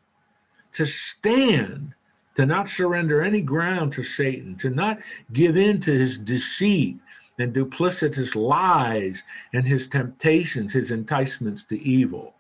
to 0.73 0.87
stand, 0.87 1.93
to 2.37 2.47
not 2.47 2.69
surrender 2.69 3.21
any 3.21 3.43
ground 3.43 3.93
to 3.93 4.03
Satan, 4.03 4.57
to 4.57 4.71
not 4.71 4.99
give 5.35 5.59
in 5.59 5.79
to 5.81 5.93
his 5.93 6.17
deceit 6.19 6.97
and 7.39 7.53
duplicitous 7.53 8.35
lies 8.35 9.25
and 9.53 9.67
his 9.67 9.89
temptations, 9.89 10.73
his 10.73 10.91
enticements 10.91 11.65
to 11.65 11.79
evil. 11.83 12.33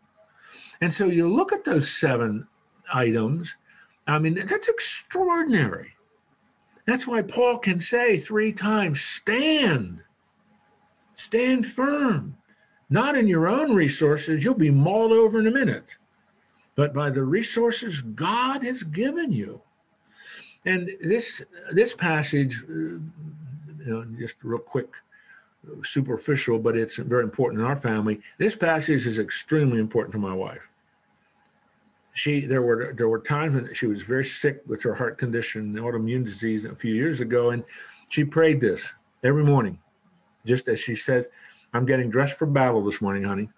And 0.80 0.90
so 0.90 1.04
you 1.04 1.28
look 1.28 1.52
at 1.52 1.64
those 1.64 1.90
seven 1.90 2.48
items, 2.94 3.58
I 4.06 4.18
mean, 4.20 4.42
that's 4.46 4.68
extraordinary. 4.68 5.96
That's 6.86 7.06
why 7.06 7.20
Paul 7.20 7.58
can 7.58 7.78
say 7.78 8.16
three 8.16 8.54
times, 8.54 9.02
stand 9.02 10.02
Stand 11.14 11.66
firm, 11.66 12.38
not 12.90 13.16
in 13.16 13.26
your 13.26 13.48
own 13.48 13.74
resources. 13.74 14.44
You'll 14.44 14.54
be 14.54 14.70
mauled 14.70 15.12
over 15.12 15.38
in 15.40 15.46
a 15.46 15.50
minute, 15.50 15.96
but 16.74 16.94
by 16.94 17.10
the 17.10 17.24
resources 17.24 18.02
God 18.02 18.62
has 18.62 18.82
given 18.82 19.32
you. 19.32 19.60
And 20.66 20.90
this 21.02 21.42
this 21.72 21.94
passage, 21.94 22.62
uh, 22.68 22.72
you 22.72 23.02
know, 23.86 24.04
just 24.18 24.36
real 24.42 24.58
quick, 24.58 24.88
superficial, 25.82 26.58
but 26.58 26.76
it's 26.76 26.96
very 26.96 27.22
important 27.22 27.60
in 27.60 27.66
our 27.66 27.76
family. 27.76 28.20
This 28.38 28.56
passage 28.56 29.06
is 29.06 29.18
extremely 29.18 29.78
important 29.78 30.12
to 30.12 30.18
my 30.18 30.34
wife. 30.34 30.68
She 32.14 32.46
there 32.46 32.62
were 32.62 32.94
there 32.96 33.08
were 33.08 33.18
times 33.18 33.54
when 33.54 33.74
she 33.74 33.86
was 33.86 34.02
very 34.02 34.24
sick 34.24 34.62
with 34.66 34.82
her 34.84 34.94
heart 34.94 35.18
condition, 35.18 35.74
autoimmune 35.74 36.24
disease, 36.24 36.64
a 36.64 36.74
few 36.74 36.94
years 36.94 37.20
ago, 37.20 37.50
and 37.50 37.64
she 38.08 38.24
prayed 38.24 38.60
this 38.60 38.94
every 39.22 39.44
morning, 39.44 39.78
just 40.46 40.68
as 40.68 40.78
she 40.78 40.94
says, 40.94 41.28
"I'm 41.74 41.84
getting 41.84 42.08
dressed 42.08 42.38
for 42.38 42.46
battle 42.46 42.82
this 42.82 43.02
morning, 43.02 43.24
honey." 43.24 43.50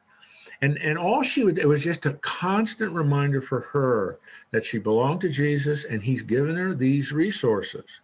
And 0.63 0.79
and 0.79 0.99
all 0.99 1.23
she 1.23 1.45
would 1.45 1.59
it 1.59 1.69
was 1.69 1.85
just 1.85 2.07
a 2.07 2.15
constant 2.15 2.93
reminder 2.93 3.43
for 3.43 3.61
her 3.73 4.19
that 4.53 4.65
she 4.65 4.79
belonged 4.79 5.21
to 5.21 5.29
Jesus 5.29 5.85
and 5.85 6.03
He's 6.03 6.23
given 6.23 6.57
her 6.57 6.75
these 6.75 7.13
resources. 7.13 8.01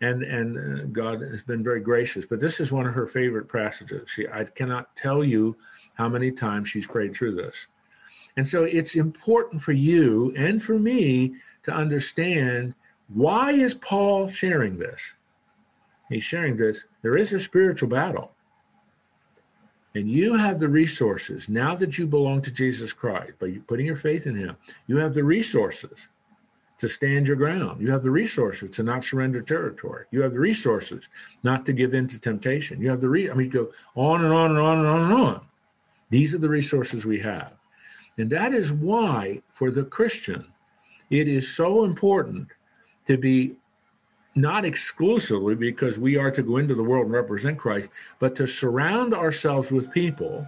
And 0.00 0.22
and 0.22 0.58
uh, 0.58 0.84
God 0.86 1.20
has 1.20 1.42
been 1.42 1.62
very 1.62 1.80
gracious. 1.80 2.24
But 2.26 2.40
this 2.40 2.60
is 2.60 2.72
one 2.72 2.86
of 2.86 2.94
her 2.94 3.06
favorite 3.06 3.48
passages. 3.48 4.10
She 4.10 4.26
I 4.26 4.44
cannot 4.44 4.96
tell 4.96 5.22
you 5.22 5.56
how 5.94 6.08
many 6.08 6.30
times 6.32 6.68
she's 6.68 6.86
prayed 6.86 7.14
through 7.14 7.36
this. 7.36 7.68
And 8.36 8.46
so 8.46 8.64
it's 8.64 8.96
important 8.96 9.62
for 9.62 9.72
you 9.72 10.34
and 10.36 10.62
for 10.62 10.78
me 10.78 11.34
to 11.62 11.72
understand 11.72 12.74
why 13.08 13.52
is 13.52 13.74
Paul 13.74 14.28
sharing 14.28 14.78
this? 14.78 15.14
He's 16.08 16.24
sharing 16.24 16.56
this. 16.56 16.84
There 17.02 17.16
is 17.16 17.32
a 17.32 17.40
spiritual 17.40 17.88
battle. 17.88 18.33
And 19.94 20.10
you 20.10 20.34
have 20.34 20.58
the 20.58 20.68
resources 20.68 21.48
now 21.48 21.76
that 21.76 21.98
you 21.98 22.06
belong 22.06 22.42
to 22.42 22.50
Jesus 22.50 22.92
Christ, 22.92 23.38
by 23.38 23.58
putting 23.66 23.86
your 23.86 23.96
faith 23.96 24.26
in 24.26 24.34
Him, 24.34 24.56
you 24.86 24.96
have 24.96 25.14
the 25.14 25.22
resources 25.22 26.08
to 26.78 26.88
stand 26.88 27.28
your 27.28 27.36
ground. 27.36 27.80
You 27.80 27.92
have 27.92 28.02
the 28.02 28.10
resources 28.10 28.70
to 28.70 28.82
not 28.82 29.04
surrender 29.04 29.40
territory. 29.40 30.06
You 30.10 30.22
have 30.22 30.32
the 30.32 30.40
resources 30.40 31.08
not 31.44 31.64
to 31.66 31.72
give 31.72 31.94
in 31.94 32.08
to 32.08 32.18
temptation. 32.18 32.80
You 32.80 32.90
have 32.90 33.00
the 33.00 33.08
re 33.08 33.30
I 33.30 33.34
mean, 33.34 33.50
go 33.50 33.70
on 33.94 34.24
and 34.24 34.34
on 34.34 34.50
and 34.50 34.60
on 34.60 34.78
and 34.78 34.86
on 34.86 35.02
and 35.04 35.12
on. 35.12 35.46
These 36.10 36.34
are 36.34 36.38
the 36.38 36.48
resources 36.48 37.06
we 37.06 37.20
have. 37.20 37.54
And 38.18 38.28
that 38.30 38.52
is 38.52 38.72
why, 38.72 39.42
for 39.52 39.70
the 39.70 39.84
Christian, 39.84 40.46
it 41.10 41.28
is 41.28 41.54
so 41.54 41.84
important 41.84 42.48
to 43.06 43.16
be 43.16 43.56
not 44.34 44.64
exclusively 44.64 45.54
because 45.54 45.98
we 45.98 46.16
are 46.16 46.30
to 46.30 46.42
go 46.42 46.56
into 46.56 46.74
the 46.74 46.82
world 46.82 47.06
and 47.06 47.14
represent 47.14 47.58
Christ, 47.58 47.88
but 48.18 48.34
to 48.36 48.46
surround 48.46 49.14
ourselves 49.14 49.70
with 49.70 49.92
people 49.92 50.46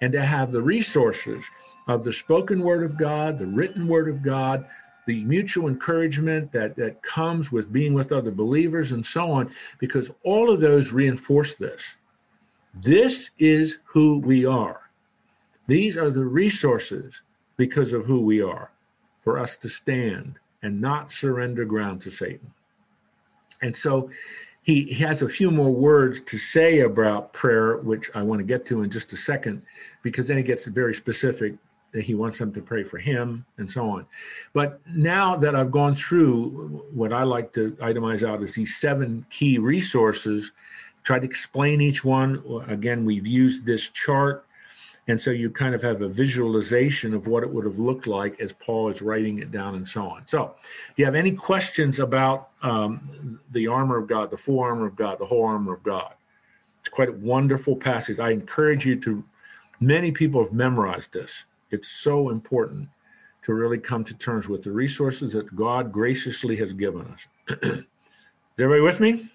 and 0.00 0.12
to 0.12 0.22
have 0.22 0.52
the 0.52 0.62
resources 0.62 1.44
of 1.86 2.04
the 2.04 2.12
spoken 2.12 2.60
word 2.60 2.82
of 2.82 2.98
God, 2.98 3.38
the 3.38 3.46
written 3.46 3.86
word 3.88 4.08
of 4.08 4.22
God, 4.22 4.66
the 5.06 5.24
mutual 5.24 5.68
encouragement 5.68 6.50
that, 6.52 6.76
that 6.76 7.02
comes 7.02 7.52
with 7.52 7.72
being 7.72 7.94
with 7.94 8.12
other 8.12 8.30
believers 8.30 8.92
and 8.92 9.04
so 9.04 9.30
on, 9.30 9.52
because 9.78 10.10
all 10.22 10.50
of 10.50 10.60
those 10.60 10.92
reinforce 10.92 11.54
this. 11.54 11.96
This 12.74 13.30
is 13.38 13.78
who 13.84 14.18
we 14.18 14.46
are. 14.46 14.80
These 15.66 15.96
are 15.96 16.10
the 16.10 16.24
resources 16.24 17.22
because 17.56 17.92
of 17.92 18.06
who 18.06 18.20
we 18.20 18.42
are 18.42 18.70
for 19.22 19.38
us 19.38 19.56
to 19.58 19.68
stand 19.68 20.38
and 20.62 20.80
not 20.80 21.12
surrender 21.12 21.64
ground 21.64 22.00
to 22.02 22.10
Satan. 22.10 22.52
And 23.64 23.74
so 23.74 24.10
he, 24.62 24.92
has 24.94 25.22
a 25.22 25.28
few 25.28 25.50
more 25.50 25.70
words 25.70 26.20
to 26.20 26.38
say 26.38 26.80
about 26.80 27.32
prayer, 27.32 27.78
which 27.78 28.10
I 28.14 28.22
want 28.22 28.40
to 28.40 28.44
get 28.44 28.66
to 28.66 28.82
in 28.82 28.90
just 28.90 29.12
a 29.12 29.16
second, 29.16 29.62
because 30.02 30.28
then 30.28 30.36
he 30.36 30.42
gets 30.42 30.66
very 30.66 30.94
specific 30.94 31.54
that 31.92 32.02
he 32.02 32.14
wants 32.14 32.38
them 32.38 32.52
to 32.52 32.60
pray 32.60 32.82
for 32.82 32.98
him 32.98 33.46
and 33.56 33.70
so 33.70 33.88
on. 33.88 34.06
But 34.52 34.80
now 34.86 35.36
that 35.36 35.54
I've 35.54 35.70
gone 35.70 35.96
through 35.96 36.84
what 36.92 37.12
I 37.12 37.22
like 37.22 37.52
to 37.54 37.70
itemize 37.72 38.26
out 38.28 38.42
as 38.42 38.54
these 38.54 38.76
seven 38.76 39.24
key 39.30 39.58
resources, 39.58 40.52
try 41.04 41.18
to 41.18 41.24
explain 41.24 41.80
each 41.80 42.04
one. 42.04 42.42
Again, 42.68 43.04
we've 43.04 43.26
used 43.26 43.64
this 43.64 43.88
chart 43.88 44.44
and 45.06 45.20
so 45.20 45.30
you 45.30 45.50
kind 45.50 45.74
of 45.74 45.82
have 45.82 46.00
a 46.00 46.08
visualization 46.08 47.12
of 47.12 47.26
what 47.26 47.42
it 47.42 47.50
would 47.50 47.66
have 47.66 47.78
looked 47.78 48.06
like 48.06 48.40
as 48.40 48.52
Paul 48.54 48.88
is 48.88 49.02
writing 49.02 49.38
it 49.38 49.50
down 49.50 49.74
and 49.74 49.86
so 49.86 50.06
on. 50.06 50.26
So, 50.26 50.54
do 50.64 51.02
you 51.02 51.04
have 51.04 51.14
any 51.14 51.32
questions 51.32 52.00
about 52.00 52.50
um, 52.62 53.40
the 53.52 53.66
armor 53.66 53.98
of 53.98 54.06
God, 54.06 54.30
the 54.30 54.38
full 54.38 54.60
armor 54.60 54.86
of 54.86 54.96
God, 54.96 55.18
the 55.18 55.26
whole 55.26 55.44
armor 55.44 55.74
of 55.74 55.82
God? 55.82 56.14
It's 56.80 56.88
quite 56.88 57.10
a 57.10 57.12
wonderful 57.12 57.76
passage. 57.76 58.18
I 58.18 58.30
encourage 58.30 58.86
you 58.86 58.98
to, 59.00 59.24
many 59.78 60.10
people 60.10 60.42
have 60.42 60.52
memorized 60.52 61.12
this. 61.12 61.46
It's 61.70 61.88
so 61.88 62.30
important 62.30 62.88
to 63.44 63.52
really 63.52 63.78
come 63.78 64.04
to 64.04 64.16
terms 64.16 64.48
with 64.48 64.62
the 64.62 64.70
resources 64.70 65.34
that 65.34 65.54
God 65.54 65.92
graciously 65.92 66.56
has 66.56 66.72
given 66.72 67.06
us. 67.08 67.26
is 67.62 67.84
everybody 68.58 68.80
with 68.80 69.00
me? 69.00 69.28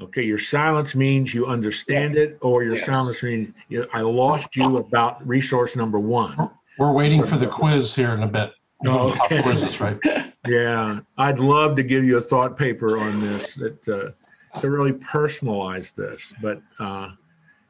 Okay, 0.00 0.22
your 0.22 0.38
silence 0.38 0.94
means 0.94 1.32
you 1.32 1.46
understand 1.46 2.16
it, 2.16 2.36
or 2.42 2.62
your 2.62 2.74
yes. 2.74 2.84
silence 2.84 3.22
means 3.22 3.54
you, 3.68 3.86
I 3.94 4.02
lost 4.02 4.54
you 4.54 4.76
about 4.76 5.26
resource 5.26 5.74
number 5.74 5.98
one. 5.98 6.50
We're 6.78 6.92
waiting 6.92 7.24
for 7.24 7.38
the 7.38 7.46
quiz 7.46 7.94
here 7.94 8.12
in 8.12 8.22
a 8.22 8.26
bit. 8.26 8.52
Oh, 8.84 9.12
okay. 9.24 9.40
Quizzes, 9.40 9.80
right? 9.80 9.98
yeah, 10.46 11.00
I'd 11.16 11.38
love 11.38 11.76
to 11.76 11.82
give 11.82 12.04
you 12.04 12.18
a 12.18 12.20
thought 12.20 12.58
paper 12.58 12.98
on 12.98 13.22
this 13.22 13.54
that 13.54 13.88
uh, 13.88 14.60
to 14.60 14.70
really 14.70 14.92
personalize 14.92 15.94
this, 15.94 16.34
but 16.42 16.60
uh, 16.78 17.12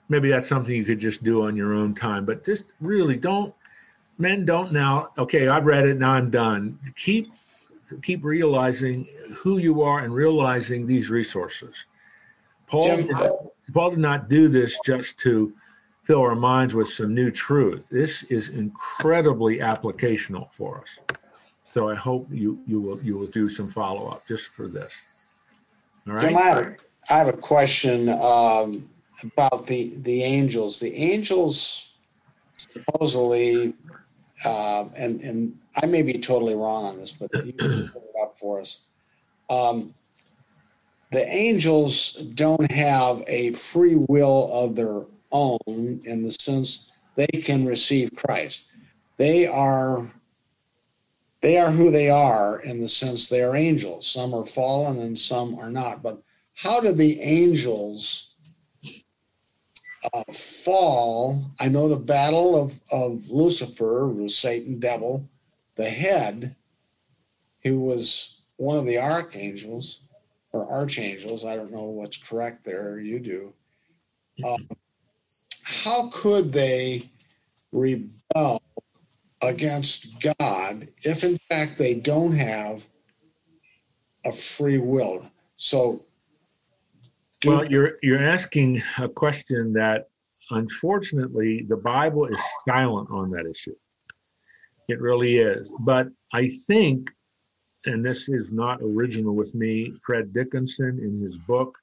maybe 0.08 0.28
that's 0.28 0.48
something 0.48 0.74
you 0.74 0.84
could 0.84 0.98
just 0.98 1.22
do 1.22 1.46
on 1.46 1.56
your 1.56 1.74
own 1.74 1.94
time. 1.94 2.24
But 2.24 2.44
just 2.44 2.72
really 2.80 3.16
don't, 3.16 3.54
men 4.18 4.44
don't 4.44 4.72
now. 4.72 5.10
Okay, 5.16 5.46
I've 5.46 5.66
read 5.66 5.86
it 5.86 5.98
now. 5.98 6.12
I'm 6.12 6.30
done. 6.30 6.76
Keep 6.96 7.32
keep 8.02 8.24
realizing 8.24 9.06
who 9.32 9.58
you 9.58 9.82
are 9.82 10.00
and 10.00 10.12
realizing 10.12 10.88
these 10.88 11.08
resources 11.08 11.86
Paul, 12.66 12.96
Jim, 12.96 13.06
did, 13.06 13.30
Paul 13.72 13.90
did 13.90 13.98
not 13.98 14.28
do 14.28 14.48
this 14.48 14.78
just 14.84 15.18
to 15.20 15.54
fill 16.04 16.20
our 16.20 16.34
minds 16.34 16.74
with 16.74 16.88
some 16.88 17.14
new 17.14 17.30
truth. 17.30 17.88
This 17.90 18.22
is 18.24 18.50
incredibly 18.50 19.58
applicational 19.58 20.52
for 20.52 20.80
us. 20.80 21.00
So 21.68 21.90
I 21.90 21.94
hope 21.94 22.28
you 22.30 22.62
you 22.66 22.80
will 22.80 23.00
you 23.02 23.18
will 23.18 23.26
do 23.26 23.48
some 23.48 23.68
follow 23.68 24.08
up 24.08 24.26
just 24.26 24.46
for 24.46 24.66
this. 24.68 25.04
All 26.06 26.14
right. 26.14 26.28
Jim, 26.28 26.36
I 26.36 26.42
have 26.42 26.58
a, 26.58 26.76
I 27.10 27.18
have 27.18 27.28
a 27.28 27.36
question 27.36 28.08
um, 28.08 28.88
about 29.22 29.66
the 29.66 29.94
the 29.98 30.22
angels. 30.22 30.80
The 30.80 30.94
angels 30.94 31.96
supposedly, 32.56 33.74
uh, 34.44 34.86
and 34.94 35.20
and 35.20 35.58
I 35.82 35.86
may 35.86 36.02
be 36.02 36.14
totally 36.14 36.54
wrong 36.54 36.84
on 36.86 36.96
this, 36.96 37.12
but 37.12 37.30
you 37.44 37.52
can 37.52 37.88
put 37.88 38.02
it 38.02 38.14
up 38.22 38.38
for 38.38 38.60
us. 38.60 38.86
Um, 39.50 39.94
the 41.10 41.26
angels 41.28 42.12
don't 42.34 42.70
have 42.70 43.22
a 43.26 43.52
free 43.52 43.96
will 43.96 44.50
of 44.52 44.74
their 44.74 45.02
own 45.30 46.00
in 46.04 46.22
the 46.22 46.30
sense 46.30 46.92
they 47.14 47.26
can 47.26 47.64
receive 47.64 48.10
Christ. 48.16 48.70
They 49.16 49.46
are 49.46 50.10
they 51.42 51.58
are 51.58 51.70
who 51.70 51.90
they 51.90 52.10
are 52.10 52.60
in 52.60 52.80
the 52.80 52.88
sense 52.88 53.28
they 53.28 53.42
are 53.42 53.54
angels. 53.54 54.06
Some 54.06 54.34
are 54.34 54.44
fallen 54.44 54.98
and 55.00 55.16
some 55.16 55.54
are 55.58 55.70
not. 55.70 56.02
But 56.02 56.20
how 56.54 56.80
did 56.80 56.96
the 56.96 57.20
angels 57.20 58.34
uh, 60.12 60.24
fall? 60.32 61.50
I 61.60 61.68
know 61.68 61.88
the 61.88 61.96
battle 61.96 62.60
of, 62.60 62.80
of 62.90 63.30
Lucifer, 63.30 64.12
Satan, 64.28 64.80
devil, 64.80 65.28
the 65.76 65.88
head, 65.88 66.56
who 67.62 67.80
was 67.80 68.40
one 68.56 68.78
of 68.78 68.86
the 68.86 68.98
archangels 68.98 70.00
or 70.56 70.70
archangels. 70.70 71.44
I 71.44 71.56
don't 71.56 71.70
know 71.70 71.84
what's 71.84 72.16
correct 72.16 72.64
there. 72.64 72.98
You 72.98 73.18
do. 73.20 73.54
Um, 74.44 74.68
how 75.62 76.08
could 76.12 76.52
they 76.52 77.02
rebel 77.72 78.62
against 79.42 80.20
God 80.20 80.88
if, 81.02 81.24
in 81.24 81.36
fact, 81.50 81.78
they 81.78 81.94
don't 81.94 82.32
have 82.32 82.86
a 84.24 84.32
free 84.32 84.78
will? 84.78 85.30
So, 85.56 86.04
well, 87.44 87.64
you're 87.64 87.98
you're 88.02 88.22
asking 88.22 88.82
a 88.98 89.08
question 89.08 89.72
that, 89.74 90.08
unfortunately, 90.50 91.64
the 91.68 91.76
Bible 91.76 92.26
is 92.26 92.42
silent 92.68 93.10
on 93.10 93.30
that 93.30 93.46
issue. 93.46 93.74
It 94.88 95.00
really 95.00 95.38
is. 95.38 95.68
But 95.80 96.08
I 96.32 96.48
think 96.66 97.10
and 97.86 98.04
this 98.04 98.28
is 98.28 98.52
not 98.52 98.80
original 98.82 99.34
with 99.34 99.54
me, 99.54 99.92
Fred 100.04 100.32
Dickason 100.32 100.98
in 100.98 101.20
his 101.20 101.38
book, 101.38 101.76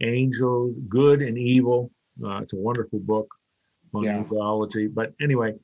Angels, 0.00 0.74
Good 0.88 1.22
and 1.22 1.38
Evil. 1.38 1.90
Uh, 2.22 2.38
it's 2.38 2.52
a 2.52 2.56
wonderful 2.56 3.00
book 3.00 3.28
on 3.94 4.04
yeah. 4.04 4.22
But 4.88 5.14
anyway, 5.20 5.54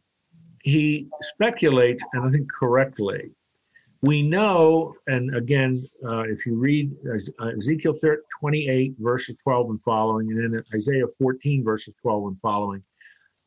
he 0.62 1.08
speculates, 1.22 2.02
and 2.12 2.24
I 2.24 2.30
think 2.30 2.48
correctly, 2.50 3.30
we 4.02 4.22
know, 4.22 4.94
and 5.08 5.34
again, 5.36 5.86
uh, 6.04 6.22
if 6.22 6.46
you 6.46 6.54
read 6.56 6.90
uh, 7.40 7.46
Ezekiel 7.48 7.98
28, 8.40 8.94
verses 8.98 9.36
12 9.42 9.70
and 9.70 9.82
following, 9.82 10.30
and 10.30 10.54
then 10.54 10.64
Isaiah 10.74 11.06
14, 11.18 11.62
verses 11.62 11.94
12 12.00 12.28
and 12.28 12.40
following, 12.40 12.82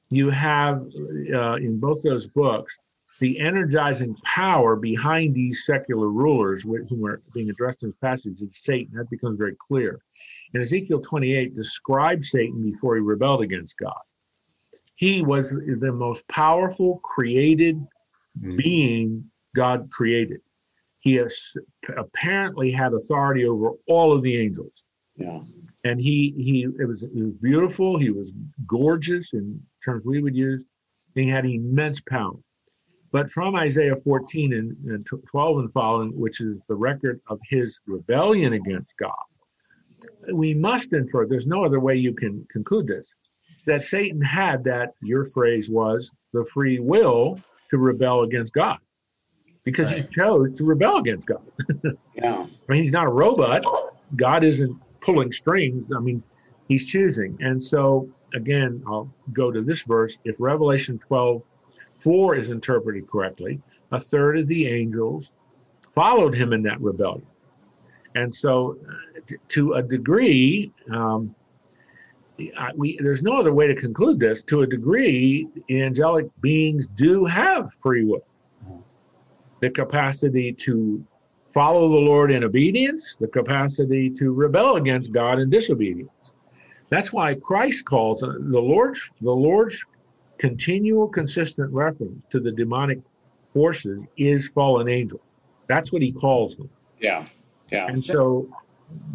you 0.09 0.29
have 0.29 0.85
uh, 1.33 1.55
in 1.55 1.79
both 1.79 2.03
those 2.03 2.27
books 2.27 2.77
the 3.23 3.39
energizing 3.39 4.13
power 4.25 4.75
behind 4.75 5.33
these 5.33 5.65
secular 5.65 6.09
rulers 6.09 6.63
whom 6.63 7.05
are 7.05 7.21
being 7.33 7.49
addressed 7.49 7.81
in 7.81 7.87
this 7.87 7.97
passage 8.01 8.41
is 8.41 8.49
Satan. 8.51 8.97
That 8.97 9.09
becomes 9.09 9.37
very 9.37 9.55
clear. 9.65 10.01
And 10.53 10.61
Ezekiel 10.61 10.99
28 10.99 11.55
describes 11.55 12.31
Satan 12.31 12.69
before 12.69 12.95
he 12.95 13.01
rebelled 13.01 13.41
against 13.41 13.77
God. 13.77 14.01
He 14.95 15.21
was 15.21 15.51
the 15.51 15.93
most 15.93 16.27
powerful 16.27 16.99
created 17.01 17.77
mm-hmm. 17.77 18.57
being 18.57 19.31
God 19.55 19.89
created. 19.89 20.41
He 20.99 21.23
apparently 21.95 22.71
had 22.71 22.91
authority 22.91 23.45
over 23.45 23.69
all 23.87 24.11
of 24.11 24.21
the 24.21 24.37
angels. 24.37 24.83
Yeah. 25.15 25.39
And 25.85 25.97
he 25.97 26.33
he 26.37 26.67
it 26.77 26.85
was 26.85 27.03
it 27.03 27.15
was 27.15 27.35
beautiful. 27.41 27.97
He 27.97 28.09
was 28.09 28.33
gorgeous 28.67 29.31
in 29.31 29.61
terms 29.81 30.03
we 30.03 30.21
would 30.21 30.35
use. 30.35 30.65
he 31.15 31.29
had 31.29 31.45
immense 31.45 32.01
power. 32.01 32.35
But 33.13 33.29
from 33.29 33.55
Isaiah 33.55 33.95
14 34.03 34.53
and, 34.53 34.75
and 34.91 35.07
12 35.29 35.59
and 35.59 35.71
following, 35.71 36.19
which 36.19 36.41
is 36.41 36.57
the 36.67 36.73
record 36.73 37.21
of 37.27 37.39
his 37.47 37.79
rebellion 37.85 38.53
against 38.53 38.91
God, 38.99 39.13
we 40.33 40.55
must 40.55 40.93
infer, 40.93 41.27
there's 41.27 41.45
no 41.45 41.63
other 41.63 41.79
way 41.79 41.95
you 41.95 42.15
can 42.15 42.45
conclude 42.51 42.87
this, 42.87 43.13
that 43.67 43.83
Satan 43.83 44.19
had 44.19 44.63
that, 44.63 44.95
your 45.03 45.25
phrase 45.25 45.69
was, 45.69 46.11
the 46.33 46.43
free 46.51 46.79
will 46.79 47.39
to 47.69 47.77
rebel 47.77 48.23
against 48.23 48.51
God 48.51 48.79
because 49.63 49.93
right. 49.93 50.09
he 50.09 50.15
chose 50.15 50.55
to 50.55 50.65
rebel 50.65 50.97
against 50.97 51.27
God. 51.27 51.43
yeah. 52.15 52.47
I 52.47 52.71
mean, 52.71 52.81
he's 52.81 52.91
not 52.91 53.05
a 53.05 53.11
robot. 53.11 53.63
God 54.15 54.43
isn't 54.43 54.75
pulling 55.01 55.31
strings. 55.31 55.91
I 55.95 55.99
mean, 55.99 56.23
he's 56.67 56.87
choosing. 56.87 57.37
And 57.41 57.61
so, 57.61 58.09
again, 58.33 58.83
I'll 58.87 59.13
go 59.33 59.51
to 59.51 59.61
this 59.61 59.83
verse. 59.83 60.17
If 60.25 60.35
Revelation 60.39 60.97
12 60.97 61.43
4 62.03 62.35
is 62.35 62.49
interpreted 62.49 63.09
correctly, 63.09 63.61
a 63.91 63.99
third 63.99 64.37
of 64.37 64.47
the 64.47 64.67
angels 64.67 65.31
followed 65.93 66.35
him 66.35 66.53
in 66.53 66.63
that 66.63 66.81
rebellion. 66.81 67.25
And 68.15 68.33
so, 68.33 68.77
t- 69.25 69.37
to 69.49 69.73
a 69.73 69.81
degree, 69.81 70.71
um, 70.91 71.33
I, 72.57 72.71
we, 72.75 72.97
there's 73.01 73.23
no 73.23 73.37
other 73.37 73.53
way 73.53 73.67
to 73.67 73.75
conclude 73.75 74.19
this. 74.19 74.43
To 74.43 74.61
a 74.61 74.67
degree, 74.67 75.47
angelic 75.69 76.27
beings 76.41 76.87
do 76.95 77.25
have 77.25 77.69
free 77.81 78.03
will 78.03 78.25
the 79.63 79.69
capacity 79.69 80.51
to 80.51 81.01
follow 81.53 81.87
the 81.87 81.95
Lord 81.95 82.33
in 82.33 82.43
obedience, 82.43 83.15
the 83.17 83.29
capacity 83.29 84.09
to 84.09 84.33
rebel 84.33 84.75
against 84.75 85.13
God 85.13 85.39
in 85.39 85.49
disobedience. 85.49 86.11
That's 86.89 87.13
why 87.13 87.35
Christ 87.35 87.85
calls 87.85 88.19
the 88.19 88.27
Lord's 88.29 88.99
the 89.21 89.31
Lord's 89.31 89.81
continual 90.43 91.07
consistent 91.07 91.71
reference 91.71 92.21
to 92.29 92.37
the 92.37 92.51
demonic 92.51 92.99
forces 93.53 94.03
is 94.17 94.49
fallen 94.49 94.89
angels. 94.89 95.21
That's 95.67 95.93
what 95.93 96.01
he 96.01 96.11
calls 96.11 96.57
them. 96.57 96.69
Yeah. 96.99 97.25
Yeah. 97.71 97.87
And 97.87 98.03
so 98.03 98.49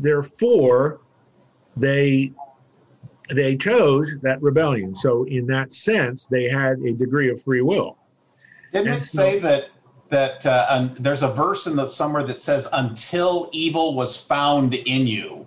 therefore 0.01 1.01
they 1.77 2.33
they 3.29 3.59
chose 3.59 4.17
that 4.23 4.41
rebellion. 4.41 4.95
So 4.95 5.25
in 5.25 5.47
that 5.49 5.75
sense 5.75 6.27
they 6.27 6.45
had 6.45 6.79
a 6.79 6.95
degree 6.95 7.31
of 7.31 7.43
free 7.43 7.61
will. 7.61 7.99
Didn't 8.73 8.89
and 8.89 9.03
it 9.03 9.05
so, 9.05 9.19
say 9.19 9.39
that 9.41 9.69
that 10.09 10.47
uh, 10.47 10.65
um, 10.71 10.97
there's 10.99 11.23
a 11.23 11.29
verse 11.29 11.67
in 11.67 11.77
the 11.77 11.87
somewhere 11.87 12.23
that 12.23 12.41
says 12.41 12.67
until 12.73 13.51
evil 13.53 13.95
was 13.95 14.19
found 14.19 14.73
in 14.73 15.07
you 15.07 15.47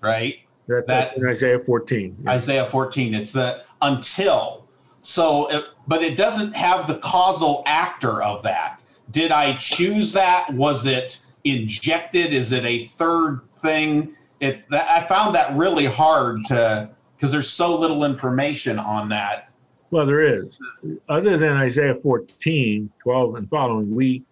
right 0.00 0.40
that, 0.66 0.88
that's 0.88 1.16
in 1.16 1.24
isaiah 1.24 1.60
14 1.60 2.16
yeah. 2.24 2.30
isaiah 2.32 2.66
14 2.66 3.14
it's 3.14 3.30
the 3.30 3.62
until 3.82 4.67
so 5.00 5.48
it, 5.50 5.64
but 5.86 6.02
it 6.02 6.16
doesn't 6.16 6.54
have 6.54 6.86
the 6.86 6.98
causal 6.98 7.62
actor 7.66 8.22
of 8.22 8.42
that 8.42 8.82
did 9.10 9.30
i 9.30 9.54
choose 9.56 10.12
that 10.12 10.48
was 10.52 10.86
it 10.86 11.24
injected 11.44 12.34
is 12.34 12.52
it 12.52 12.64
a 12.64 12.86
third 12.86 13.40
thing 13.62 14.14
it 14.40 14.64
that, 14.70 14.88
i 14.90 15.06
found 15.06 15.34
that 15.34 15.56
really 15.56 15.86
hard 15.86 16.44
to 16.44 16.88
because 17.16 17.32
there's 17.32 17.50
so 17.50 17.78
little 17.78 18.04
information 18.04 18.78
on 18.78 19.08
that 19.08 19.48
well, 19.90 20.04
there 20.04 20.22
is. 20.22 20.60
Other 21.08 21.38
than 21.38 21.56
Isaiah 21.56 21.94
14, 22.02 22.90
12 23.02 23.34
and 23.36 23.48
following, 23.48 23.94
we 23.94 24.22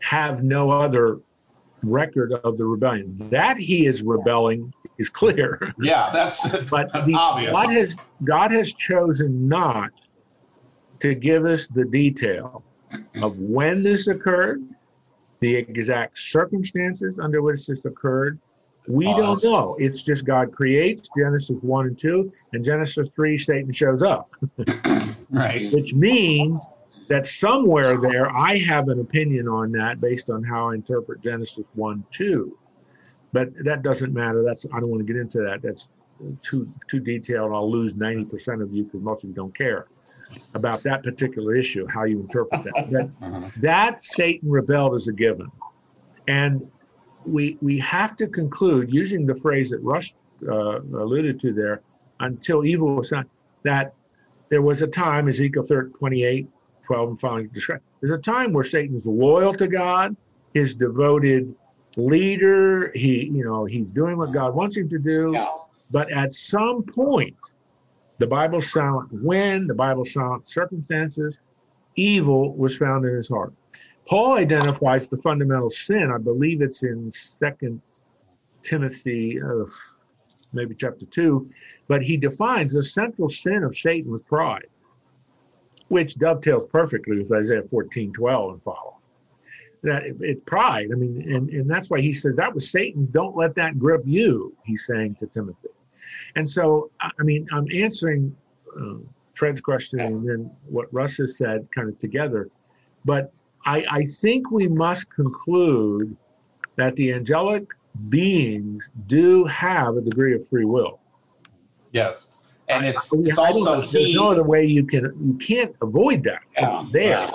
have 0.00 0.42
no 0.42 0.70
other 0.70 1.20
record 1.82 2.32
of 2.32 2.56
the 2.56 2.64
rebellion. 2.64 3.16
That 3.30 3.58
he 3.58 3.86
is 3.86 4.02
rebelling 4.02 4.72
is 4.98 5.08
clear. 5.08 5.74
Yeah, 5.78 6.10
that's 6.12 6.48
but 6.70 6.92
the, 6.92 7.14
obvious. 7.18 7.52
God 7.52 7.70
has, 7.70 7.96
God 8.24 8.52
has 8.52 8.72
chosen 8.72 9.48
not 9.48 9.90
to 11.02 11.14
give 11.14 11.44
us 11.46 11.66
the 11.66 11.84
detail 11.84 12.62
of 13.20 13.36
when 13.38 13.82
this 13.82 14.06
occurred, 14.06 14.62
the 15.40 15.52
exact 15.52 16.16
circumstances 16.16 17.18
under 17.20 17.42
which 17.42 17.66
this 17.66 17.84
occurred, 17.84 18.38
we 18.86 19.06
don't 19.06 19.42
know. 19.42 19.76
It's 19.80 20.02
just 20.02 20.24
God 20.24 20.52
creates 20.52 21.08
Genesis 21.16 21.56
1 21.60 21.86
and 21.86 21.98
2, 21.98 22.32
and 22.52 22.64
Genesis 22.64 23.08
3, 23.16 23.38
Satan 23.38 23.72
shows 23.72 24.02
up. 24.04 24.30
right. 25.30 25.72
Which 25.72 25.92
means 25.94 26.60
that 27.08 27.26
somewhere 27.26 28.00
there, 28.00 28.30
I 28.30 28.58
have 28.58 28.88
an 28.88 29.00
opinion 29.00 29.48
on 29.48 29.72
that 29.72 30.00
based 30.00 30.30
on 30.30 30.44
how 30.44 30.70
I 30.70 30.74
interpret 30.74 31.20
Genesis 31.20 31.64
1 31.74 32.04
2. 32.12 32.58
But 33.32 33.48
that 33.64 33.82
doesn't 33.82 34.12
matter. 34.12 34.44
That's 34.44 34.66
I 34.72 34.78
don't 34.78 34.90
want 34.90 35.04
to 35.04 35.12
get 35.12 35.20
into 35.20 35.38
that. 35.38 35.62
That's 35.62 35.88
too 36.42 36.66
too 36.88 37.00
detailed. 37.00 37.52
I'll 37.52 37.70
lose 37.70 37.94
90% 37.94 38.62
of 38.62 38.72
you 38.72 38.84
because 38.84 39.00
most 39.00 39.24
of 39.24 39.30
you 39.30 39.34
don't 39.34 39.56
care 39.56 39.86
about 40.54 40.82
that 40.82 41.02
particular 41.02 41.54
issue, 41.54 41.86
how 41.86 42.04
you 42.04 42.20
interpret 42.20 42.64
that. 42.64 42.72
That, 42.90 43.10
uh-huh. 43.20 43.50
that 43.58 44.04
Satan 44.04 44.50
rebelled 44.50 44.94
is 44.96 45.08
a 45.08 45.12
given. 45.12 45.50
And 46.28 46.70
we 47.24 47.56
we 47.60 47.78
have 47.78 48.16
to 48.16 48.26
conclude 48.26 48.92
using 48.92 49.26
the 49.26 49.34
phrase 49.36 49.70
that 49.70 49.78
Russ 49.78 50.12
uh, 50.48 50.80
alluded 50.80 51.40
to 51.40 51.52
there, 51.52 51.82
until 52.20 52.64
evil 52.64 52.96
was 52.96 53.12
not 53.12 53.26
that 53.62 53.94
there 54.48 54.62
was 54.62 54.82
a 54.82 54.86
time 54.86 55.28
Ezekiel 55.28 55.64
28, 55.64 56.48
12 56.84 57.08
and 57.08 57.20
following 57.20 57.48
described. 57.48 57.82
There's 58.00 58.12
a 58.12 58.18
time 58.18 58.52
where 58.52 58.64
Satan 58.64 58.96
is 58.96 59.06
loyal 59.06 59.54
to 59.54 59.66
God, 59.66 60.16
his 60.52 60.74
devoted 60.74 61.54
leader. 61.96 62.90
He 62.94 63.30
you 63.32 63.44
know 63.44 63.64
he's 63.64 63.92
doing 63.92 64.16
what 64.16 64.32
God 64.32 64.54
wants 64.54 64.76
him 64.76 64.88
to 64.88 64.98
do, 64.98 65.32
yeah. 65.34 65.48
but 65.90 66.10
at 66.12 66.32
some 66.32 66.82
point, 66.82 67.36
the 68.22 68.26
Bible's 68.28 68.70
silent 68.70 69.08
when 69.10 69.66
the 69.66 69.74
Bible's 69.74 70.12
silent 70.12 70.46
circumstances, 70.46 71.40
evil 71.96 72.54
was 72.54 72.76
found 72.76 73.04
in 73.04 73.16
his 73.16 73.28
heart. 73.28 73.52
Paul 74.06 74.34
identifies 74.34 75.08
the 75.08 75.16
fundamental 75.16 75.70
sin. 75.70 76.12
I 76.14 76.18
believe 76.18 76.62
it's 76.62 76.84
in 76.84 77.10
Second 77.10 77.82
Timothy, 78.62 79.42
uh, 79.42 79.64
maybe 80.52 80.76
chapter 80.76 81.04
two, 81.04 81.50
but 81.88 82.00
he 82.00 82.16
defines 82.16 82.74
the 82.74 82.84
central 82.84 83.28
sin 83.28 83.64
of 83.64 83.76
Satan 83.76 84.12
was 84.12 84.22
pride, 84.22 84.68
which 85.88 86.14
dovetails 86.14 86.64
perfectly 86.66 87.24
with 87.24 87.32
Isaiah 87.32 87.64
14, 87.68 88.12
12 88.12 88.52
and 88.52 88.62
follow. 88.62 88.98
That 89.82 90.04
it, 90.04 90.16
it 90.20 90.46
pride. 90.46 90.90
I 90.92 90.94
mean, 90.94 91.22
and, 91.34 91.50
and 91.50 91.68
that's 91.68 91.90
why 91.90 92.00
he 92.00 92.12
says 92.12 92.36
that 92.36 92.54
was 92.54 92.70
Satan. 92.70 93.08
Don't 93.10 93.36
let 93.36 93.56
that 93.56 93.80
grip 93.80 94.02
you. 94.04 94.56
He's 94.64 94.86
saying 94.86 95.16
to 95.16 95.26
Timothy. 95.26 95.70
And 96.36 96.48
so, 96.48 96.90
I 97.00 97.22
mean, 97.22 97.46
I'm 97.52 97.66
answering 97.74 98.34
uh, 98.78 98.94
Fred's 99.34 99.60
question 99.60 100.00
and 100.00 100.28
then 100.28 100.50
what 100.68 100.92
Russ 100.92 101.16
has 101.18 101.36
said 101.36 101.68
kind 101.74 101.88
of 101.88 101.98
together. 101.98 102.48
But 103.04 103.32
I, 103.64 103.84
I 103.90 104.04
think 104.04 104.50
we 104.50 104.68
must 104.68 105.10
conclude 105.10 106.16
that 106.76 106.96
the 106.96 107.12
angelic 107.12 107.64
beings 108.08 108.88
do 109.06 109.44
have 109.44 109.96
a 109.96 110.00
degree 110.00 110.34
of 110.34 110.48
free 110.48 110.64
will. 110.64 111.00
Yes. 111.92 112.30
And 112.68 112.86
it's, 112.86 113.12
it's 113.12 113.38
also 113.38 113.82
he, 113.82 113.98
there's 113.98 114.14
no 114.14 114.30
other 114.30 114.44
way 114.44 114.64
you 114.64 114.84
can 114.86 115.02
you 115.20 115.34
can't 115.34 115.74
avoid 115.82 116.24
that 116.24 116.42
yeah, 116.56 116.86
there. 116.90 117.18
Right. 117.18 117.32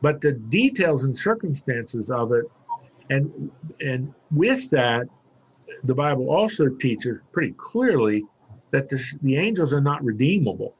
But 0.00 0.20
the 0.20 0.32
details 0.32 1.04
and 1.04 1.16
circumstances 1.16 2.10
of 2.10 2.32
it, 2.32 2.46
and 3.10 3.50
and 3.80 4.12
with 4.30 4.68
that, 4.70 5.06
the 5.84 5.94
Bible 5.94 6.28
also 6.30 6.68
teaches 6.68 7.18
pretty 7.32 7.52
clearly 7.52 8.24
that 8.70 8.88
this, 8.88 9.14
the 9.22 9.36
angels 9.36 9.72
are 9.72 9.80
not 9.80 10.02
redeemable. 10.04 10.74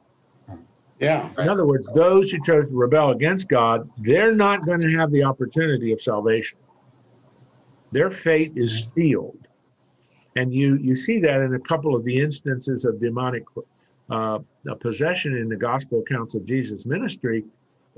Yeah. 0.99 1.29
In 1.39 1.49
other 1.49 1.65
words, 1.65 1.89
those 1.95 2.31
who 2.31 2.39
chose 2.43 2.69
to 2.69 2.77
rebel 2.77 3.09
against 3.09 3.49
God, 3.49 3.89
they're 3.97 4.35
not 4.35 4.65
going 4.65 4.81
to 4.81 4.91
have 4.91 5.11
the 5.11 5.23
opportunity 5.23 5.91
of 5.91 6.01
salvation. 6.01 6.59
Their 7.91 8.11
fate 8.11 8.53
is 8.55 8.91
sealed. 8.95 9.47
And 10.35 10.53
you, 10.53 10.77
you 10.77 10.95
see 10.95 11.19
that 11.19 11.41
in 11.41 11.55
a 11.55 11.59
couple 11.59 11.95
of 11.95 12.05
the 12.05 12.17
instances 12.17 12.85
of 12.85 13.01
demonic 13.01 13.43
uh, 14.09 14.39
possession 14.79 15.35
in 15.35 15.49
the 15.49 15.55
gospel 15.55 16.01
accounts 16.01 16.35
of 16.35 16.45
Jesus' 16.45 16.85
ministry 16.85 17.43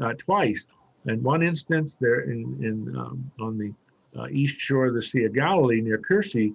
uh, 0.01 0.13
twice. 0.17 0.65
In 1.05 1.21
one 1.21 1.43
instance 1.43 1.97
there 1.99 2.21
in, 2.21 2.57
in 2.61 2.95
um, 2.95 3.31
on 3.39 3.57
the 3.57 3.73
uh, 4.17 4.27
east 4.29 4.59
shore 4.59 4.87
of 4.87 4.93
the 4.93 5.01
Sea 5.01 5.25
of 5.25 5.33
Galilee 5.33 5.81
near 5.81 5.97
Kursi, 5.97 6.53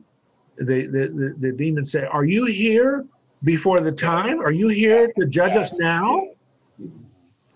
the, 0.60 0.86
the, 0.86 1.08
the, 1.08 1.34
the 1.38 1.52
demons 1.52 1.92
say, 1.92 2.04
Are 2.04 2.24
you 2.24 2.46
here 2.46 3.04
before 3.44 3.80
the 3.80 3.92
time? 3.92 4.40
Are 4.40 4.52
you 4.52 4.68
here 4.68 5.12
to 5.18 5.26
judge 5.26 5.56
us 5.56 5.78
now? 5.78 6.28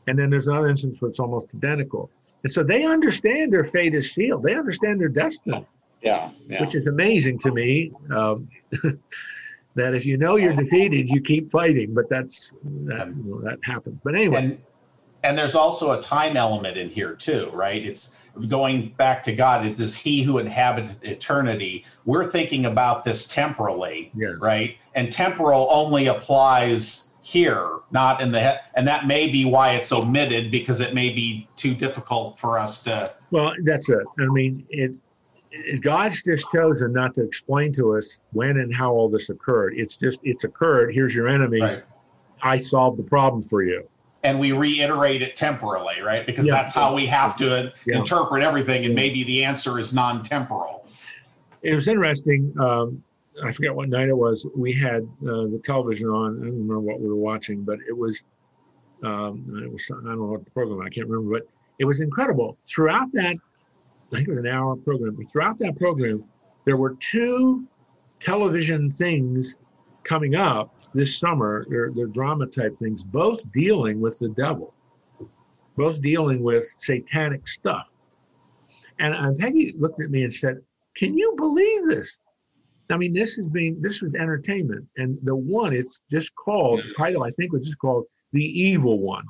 And 0.06 0.18
then 0.18 0.30
there's 0.30 0.48
another 0.48 0.68
instance 0.68 1.00
where 1.00 1.10
it's 1.10 1.20
almost 1.20 1.48
identical. 1.54 2.10
And 2.42 2.52
so 2.52 2.62
they 2.62 2.84
understand 2.84 3.52
their 3.52 3.64
fate 3.64 3.94
is 3.94 4.12
sealed. 4.12 4.42
They 4.42 4.54
understand 4.54 5.00
their 5.00 5.08
destiny. 5.08 5.64
Yeah, 6.00 6.30
yeah. 6.48 6.60
Which 6.60 6.74
is 6.74 6.88
amazing 6.88 7.38
to 7.40 7.52
me. 7.52 7.92
Um, 8.14 8.48
that 9.74 9.94
if 9.94 10.04
you 10.04 10.16
know 10.16 10.36
you're 10.36 10.52
defeated, 10.52 11.08
you 11.08 11.20
keep 11.20 11.50
fighting. 11.50 11.94
But 11.94 12.08
that's 12.08 12.50
that, 12.62 13.08
you 13.08 13.22
know, 13.24 13.40
that 13.42 13.58
happens. 13.62 14.00
But 14.02 14.16
anyway. 14.16 14.36
And, 14.38 14.62
and 15.22 15.38
there's 15.38 15.54
also 15.54 15.98
a 15.98 16.02
time 16.02 16.36
element 16.36 16.76
in 16.76 16.88
here 16.88 17.14
too, 17.14 17.48
right? 17.52 17.84
It's 17.84 18.16
going 18.48 18.88
back 18.90 19.22
to 19.24 19.34
God. 19.34 19.66
It 19.66 19.78
is 19.80 19.96
He 19.96 20.22
who 20.22 20.38
inhabits 20.38 20.96
eternity. 21.02 21.84
We're 22.04 22.30
thinking 22.30 22.66
about 22.66 23.04
this 23.04 23.28
temporally, 23.28 24.10
yes. 24.16 24.34
right? 24.40 24.76
And 24.94 25.12
temporal 25.12 25.68
only 25.70 26.06
applies 26.06 27.08
here, 27.22 27.78
not 27.90 28.20
in 28.20 28.32
the 28.32 28.40
head. 28.40 28.60
And 28.74 28.86
that 28.88 29.06
may 29.06 29.30
be 29.30 29.44
why 29.44 29.72
it's 29.72 29.92
omitted 29.92 30.50
because 30.50 30.80
it 30.80 30.92
may 30.92 31.12
be 31.12 31.48
too 31.56 31.74
difficult 31.74 32.38
for 32.38 32.58
us 32.58 32.82
to. 32.82 33.12
Well, 33.30 33.54
that's 33.62 33.88
it. 33.88 34.04
I 34.18 34.26
mean, 34.26 34.66
it, 34.70 34.96
it, 35.50 35.80
God's 35.80 36.22
just 36.22 36.46
chosen 36.54 36.92
not 36.92 37.14
to 37.14 37.22
explain 37.22 37.72
to 37.74 37.96
us 37.96 38.18
when 38.32 38.58
and 38.58 38.74
how 38.74 38.92
all 38.92 39.08
this 39.08 39.30
occurred. 39.30 39.74
It's 39.76 39.96
just, 39.96 40.20
it's 40.24 40.44
occurred. 40.44 40.94
Here's 40.94 41.14
your 41.14 41.28
enemy. 41.28 41.60
Right. 41.60 41.84
I 42.42 42.56
solved 42.56 42.98
the 42.98 43.04
problem 43.04 43.42
for 43.42 43.62
you. 43.62 43.88
And 44.24 44.38
we 44.38 44.52
reiterate 44.52 45.20
it 45.22 45.36
temporally, 45.36 46.00
right? 46.00 46.24
Because 46.24 46.46
Yeah. 46.46 46.54
that's 46.54 46.72
how 46.72 46.94
we 46.94 47.06
have 47.06 47.36
to 47.38 47.72
Yeah. 47.84 47.98
interpret 47.98 48.42
everything. 48.42 48.84
And 48.84 48.94
maybe 48.94 49.24
the 49.24 49.44
answer 49.44 49.78
is 49.78 49.92
non 49.92 50.22
temporal. 50.22 50.86
It 51.62 51.74
was 51.74 51.88
interesting. 51.88 52.52
Um, 52.58 53.02
I 53.42 53.50
forget 53.52 53.74
what 53.74 53.88
night 53.88 54.08
it 54.08 54.16
was. 54.16 54.46
We 54.54 54.72
had 54.72 55.02
uh, 55.22 55.46
the 55.46 55.60
television 55.64 56.08
on. 56.08 56.36
I 56.36 56.46
don't 56.46 56.52
remember 56.52 56.80
what 56.80 57.00
we 57.00 57.08
were 57.08 57.16
watching, 57.16 57.62
but 57.62 57.78
it 57.88 57.96
was, 57.96 58.22
um, 59.02 59.60
it 59.64 59.72
was, 59.72 59.90
I 59.90 59.94
don't 59.94 60.18
know 60.18 60.26
what 60.26 60.44
the 60.44 60.50
program, 60.50 60.80
I 60.82 60.90
can't 60.90 61.08
remember, 61.08 61.38
but 61.40 61.48
it 61.78 61.84
was 61.84 62.00
incredible. 62.00 62.58
Throughout 62.66 63.10
that, 63.12 63.36
I 64.12 64.16
think 64.16 64.28
it 64.28 64.30
was 64.30 64.38
an 64.38 64.46
hour 64.46 64.76
program, 64.76 65.14
but 65.14 65.26
throughout 65.28 65.58
that 65.58 65.76
program, 65.78 66.22
there 66.64 66.76
were 66.76 66.94
two 67.00 67.64
television 68.20 68.90
things 68.90 69.56
coming 70.04 70.34
up 70.34 70.74
this 70.94 71.18
summer. 71.18 71.66
They're, 71.68 71.90
they're 71.92 72.06
drama 72.06 72.46
type 72.46 72.78
things, 72.78 73.04
both 73.04 73.40
dealing 73.52 74.00
with 74.00 74.18
the 74.18 74.28
devil, 74.30 74.74
both 75.76 76.00
dealing 76.00 76.42
with 76.42 76.66
satanic 76.78 77.48
stuff. 77.48 77.88
And, 78.98 79.14
and 79.14 79.38
Peggy 79.38 79.74
looked 79.78 80.00
at 80.00 80.10
me 80.10 80.24
and 80.24 80.34
said, 80.34 80.58
Can 80.96 81.16
you 81.16 81.34
believe 81.36 81.86
this? 81.86 82.18
I 82.90 82.96
mean, 82.96 83.12
this 83.12 83.38
is 83.38 83.48
being 83.48 83.80
this 83.80 84.02
was 84.02 84.14
entertainment, 84.14 84.86
and 84.96 85.18
the 85.22 85.34
one 85.34 85.72
it's 85.72 86.00
just 86.10 86.34
called 86.34 86.80
the 86.80 86.92
title 86.94 87.24
I 87.24 87.30
think 87.30 87.52
was 87.52 87.66
just 87.66 87.78
called 87.78 88.04
the 88.32 88.44
evil 88.44 88.98
one. 88.98 89.24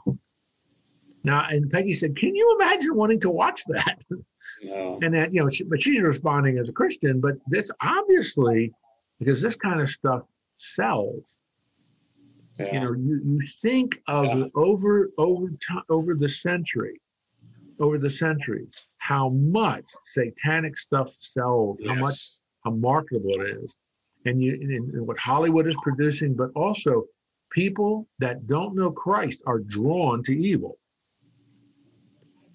Now, 1.24 1.46
and 1.48 1.70
Peggy 1.70 1.94
said, 1.94 2.16
"Can 2.16 2.34
you 2.34 2.58
imagine 2.60 2.94
wanting 2.94 3.20
to 3.20 3.30
watch 3.30 3.62
that?" 3.68 3.98
No. 4.64 4.98
and 5.00 5.14
that 5.14 5.32
you 5.32 5.40
know, 5.40 5.48
she, 5.48 5.62
but 5.62 5.80
she's 5.80 6.02
responding 6.02 6.58
as 6.58 6.68
a 6.68 6.72
Christian, 6.72 7.20
but 7.20 7.34
this 7.46 7.70
obviously 7.80 8.72
because 9.20 9.40
this 9.40 9.54
kind 9.54 9.80
of 9.80 9.88
stuff 9.88 10.22
sells. 10.58 11.36
You 12.58 12.80
know, 12.80 12.92
you, 12.92 13.20
you 13.24 13.40
think 13.60 14.00
of 14.08 14.26
Yeah. 14.26 14.44
over 14.54 15.10
over 15.18 15.48
time 15.66 15.82
over 15.88 16.14
the 16.14 16.28
century, 16.28 17.00
over 17.80 17.98
the 17.98 18.10
century, 18.10 18.66
how 18.98 19.30
much 19.30 19.84
satanic 20.06 20.76
stuff 20.78 21.12
sells, 21.14 21.82
how 21.86 21.94
much 21.94 22.30
how 22.64 22.72
marketable 22.72 23.40
it 23.40 23.56
is, 23.62 23.76
and 24.26 24.42
you 24.42 24.52
and, 24.52 24.94
and 24.94 25.06
what 25.06 25.18
Hollywood 25.18 25.66
is 25.66 25.76
producing, 25.82 26.34
but 26.34 26.50
also 26.54 27.04
people 27.50 28.06
that 28.18 28.46
don't 28.46 28.74
know 28.74 28.90
Christ 28.90 29.42
are 29.46 29.58
drawn 29.60 30.22
to 30.24 30.32
evil. 30.32 30.78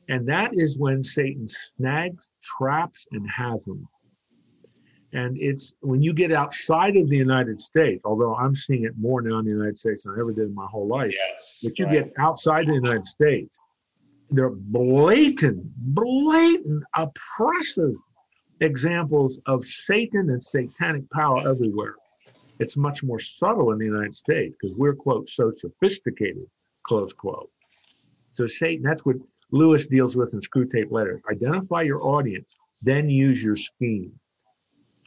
And 0.10 0.28
that 0.30 0.52
is 0.54 0.78
when 0.78 1.04
Satan 1.04 1.48
snags, 1.50 2.32
traps, 2.58 3.06
and 3.12 3.28
has 3.30 3.66
them. 3.66 3.88
And 5.18 5.36
it's 5.40 5.74
when 5.80 6.04
you 6.04 6.14
get 6.14 6.32
outside 6.32 6.96
of 6.96 7.10
the 7.10 7.18
United 7.18 7.60
States, 7.60 8.04
although 8.06 8.36
I'm 8.36 8.54
seeing 8.54 8.84
it 8.84 8.94
more 9.00 9.20
now 9.20 9.40
in 9.40 9.46
the 9.46 9.52
United 9.52 9.80
States 9.80 10.04
than 10.04 10.14
I 10.14 10.20
ever 10.20 10.32
did 10.32 10.46
in 10.46 10.54
my 10.54 10.68
whole 10.68 10.88
life. 10.88 11.12
Yes. 11.12 11.62
But 11.64 11.80
you 11.80 11.86
right. 11.86 12.06
get 12.06 12.14
outside 12.20 12.68
the 12.68 12.76
United 12.76 13.04
States, 13.08 13.58
they're 14.30 14.52
blatant, 14.52 15.64
blatant, 15.76 16.84
oppressive 16.96 17.96
examples 18.62 19.40
of 19.48 19.66
Satan 19.66 20.30
and 20.30 20.42
satanic 20.42 21.10
power 21.10 21.40
everywhere. 21.50 21.96
It's 22.60 22.78
much 22.78 23.02
more 23.02 23.20
subtle 23.20 23.72
in 23.72 23.80
the 23.80 23.86
United 23.86 24.14
States 24.14 24.56
because 24.62 24.78
we're, 24.78 24.94
quote, 24.94 25.30
so 25.30 25.52
sophisticated, 25.58 26.46
close 26.86 27.12
quote. 27.12 27.50
So 28.34 28.46
Satan, 28.46 28.84
that's 28.84 29.04
what 29.04 29.16
Lewis 29.50 29.88
deals 29.88 30.16
with 30.16 30.36
in 30.36 30.42
Screwtape 30.42 30.92
Letters. 30.92 31.24
Identify 31.32 31.82
your 31.82 32.04
audience, 32.04 32.56
then 32.84 33.10
use 33.10 33.42
your 33.42 33.56
scheme. 33.56 34.12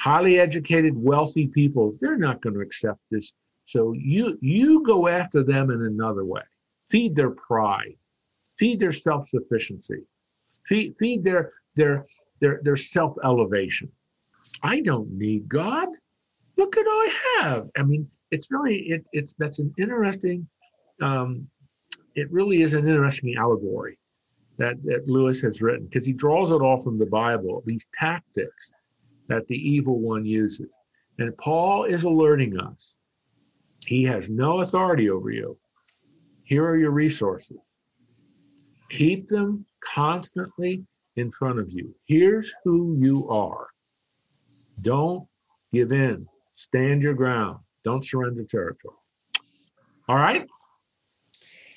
Highly 0.01 0.40
educated, 0.40 0.94
wealthy 0.96 1.46
people, 1.48 1.94
they're 2.01 2.16
not 2.16 2.40
going 2.40 2.55
to 2.55 2.61
accept 2.61 3.01
this. 3.11 3.32
So 3.66 3.92
you 3.92 4.38
you 4.40 4.82
go 4.82 5.09
after 5.09 5.44
them 5.44 5.70
in 5.70 5.82
another 5.82 6.24
way. 6.24 6.42
Feed 6.88 7.14
their 7.14 7.30
pride, 7.30 7.96
feed 8.59 8.80
their 8.80 8.92
self-sufficiency, 8.92 10.03
feed, 10.66 10.96
feed 10.98 11.22
their 11.22 11.53
their 11.76 12.07
their 12.40 12.61
their 12.64 12.76
self-elevation. 12.76 13.90
I 14.62 14.80
don't 14.80 15.11
need 15.12 15.48
God. 15.48 15.88
Look 16.57 16.76
at 16.76 16.86
all 16.86 16.92
I 16.92 17.14
have. 17.38 17.70
I 17.76 17.82
mean, 17.82 18.09
it's 18.30 18.51
really 18.51 18.78
it, 18.88 19.05
it's 19.12 19.34
that's 19.38 19.59
an 19.59 19.72
interesting. 19.78 20.48
Um, 21.03 21.46
it 22.14 22.30
really 22.32 22.62
is 22.62 22.74
an 22.74 22.88
interesting 22.88 23.36
allegory 23.36 23.98
that, 24.59 24.82
that 24.84 25.09
Lewis 25.09 25.40
has 25.40 25.62
written 25.62 25.86
because 25.86 26.07
he 26.07 26.12
draws 26.12 26.51
it 26.51 26.61
all 26.61 26.80
from 26.80 26.98
the 26.98 27.07
Bible. 27.07 27.62
These 27.66 27.86
tactics 27.98 28.72
that 29.30 29.46
the 29.46 29.56
evil 29.56 30.00
one 30.00 30.26
uses, 30.26 30.68
and 31.18 31.36
Paul 31.38 31.84
is 31.84 32.02
alerting 32.02 32.58
us. 32.58 32.96
He 33.86 34.02
has 34.04 34.28
no 34.28 34.60
authority 34.60 35.08
over 35.08 35.30
you. 35.30 35.56
Here 36.42 36.66
are 36.66 36.76
your 36.76 36.90
resources. 36.90 37.56
Keep 38.90 39.28
them 39.28 39.64
constantly 39.82 40.84
in 41.14 41.30
front 41.30 41.60
of 41.60 41.70
you. 41.70 41.94
Here's 42.06 42.52
who 42.64 42.96
you 42.98 43.28
are. 43.30 43.68
Don't 44.80 45.28
give 45.72 45.92
in. 45.92 46.26
Stand 46.54 47.00
your 47.00 47.14
ground. 47.14 47.60
Don't 47.84 48.04
surrender 48.04 48.42
territory. 48.42 48.96
All 50.08 50.16
right? 50.16 50.46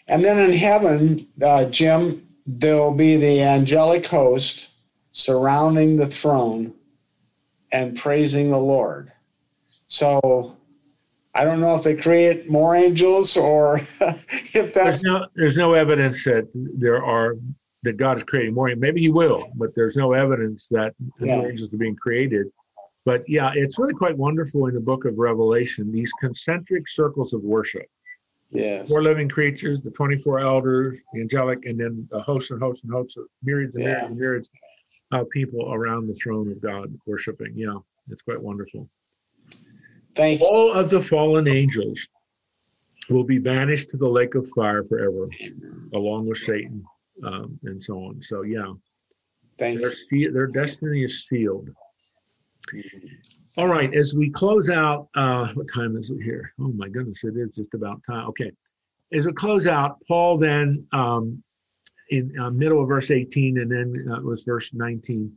And 0.08 0.26
then 0.26 0.40
in 0.40 0.58
heaven, 0.58 1.28
uh, 1.42 1.66
Jim, 1.66 2.28
there'll 2.48 2.96
be 2.96 3.16
the 3.16 3.44
angelic 3.44 4.08
host 4.08 4.72
surrounding 5.12 5.98
the 5.98 6.08
throne 6.08 6.74
and 7.74 7.98
praising 7.98 8.50
the 8.52 8.58
Lord. 8.58 9.12
So 9.88 10.56
I 11.34 11.44
don't 11.44 11.60
know 11.60 11.76
if 11.76 11.84
they 11.84 11.96
create 11.96 12.50
more 12.50 12.76
angels 12.76 13.36
or 13.36 13.78
if 14.00 14.54
There's 14.54 14.72
that's 14.74 15.04
no, 15.04 15.26
there's 15.36 15.58
no 15.58 15.74
evidence 15.74 16.24
that 16.24 16.48
there 16.54 17.04
are 17.04 17.36
that 17.82 17.98
God 17.98 18.16
is 18.18 18.24
creating 18.24 18.54
more. 18.54 18.74
Maybe 18.78 19.02
He 19.02 19.10
will, 19.10 19.50
but 19.56 19.76
there's 19.76 19.98
no 19.98 20.14
evidence 20.14 20.70
that 20.70 20.94
Yeah. 21.20 21.42
angels 21.42 21.74
are 21.74 21.78
being 21.78 21.96
created. 21.98 22.48
But 23.06 23.28
yeah, 23.28 23.52
it's 23.54 23.78
really 23.78 23.94
quite 23.94 24.16
wonderful 24.16 24.68
in 24.68 24.76
the 24.76 24.80
book 24.80 25.04
of 25.04 25.18
Revelation. 25.18 25.92
These 25.92 26.14
concentric 26.22 26.88
circles 26.88 27.34
of 27.34 27.42
worship: 27.42 27.88
yes. 28.52 28.88
four 28.88 29.04
living 29.04 29.28
creatures, 29.28 29.82
the 29.82 29.92
24 29.92 30.40
elders, 30.40 31.00
the 31.14 31.20
angelic, 31.20 31.66
and 31.66 31.78
then 31.78 32.08
the 32.12 32.22
hosts 32.22 32.52
and 32.52 32.62
hosts 32.62 32.86
and 32.86 32.94
hosts 32.94 33.18
of 33.18 33.26
myriads 33.44 33.76
and 33.76 33.84
myriads 33.84 34.08
and 34.08 34.18
myriads 34.18 34.50
people 35.32 35.74
around 35.74 36.08
the 36.08 36.14
throne 36.16 36.52
of 36.52 36.62
God 36.62 36.94
worshiping. 37.06 37.54
Yeah, 37.56 37.78
it's 38.10 38.22
quite 38.22 38.42
wonderful. 38.42 38.90
Thank 40.16 40.42
you. 40.42 40.48
All 40.48 40.74
of 40.74 40.90
the 40.90 41.02
fallen 41.02 41.48
angels 41.48 42.08
will 43.10 43.24
be 43.24 43.40
banished 43.40 43.90
to 43.90 43.98
the 43.98 44.08
lake 44.08 44.36
of 44.36 44.50
fire 44.52 44.84
forever, 44.84 45.28
along 45.94 46.28
with 46.28 46.38
Satan 46.38 46.84
um, 47.24 47.60
and 47.64 47.84
so 47.84 47.98
on. 47.98 48.22
So 48.22 48.44
yeah, 48.44 48.72
Thank 49.58 49.80
their, 49.80 49.94
you. 50.12 50.32
their 50.32 50.48
destiny 50.48 51.04
is 51.04 51.26
sealed. 51.28 51.70
All 53.58 53.68
right, 53.68 53.94
as 53.94 54.14
we 54.14 54.30
close 54.30 54.70
out, 54.70 55.10
uh, 55.16 55.48
what 55.54 55.68
time 55.72 55.96
is 55.98 56.10
it 56.10 56.22
here? 56.24 56.54
Oh 56.60 56.72
my 56.72 56.88
goodness, 56.88 57.24
it 57.24 57.36
is 57.38 57.52
just 57.56 57.74
about 57.74 58.02
time. 58.04 58.28
Okay, 58.30 58.52
as 59.12 59.26
we 59.26 59.34
close 59.34 59.68
out, 59.68 59.98
Paul 60.08 60.38
then 60.38 60.88
um, 60.92 61.44
in 62.14 62.40
uh, 62.40 62.50
middle 62.50 62.82
of 62.82 62.88
verse 62.88 63.12
18 63.12 63.60
and 63.60 63.72
then 63.72 64.06
uh, 64.12 64.18
it 64.18 64.24
was 64.24 64.44
verse 64.44 64.72
19. 64.74 65.32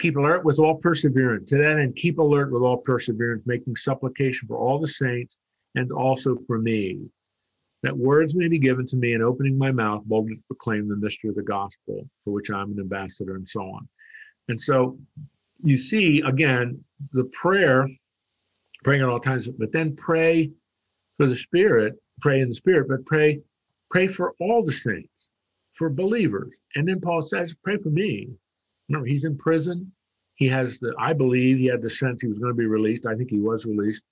Keep 0.00 0.16
alert 0.16 0.44
with 0.44 0.58
all 0.58 0.76
perseverance. 0.76 1.50
To 1.50 1.58
that 1.58 1.78
end, 1.78 1.96
keep 1.96 2.18
alert 2.18 2.50
with 2.50 2.62
all 2.62 2.78
perseverance, 2.78 3.42
making 3.46 3.76
supplication 3.76 4.48
for 4.48 4.56
all 4.56 4.80
the 4.80 4.88
saints 4.88 5.38
and 5.74 5.92
also 5.92 6.38
for 6.46 6.58
me, 6.58 7.00
that 7.82 7.96
words 7.96 8.34
may 8.34 8.48
be 8.48 8.58
given 8.58 8.86
to 8.86 8.96
me 8.96 9.12
in 9.12 9.22
opening 9.22 9.58
my 9.58 9.70
mouth 9.70 10.02
boldly 10.06 10.36
to 10.36 10.42
proclaim 10.48 10.88
the 10.88 10.96
mystery 10.96 11.30
of 11.30 11.36
the 11.36 11.42
gospel 11.42 12.08
for 12.24 12.32
which 12.32 12.50
I'm 12.50 12.72
an 12.72 12.80
ambassador 12.80 13.36
and 13.36 13.48
so 13.48 13.60
on. 13.60 13.88
And 14.48 14.60
so 14.60 14.98
you 15.62 15.78
see 15.78 16.22
again 16.26 16.82
the 17.12 17.24
prayer, 17.26 17.86
praying 18.82 19.02
at 19.02 19.08
all 19.08 19.20
times, 19.20 19.48
but 19.48 19.72
then 19.72 19.96
pray 19.96 20.50
for 21.16 21.26
the 21.26 21.36
spirit, 21.36 21.94
pray 22.20 22.40
in 22.40 22.48
the 22.48 22.54
spirit, 22.54 22.88
but 22.88 23.04
pray, 23.06 23.40
pray 23.90 24.08
for 24.08 24.34
all 24.40 24.64
the 24.64 24.72
saints, 24.72 25.08
for 25.74 25.90
believers. 25.90 26.52
And 26.76 26.88
then 26.88 27.00
Paul 27.00 27.22
says, 27.22 27.54
pray 27.62 27.76
for 27.76 27.90
me. 27.90 28.28
Remember, 28.88 29.06
he's 29.06 29.24
in 29.24 29.36
prison. 29.36 29.92
He 30.36 30.48
has 30.48 30.78
the, 30.78 30.94
I 30.98 31.12
believe 31.12 31.58
he 31.58 31.66
had 31.66 31.82
the 31.82 31.90
sense 31.90 32.20
he 32.20 32.28
was 32.28 32.38
going 32.38 32.52
to 32.52 32.56
be 32.56 32.66
released. 32.66 33.06
I 33.06 33.14
think 33.14 33.30
he 33.30 33.40
was 33.40 33.66
released. 33.66 34.02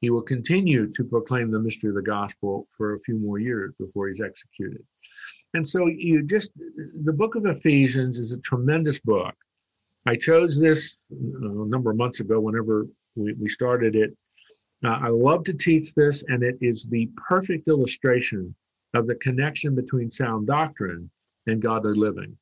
He 0.00 0.10
will 0.10 0.22
continue 0.22 0.92
to 0.92 1.04
proclaim 1.04 1.50
the 1.50 1.58
mystery 1.58 1.88
of 1.88 1.96
the 1.96 2.02
gospel 2.02 2.68
for 2.76 2.94
a 2.94 3.00
few 3.00 3.16
more 3.16 3.38
years 3.38 3.74
before 3.78 4.08
he's 4.08 4.20
executed. 4.20 4.82
And 5.54 5.66
so 5.66 5.86
you 5.86 6.22
just, 6.22 6.50
the 7.04 7.12
book 7.12 7.34
of 7.34 7.46
Ephesians 7.46 8.18
is 8.18 8.32
a 8.32 8.38
tremendous 8.38 9.00
book. 9.00 9.34
I 10.06 10.16
chose 10.16 10.58
this 10.58 10.96
uh, 11.12 11.62
a 11.62 11.66
number 11.66 11.90
of 11.90 11.96
months 11.96 12.20
ago 12.20 12.38
whenever 12.40 12.86
we, 13.16 13.32
we 13.34 13.48
started 13.48 13.96
it. 13.96 14.16
Uh, 14.84 14.98
I 15.02 15.08
love 15.08 15.42
to 15.44 15.54
teach 15.54 15.94
this, 15.94 16.22
and 16.28 16.42
it 16.42 16.56
is 16.60 16.84
the 16.84 17.10
perfect 17.28 17.66
illustration 17.66 18.54
of 18.94 19.06
the 19.06 19.16
connection 19.16 19.74
between 19.74 20.10
sound 20.10 20.46
doctrine 20.46 21.10
and 21.46 21.62
godly 21.62 21.94
living. 21.94 22.36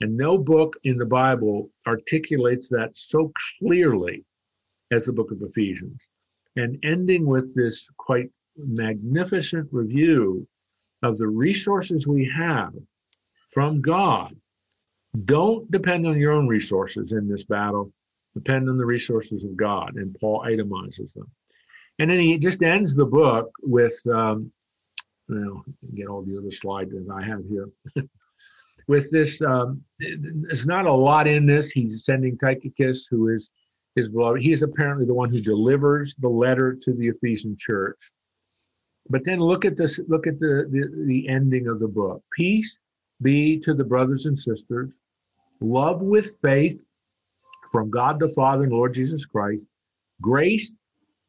And 0.00 0.16
no 0.16 0.38
book 0.38 0.76
in 0.84 0.96
the 0.96 1.06
Bible 1.06 1.70
articulates 1.86 2.68
that 2.70 2.90
so 2.94 3.32
clearly 3.58 4.24
as 4.90 5.04
the 5.04 5.12
book 5.12 5.30
of 5.30 5.42
Ephesians 5.42 6.00
and 6.56 6.78
ending 6.82 7.26
with 7.26 7.54
this 7.54 7.86
quite 7.98 8.30
magnificent 8.56 9.68
review 9.70 10.46
of 11.02 11.18
the 11.18 11.28
resources 11.28 12.06
we 12.06 12.30
have 12.36 12.74
from 13.52 13.80
God. 13.80 14.34
Don't 15.24 15.70
depend 15.70 16.06
on 16.06 16.18
your 16.18 16.32
own 16.32 16.46
resources 16.46 17.12
in 17.12 17.28
this 17.28 17.44
battle. 17.44 17.92
Depend 18.34 18.68
on 18.68 18.78
the 18.78 18.84
resources 18.84 19.44
of 19.44 19.56
God. 19.56 19.96
And 19.96 20.16
Paul 20.20 20.44
itemizes 20.46 21.14
them. 21.14 21.30
And 21.98 22.10
then 22.10 22.20
he 22.20 22.38
just 22.38 22.62
ends 22.62 22.94
the 22.94 23.04
book 23.04 23.50
with, 23.62 23.98
um, 24.06 24.52
well, 25.30 25.64
get 25.94 26.08
all 26.08 26.22
the 26.22 26.36
other 26.36 26.50
slides 26.50 26.90
that 26.92 27.12
I 27.12 27.22
have 27.24 27.42
here. 27.48 27.68
with 28.88 29.10
this, 29.10 29.40
um, 29.42 29.82
there's 29.98 30.66
not 30.66 30.86
a 30.86 30.92
lot 30.92 31.26
in 31.26 31.46
this. 31.46 31.70
He's 31.70 32.04
sending 32.04 32.36
Tychicus, 32.38 33.06
who 33.10 33.28
is 33.28 33.50
his 33.94 34.08
beloved. 34.08 34.42
He 34.42 34.52
is 34.52 34.62
apparently 34.62 35.06
the 35.06 35.14
one 35.14 35.30
who 35.30 35.40
delivers 35.40 36.14
the 36.16 36.28
letter 36.28 36.74
to 36.74 36.92
the 36.92 37.08
Ephesian 37.08 37.56
church. 37.58 38.10
But 39.08 39.24
then 39.24 39.40
look 39.40 39.64
at 39.64 39.76
this, 39.76 40.00
look 40.08 40.26
at 40.26 40.38
the, 40.38 40.68
the, 40.70 41.04
the 41.06 41.28
ending 41.28 41.68
of 41.68 41.80
the 41.80 41.88
book. 41.88 42.22
Peace 42.36 42.78
be 43.22 43.58
to 43.60 43.74
the 43.74 43.84
brothers 43.84 44.26
and 44.26 44.38
sisters, 44.38 44.90
love 45.60 46.02
with 46.02 46.36
faith 46.42 46.82
from 47.70 47.90
God 47.90 48.18
the 48.18 48.30
Father 48.30 48.64
and 48.64 48.72
Lord 48.72 48.94
Jesus 48.94 49.26
Christ, 49.26 49.64
grace 50.20 50.72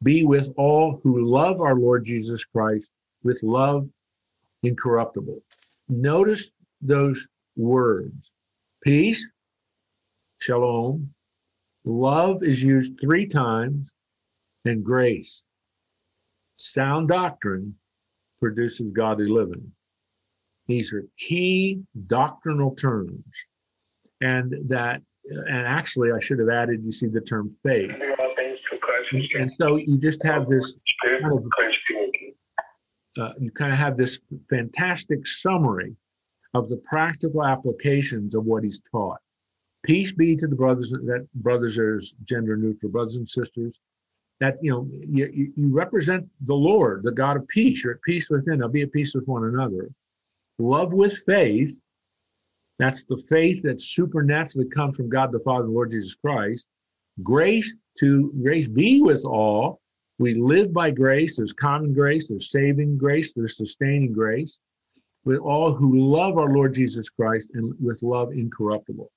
be 0.02 0.24
with 0.24 0.52
all 0.56 1.00
who 1.02 1.24
love 1.24 1.60
our 1.60 1.76
Lord 1.76 2.04
Jesus 2.04 2.44
Christ 2.44 2.90
with 3.22 3.42
love 3.42 3.88
incorruptible. 4.62 5.40
Notice 5.88 6.50
those 6.80 7.26
words 7.56 8.30
peace, 8.82 9.28
shalom, 10.38 11.12
Love 11.84 12.42
is 12.42 12.62
used 12.62 12.98
three 13.00 13.26
times, 13.26 13.92
and 14.64 14.84
grace. 14.84 15.42
Sound 16.54 17.08
doctrine 17.08 17.74
produces 18.40 18.92
godly 18.92 19.28
living. 19.28 19.72
These 20.68 20.92
are 20.92 21.04
key 21.18 21.80
doctrinal 22.06 22.74
terms. 22.76 23.24
And 24.20 24.54
that, 24.68 25.02
and 25.24 25.66
actually, 25.66 26.12
I 26.12 26.20
should 26.20 26.38
have 26.38 26.48
added, 26.48 26.82
you 26.84 26.92
see 26.92 27.08
the 27.08 27.20
term 27.20 27.56
faith. 27.64 27.90
And 29.34 29.50
so 29.58 29.76
you 29.76 29.98
just 29.98 30.22
have 30.22 30.48
this 30.48 30.74
kind 31.04 31.24
of, 31.32 31.44
uh, 33.18 33.32
you 33.38 33.50
kind 33.50 33.72
of 33.72 33.78
have 33.78 33.96
this 33.96 34.18
fantastic 34.48 35.26
summary 35.26 35.96
of 36.54 36.68
the 36.68 36.76
practical 36.78 37.44
applications 37.44 38.34
of 38.34 38.44
what 38.44 38.64
he's 38.64 38.80
taught. 38.90 39.18
Peace 39.84 40.12
be 40.12 40.36
to 40.36 40.46
the 40.46 40.54
brothers 40.54 40.90
that 40.90 41.26
brothers 41.34 41.78
are 41.78 42.00
gender 42.24 42.56
neutral, 42.56 42.92
brothers 42.92 43.16
and 43.16 43.28
sisters. 43.28 43.80
That 44.40 44.56
you 44.62 44.70
know 44.70 44.88
you, 44.90 45.52
you 45.56 45.74
represent 45.74 46.28
the 46.42 46.54
Lord, 46.54 47.02
the 47.02 47.12
God 47.12 47.36
of 47.36 47.46
peace. 47.48 47.84
You're 47.84 47.94
at 47.94 48.02
peace 48.02 48.30
within. 48.30 48.58
Now 48.58 48.68
be 48.68 48.82
at 48.82 48.92
peace 48.92 49.14
with 49.14 49.26
one 49.26 49.44
another. 49.44 49.88
Love 50.58 50.92
with 50.92 51.18
faith. 51.18 51.80
That's 52.78 53.04
the 53.04 53.22
faith 53.28 53.62
that 53.62 53.82
supernaturally 53.82 54.68
comes 54.68 54.96
from 54.96 55.08
God 55.08 55.32
the 55.32 55.40
Father 55.40 55.64
and 55.64 55.74
Lord 55.74 55.90
Jesus 55.90 56.14
Christ. 56.14 56.66
Grace 57.22 57.74
to 57.98 58.32
grace 58.42 58.66
be 58.66 59.02
with 59.02 59.24
all. 59.24 59.81
We 60.22 60.34
live 60.34 60.72
by 60.72 60.92
grace. 60.92 61.38
There's 61.38 61.52
common 61.52 61.92
grace. 61.92 62.28
There's 62.28 62.52
saving 62.52 62.96
grace. 62.96 63.32
There's 63.32 63.56
sustaining 63.56 64.12
grace. 64.12 64.60
With 65.24 65.40
all 65.40 65.74
who 65.74 65.98
love 65.98 66.38
our 66.38 66.54
Lord 66.54 66.74
Jesus 66.74 67.08
Christ 67.08 67.50
and 67.54 67.74
with 67.80 68.04
love 68.04 68.30
incorruptible. 68.30 69.10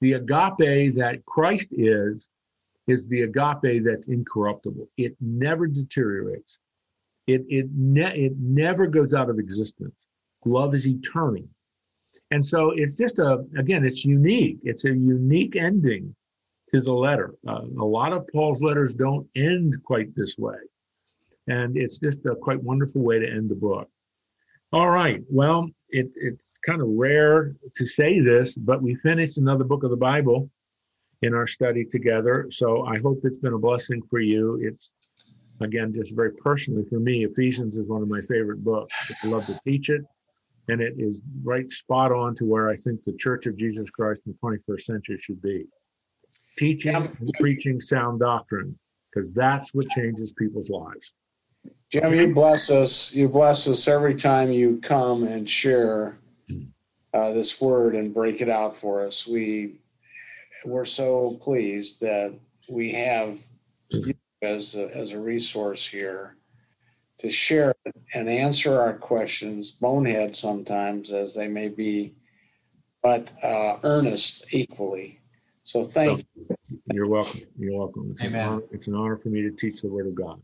The 0.00 0.14
agape 0.14 0.94
that 0.94 1.20
Christ 1.26 1.68
is, 1.72 2.30
is 2.86 3.06
the 3.08 3.24
agape 3.24 3.84
that's 3.84 4.08
incorruptible. 4.08 4.88
It 4.96 5.14
never 5.20 5.66
deteriorates. 5.66 6.58
It, 7.26 7.44
it, 7.50 7.66
ne- 7.74 8.18
it 8.18 8.32
never 8.38 8.86
goes 8.86 9.12
out 9.12 9.28
of 9.28 9.38
existence. 9.38 10.06
Love 10.46 10.74
is 10.74 10.88
eternal. 10.88 11.46
And 12.30 12.44
so 12.44 12.70
it's 12.70 12.96
just 12.96 13.18
a, 13.18 13.44
again, 13.58 13.84
it's 13.84 14.02
unique. 14.02 14.60
It's 14.62 14.86
a 14.86 14.94
unique 14.94 15.56
ending 15.56 16.14
to 16.72 16.80
the 16.80 16.92
letter. 16.92 17.34
Uh, 17.46 17.62
a 17.78 17.84
lot 17.84 18.12
of 18.12 18.26
Paul's 18.32 18.62
letters 18.62 18.94
don't 18.94 19.26
end 19.36 19.76
quite 19.84 20.14
this 20.14 20.36
way. 20.38 20.56
And 21.48 21.76
it's 21.76 21.98
just 21.98 22.26
a 22.26 22.36
quite 22.36 22.62
wonderful 22.62 23.02
way 23.02 23.18
to 23.18 23.30
end 23.30 23.48
the 23.48 23.54
book. 23.54 23.88
All 24.72 24.90
right. 24.90 25.22
Well, 25.30 25.70
it, 25.88 26.10
it's 26.14 26.52
kind 26.66 26.82
of 26.82 26.88
rare 26.88 27.54
to 27.74 27.86
say 27.86 28.20
this, 28.20 28.54
but 28.54 28.82
we 28.82 28.94
finished 28.96 29.38
another 29.38 29.64
book 29.64 29.82
of 29.82 29.90
the 29.90 29.96
Bible 29.96 30.50
in 31.22 31.34
our 31.34 31.46
study 31.46 31.84
together. 31.84 32.48
So 32.50 32.84
I 32.84 32.98
hope 32.98 33.20
it's 33.24 33.38
been 33.38 33.54
a 33.54 33.58
blessing 33.58 34.02
for 34.10 34.20
you. 34.20 34.58
It's, 34.62 34.90
again, 35.60 35.92
just 35.94 36.14
very 36.14 36.32
personally 36.32 36.84
for 36.90 37.00
me, 37.00 37.24
Ephesians 37.24 37.78
is 37.78 37.88
one 37.88 38.02
of 38.02 38.08
my 38.08 38.20
favorite 38.22 38.62
books. 38.62 38.94
I 39.24 39.26
love 39.28 39.46
to 39.46 39.58
teach 39.64 39.88
it. 39.88 40.02
And 40.68 40.82
it 40.82 40.94
is 40.98 41.22
right 41.42 41.70
spot 41.72 42.12
on 42.12 42.34
to 42.36 42.44
where 42.44 42.68
I 42.68 42.76
think 42.76 43.02
the 43.02 43.14
Church 43.14 43.46
of 43.46 43.56
Jesus 43.56 43.88
Christ 43.88 44.22
in 44.26 44.32
the 44.32 44.58
21st 44.58 44.82
century 44.82 45.18
should 45.18 45.40
be. 45.40 45.66
Teaching 46.58 46.94
and 46.96 47.30
preaching 47.38 47.80
sound 47.80 48.20
doctrine, 48.20 48.76
because 49.10 49.32
that's 49.32 49.72
what 49.72 49.88
changes 49.90 50.32
people's 50.32 50.68
lives. 50.68 51.12
Jim, 51.90 52.12
you 52.12 52.34
bless 52.34 52.68
us. 52.68 53.14
You 53.14 53.28
bless 53.28 53.66
us 53.68 53.88
every 53.88 54.14
time 54.14 54.50
you 54.50 54.78
come 54.82 55.22
and 55.24 55.48
share 55.48 56.18
uh, 57.14 57.32
this 57.32 57.60
word 57.60 57.94
and 57.94 58.12
break 58.12 58.40
it 58.40 58.48
out 58.48 58.74
for 58.74 59.06
us. 59.06 59.26
We 59.26 59.76
we're 60.64 60.84
so 60.84 61.38
pleased 61.40 62.00
that 62.00 62.34
we 62.68 62.92
have 62.92 63.40
you 63.90 64.14
as 64.42 64.74
a, 64.74 64.94
as 64.96 65.12
a 65.12 65.18
resource 65.18 65.86
here 65.86 66.36
to 67.18 67.30
share 67.30 67.74
and 68.14 68.28
answer 68.28 68.80
our 68.80 68.94
questions, 68.94 69.70
bonehead 69.70 70.36
sometimes 70.36 71.12
as 71.12 71.34
they 71.34 71.48
may 71.48 71.68
be, 71.68 72.14
but 73.02 73.30
uh, 73.42 73.78
earnest 73.82 74.52
equally. 74.52 75.17
So 75.68 75.84
thank 75.84 76.24
you. 76.34 76.56
You're 76.94 77.08
welcome. 77.08 77.42
You're 77.58 77.78
welcome. 77.78 78.08
It's 78.12 78.22
Amen. 78.22 78.40
An 78.40 78.52
honor, 78.54 78.62
it's 78.72 78.86
an 78.86 78.94
honor 78.94 79.18
for 79.18 79.28
me 79.28 79.42
to 79.42 79.50
teach 79.50 79.82
the 79.82 79.88
Word 79.88 80.06
of 80.06 80.14
God. 80.14 80.40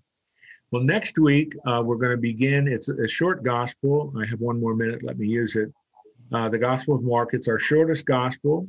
Well, 0.71 0.83
next 0.83 1.19
week, 1.19 1.55
uh, 1.67 1.81
we're 1.83 1.97
going 1.97 2.11
to 2.11 2.19
begin. 2.19 2.69
It's 2.69 2.91
a, 2.91 2.95
a, 3.05 3.09
short 3.09 3.43
gospel. 3.43 4.13
I 4.21 4.27
have 4.27 4.39
one 4.41 4.61
more 4.61 4.75
minute. 4.75 5.03
Let 5.03 5.19
me 5.19 5.27
use 5.27 5.57
it. 5.57 5.73
Uh, 6.31 6.51
the 6.51 6.59
Gospel 6.59 6.97
of 6.97 7.03
Mark. 7.03 7.33
It's 7.33 7.49
our 7.49 7.59
shortest 7.59 8.05
gospel. 8.05 8.69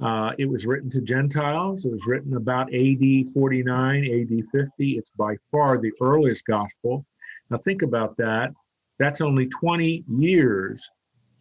Uh, 0.00 0.34
it 0.38 0.48
was 0.48 0.66
written 0.66 0.88
to 0.90 1.00
Gentiles. 1.00 1.84
It 1.84 1.90
was 1.90 2.06
written 2.06 2.36
about 2.36 2.72
AD 2.72 3.30
49, 3.34 4.04
AD 4.04 4.44
50. 4.52 4.92
It's 4.92 5.10
by 5.10 5.34
far 5.50 5.78
the 5.78 5.90
earliest 6.00 6.46
gospel. 6.46 7.04
Now, 7.50 7.58
think 7.58 7.82
about 7.82 8.16
that. 8.18 8.52
That's 9.00 9.20
only 9.20 9.46
20 9.46 10.04
years, 10.08 10.88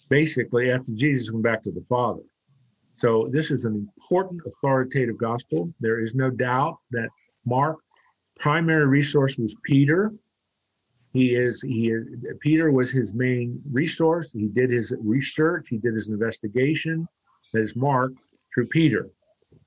basically, 0.10 0.72
after 0.72 0.93
Jesus 0.93 1.30
went 1.30 1.43
back 1.43 1.62
to 1.66 1.72
the 1.72 1.86
Father. 1.88 2.24
So, 2.98 3.28
this 3.32 3.52
is 3.52 3.66
an 3.66 3.76
important 3.76 4.41
authoritative 4.45 5.18
gospel. 5.18 5.70
There 5.80 6.00
is 6.00 6.16
no 6.16 6.32
doubt 6.32 6.78
that 6.91 7.10
Mark 7.45 7.78
primary 8.39 8.88
resource 8.88 9.38
was 9.38 9.56
Peter. 9.64 10.12
He 11.14 11.36
is 11.36 11.62
he 11.62 11.89
is 11.89 12.08
Peter 12.41 12.72
was 12.72 12.91
his 12.91 13.14
main 13.14 13.62
resource. 13.72 14.32
He 14.32 14.48
did 14.48 14.72
his 14.72 14.93
research, 15.00 15.68
he 15.70 15.78
did 15.78 15.93
his 15.93 16.10
investigation. 16.10 17.08
That 17.54 17.62
is 17.62 17.76
Mark 17.76 18.12
through 18.54 18.68
Peter, 18.68 19.10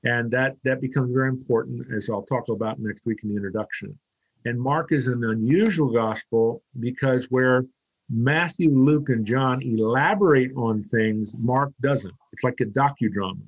and 0.04 0.30
that 0.32 0.56
that 0.64 0.80
becomes 0.80 1.12
very 1.12 1.28
important 1.28 1.86
as 1.94 2.10
I'll 2.10 2.22
talk 2.22 2.48
about 2.48 2.78
next 2.78 3.06
week 3.06 3.18
in 3.22 3.30
the 3.30 3.36
introduction. 3.36 3.98
And 4.44 4.60
Mark 4.60 4.92
is 4.92 5.06
an 5.06 5.22
unusual 5.24 5.92
gospel 5.92 6.62
because 6.78 7.30
where 7.30 7.64
Matthew, 8.12 8.70
Luke, 8.70 9.08
and 9.08 9.24
John 9.24 9.62
elaborate 9.62 10.50
on 10.56 10.82
things 10.84 11.34
Mark 11.38 11.72
doesn't. 11.80 12.14
It's 12.32 12.42
like 12.42 12.60
a 12.60 12.64
docudrama. 12.64 13.42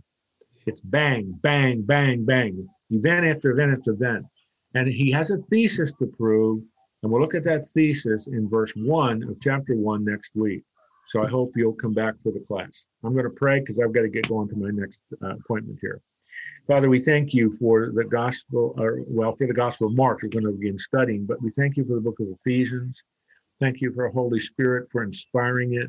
It's 0.66 0.80
bang, 0.80 1.36
bang, 1.42 1.82
bang, 1.82 2.24
bang, 2.24 2.68
event 2.90 3.26
after 3.26 3.50
event 3.50 3.72
after 3.72 3.90
event. 3.90 4.26
And 4.74 4.86
he 4.86 5.10
has 5.10 5.32
a 5.32 5.38
thesis 5.38 5.92
to 5.94 6.06
prove, 6.06 6.62
and 7.02 7.10
we'll 7.10 7.20
look 7.20 7.34
at 7.34 7.44
that 7.44 7.68
thesis 7.70 8.28
in 8.28 8.48
verse 8.48 8.72
one 8.76 9.24
of 9.24 9.40
chapter 9.40 9.74
one 9.74 10.04
next 10.04 10.36
week. 10.36 10.62
So 11.08 11.24
I 11.24 11.28
hope 11.28 11.52
you'll 11.56 11.74
come 11.74 11.92
back 11.92 12.14
for 12.22 12.30
the 12.30 12.40
class. 12.40 12.86
I'm 13.02 13.12
going 13.12 13.24
to 13.24 13.30
pray 13.30 13.58
because 13.58 13.80
I've 13.80 13.92
got 13.92 14.02
to 14.02 14.08
get 14.08 14.28
going 14.28 14.48
to 14.48 14.56
my 14.56 14.70
next 14.70 15.00
uh, 15.22 15.34
appointment 15.34 15.78
here. 15.80 16.00
Father, 16.68 16.88
we 16.88 17.00
thank 17.00 17.34
you 17.34 17.52
for 17.54 17.90
the 17.92 18.04
gospel, 18.04 18.74
or 18.78 19.00
well, 19.08 19.34
for 19.34 19.48
the 19.48 19.52
gospel 19.52 19.88
of 19.88 19.96
Mark, 19.96 20.22
we're 20.22 20.28
going 20.28 20.44
to 20.44 20.52
begin 20.52 20.78
studying, 20.78 21.26
but 21.26 21.42
we 21.42 21.50
thank 21.50 21.76
you 21.76 21.84
for 21.84 21.94
the 21.94 22.00
book 22.00 22.20
of 22.20 22.28
Ephesians. 22.28 23.02
Thank 23.62 23.80
you 23.80 23.92
for 23.92 24.08
Holy 24.08 24.40
Spirit 24.40 24.88
for 24.90 25.04
inspiring 25.04 25.74
it. 25.74 25.88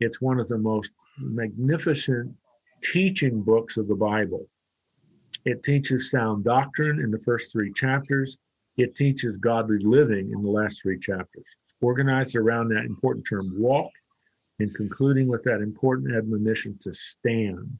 It's 0.00 0.22
one 0.22 0.40
of 0.40 0.48
the 0.48 0.56
most 0.56 0.92
magnificent 1.18 2.34
teaching 2.82 3.42
books 3.42 3.76
of 3.76 3.86
the 3.86 3.94
Bible. 3.94 4.46
It 5.44 5.62
teaches 5.62 6.10
sound 6.10 6.44
doctrine 6.44 7.00
in 7.00 7.10
the 7.10 7.18
first 7.18 7.52
three 7.52 7.70
chapters. 7.74 8.38
It 8.78 8.94
teaches 8.94 9.36
godly 9.36 9.76
living 9.80 10.30
in 10.32 10.40
the 10.40 10.50
last 10.50 10.80
three 10.80 10.98
chapters. 10.98 11.44
It's 11.64 11.74
organized 11.82 12.34
around 12.34 12.70
that 12.70 12.86
important 12.86 13.26
term 13.28 13.52
walk 13.60 13.90
and 14.58 14.74
concluding 14.74 15.28
with 15.28 15.42
that 15.42 15.60
important 15.60 16.16
admonition 16.16 16.78
to 16.80 16.94
stand. 16.94 17.78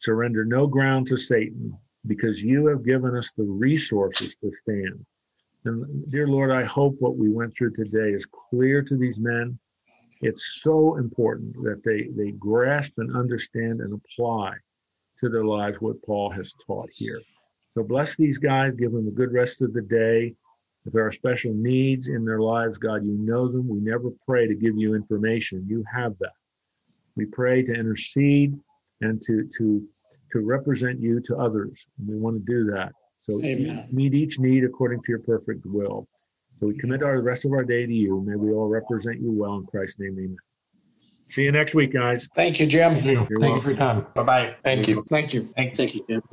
Surrender 0.00 0.44
no 0.44 0.66
ground 0.66 1.06
to 1.06 1.16
Satan 1.16 1.74
because 2.06 2.42
you 2.42 2.66
have 2.66 2.84
given 2.84 3.16
us 3.16 3.32
the 3.38 3.44
resources 3.44 4.36
to 4.44 4.52
stand. 4.52 5.06
And 5.66 6.08
dear 6.12 6.28
Lord, 6.28 6.52
I 6.52 6.64
hope 6.64 6.94
what 7.00 7.16
we 7.16 7.28
went 7.28 7.56
through 7.56 7.72
today 7.72 8.10
is 8.10 8.24
clear 8.24 8.82
to 8.82 8.96
these 8.96 9.18
men. 9.18 9.58
It's 10.22 10.60
so 10.62 10.96
important 10.96 11.54
that 11.64 11.82
they, 11.84 12.08
they 12.16 12.30
grasp 12.32 12.92
and 12.98 13.16
understand 13.16 13.80
and 13.80 13.92
apply 13.92 14.54
to 15.18 15.28
their 15.28 15.44
lives 15.44 15.78
what 15.80 16.00
Paul 16.04 16.30
has 16.30 16.52
taught 16.64 16.88
here. 16.92 17.20
So 17.70 17.82
bless 17.82 18.16
these 18.16 18.38
guys, 18.38 18.74
give 18.78 18.92
them 18.92 19.08
a 19.08 19.10
good 19.10 19.32
rest 19.32 19.60
of 19.60 19.72
the 19.72 19.82
day. 19.82 20.34
If 20.86 20.92
there 20.92 21.04
are 21.04 21.10
special 21.10 21.52
needs 21.52 22.06
in 22.06 22.24
their 22.24 22.40
lives, 22.40 22.78
God, 22.78 23.04
you 23.04 23.18
know 23.18 23.48
them. 23.48 23.68
We 23.68 23.80
never 23.80 24.10
pray 24.24 24.46
to 24.46 24.54
give 24.54 24.76
you 24.76 24.94
information. 24.94 25.66
You 25.68 25.84
have 25.92 26.16
that. 26.20 26.32
We 27.16 27.26
pray 27.26 27.64
to 27.64 27.74
intercede 27.74 28.56
and 29.00 29.20
to 29.22 29.48
to 29.58 29.84
to 30.32 30.40
represent 30.40 31.00
you 31.00 31.20
to 31.22 31.36
others. 31.36 31.88
And 31.98 32.08
we 32.08 32.16
want 32.16 32.36
to 32.36 32.52
do 32.52 32.70
that. 32.70 32.92
So 33.26 33.42
Amen. 33.42 33.88
meet 33.90 34.14
each 34.14 34.38
need 34.38 34.62
according 34.62 35.02
to 35.02 35.06
your 35.08 35.18
perfect 35.18 35.66
will. 35.66 36.06
So 36.60 36.68
we 36.68 36.78
commit 36.78 37.02
our 37.02 37.16
the 37.16 37.22
rest 37.22 37.44
of 37.44 37.50
our 37.50 37.64
day 37.64 37.84
to 37.84 37.92
you. 37.92 38.20
May 38.20 38.36
we 38.36 38.52
all 38.52 38.68
represent 38.68 39.20
you 39.20 39.32
well 39.32 39.56
in 39.56 39.66
Christ's 39.66 39.98
name. 39.98 40.12
Amen. 40.12 40.36
See 41.28 41.42
you 41.42 41.50
next 41.50 41.74
week, 41.74 41.92
guys. 41.92 42.28
Thank 42.36 42.60
you, 42.60 42.66
Jim. 42.66 42.92
Thank 42.92 43.04
you. 43.04 43.26
You're 43.28 43.40
Thank 43.40 43.56
you 43.56 43.62
for 43.62 43.68
your 43.70 43.78
time. 43.78 44.06
Bye 44.14 44.22
bye. 44.22 44.56
Thank 44.62 44.86
you. 44.86 45.04
Thank 45.10 45.34
you. 45.34 45.48
Thanks. 45.56 45.76
Thank 45.76 45.96
you, 45.96 46.04
Jim. 46.08 46.22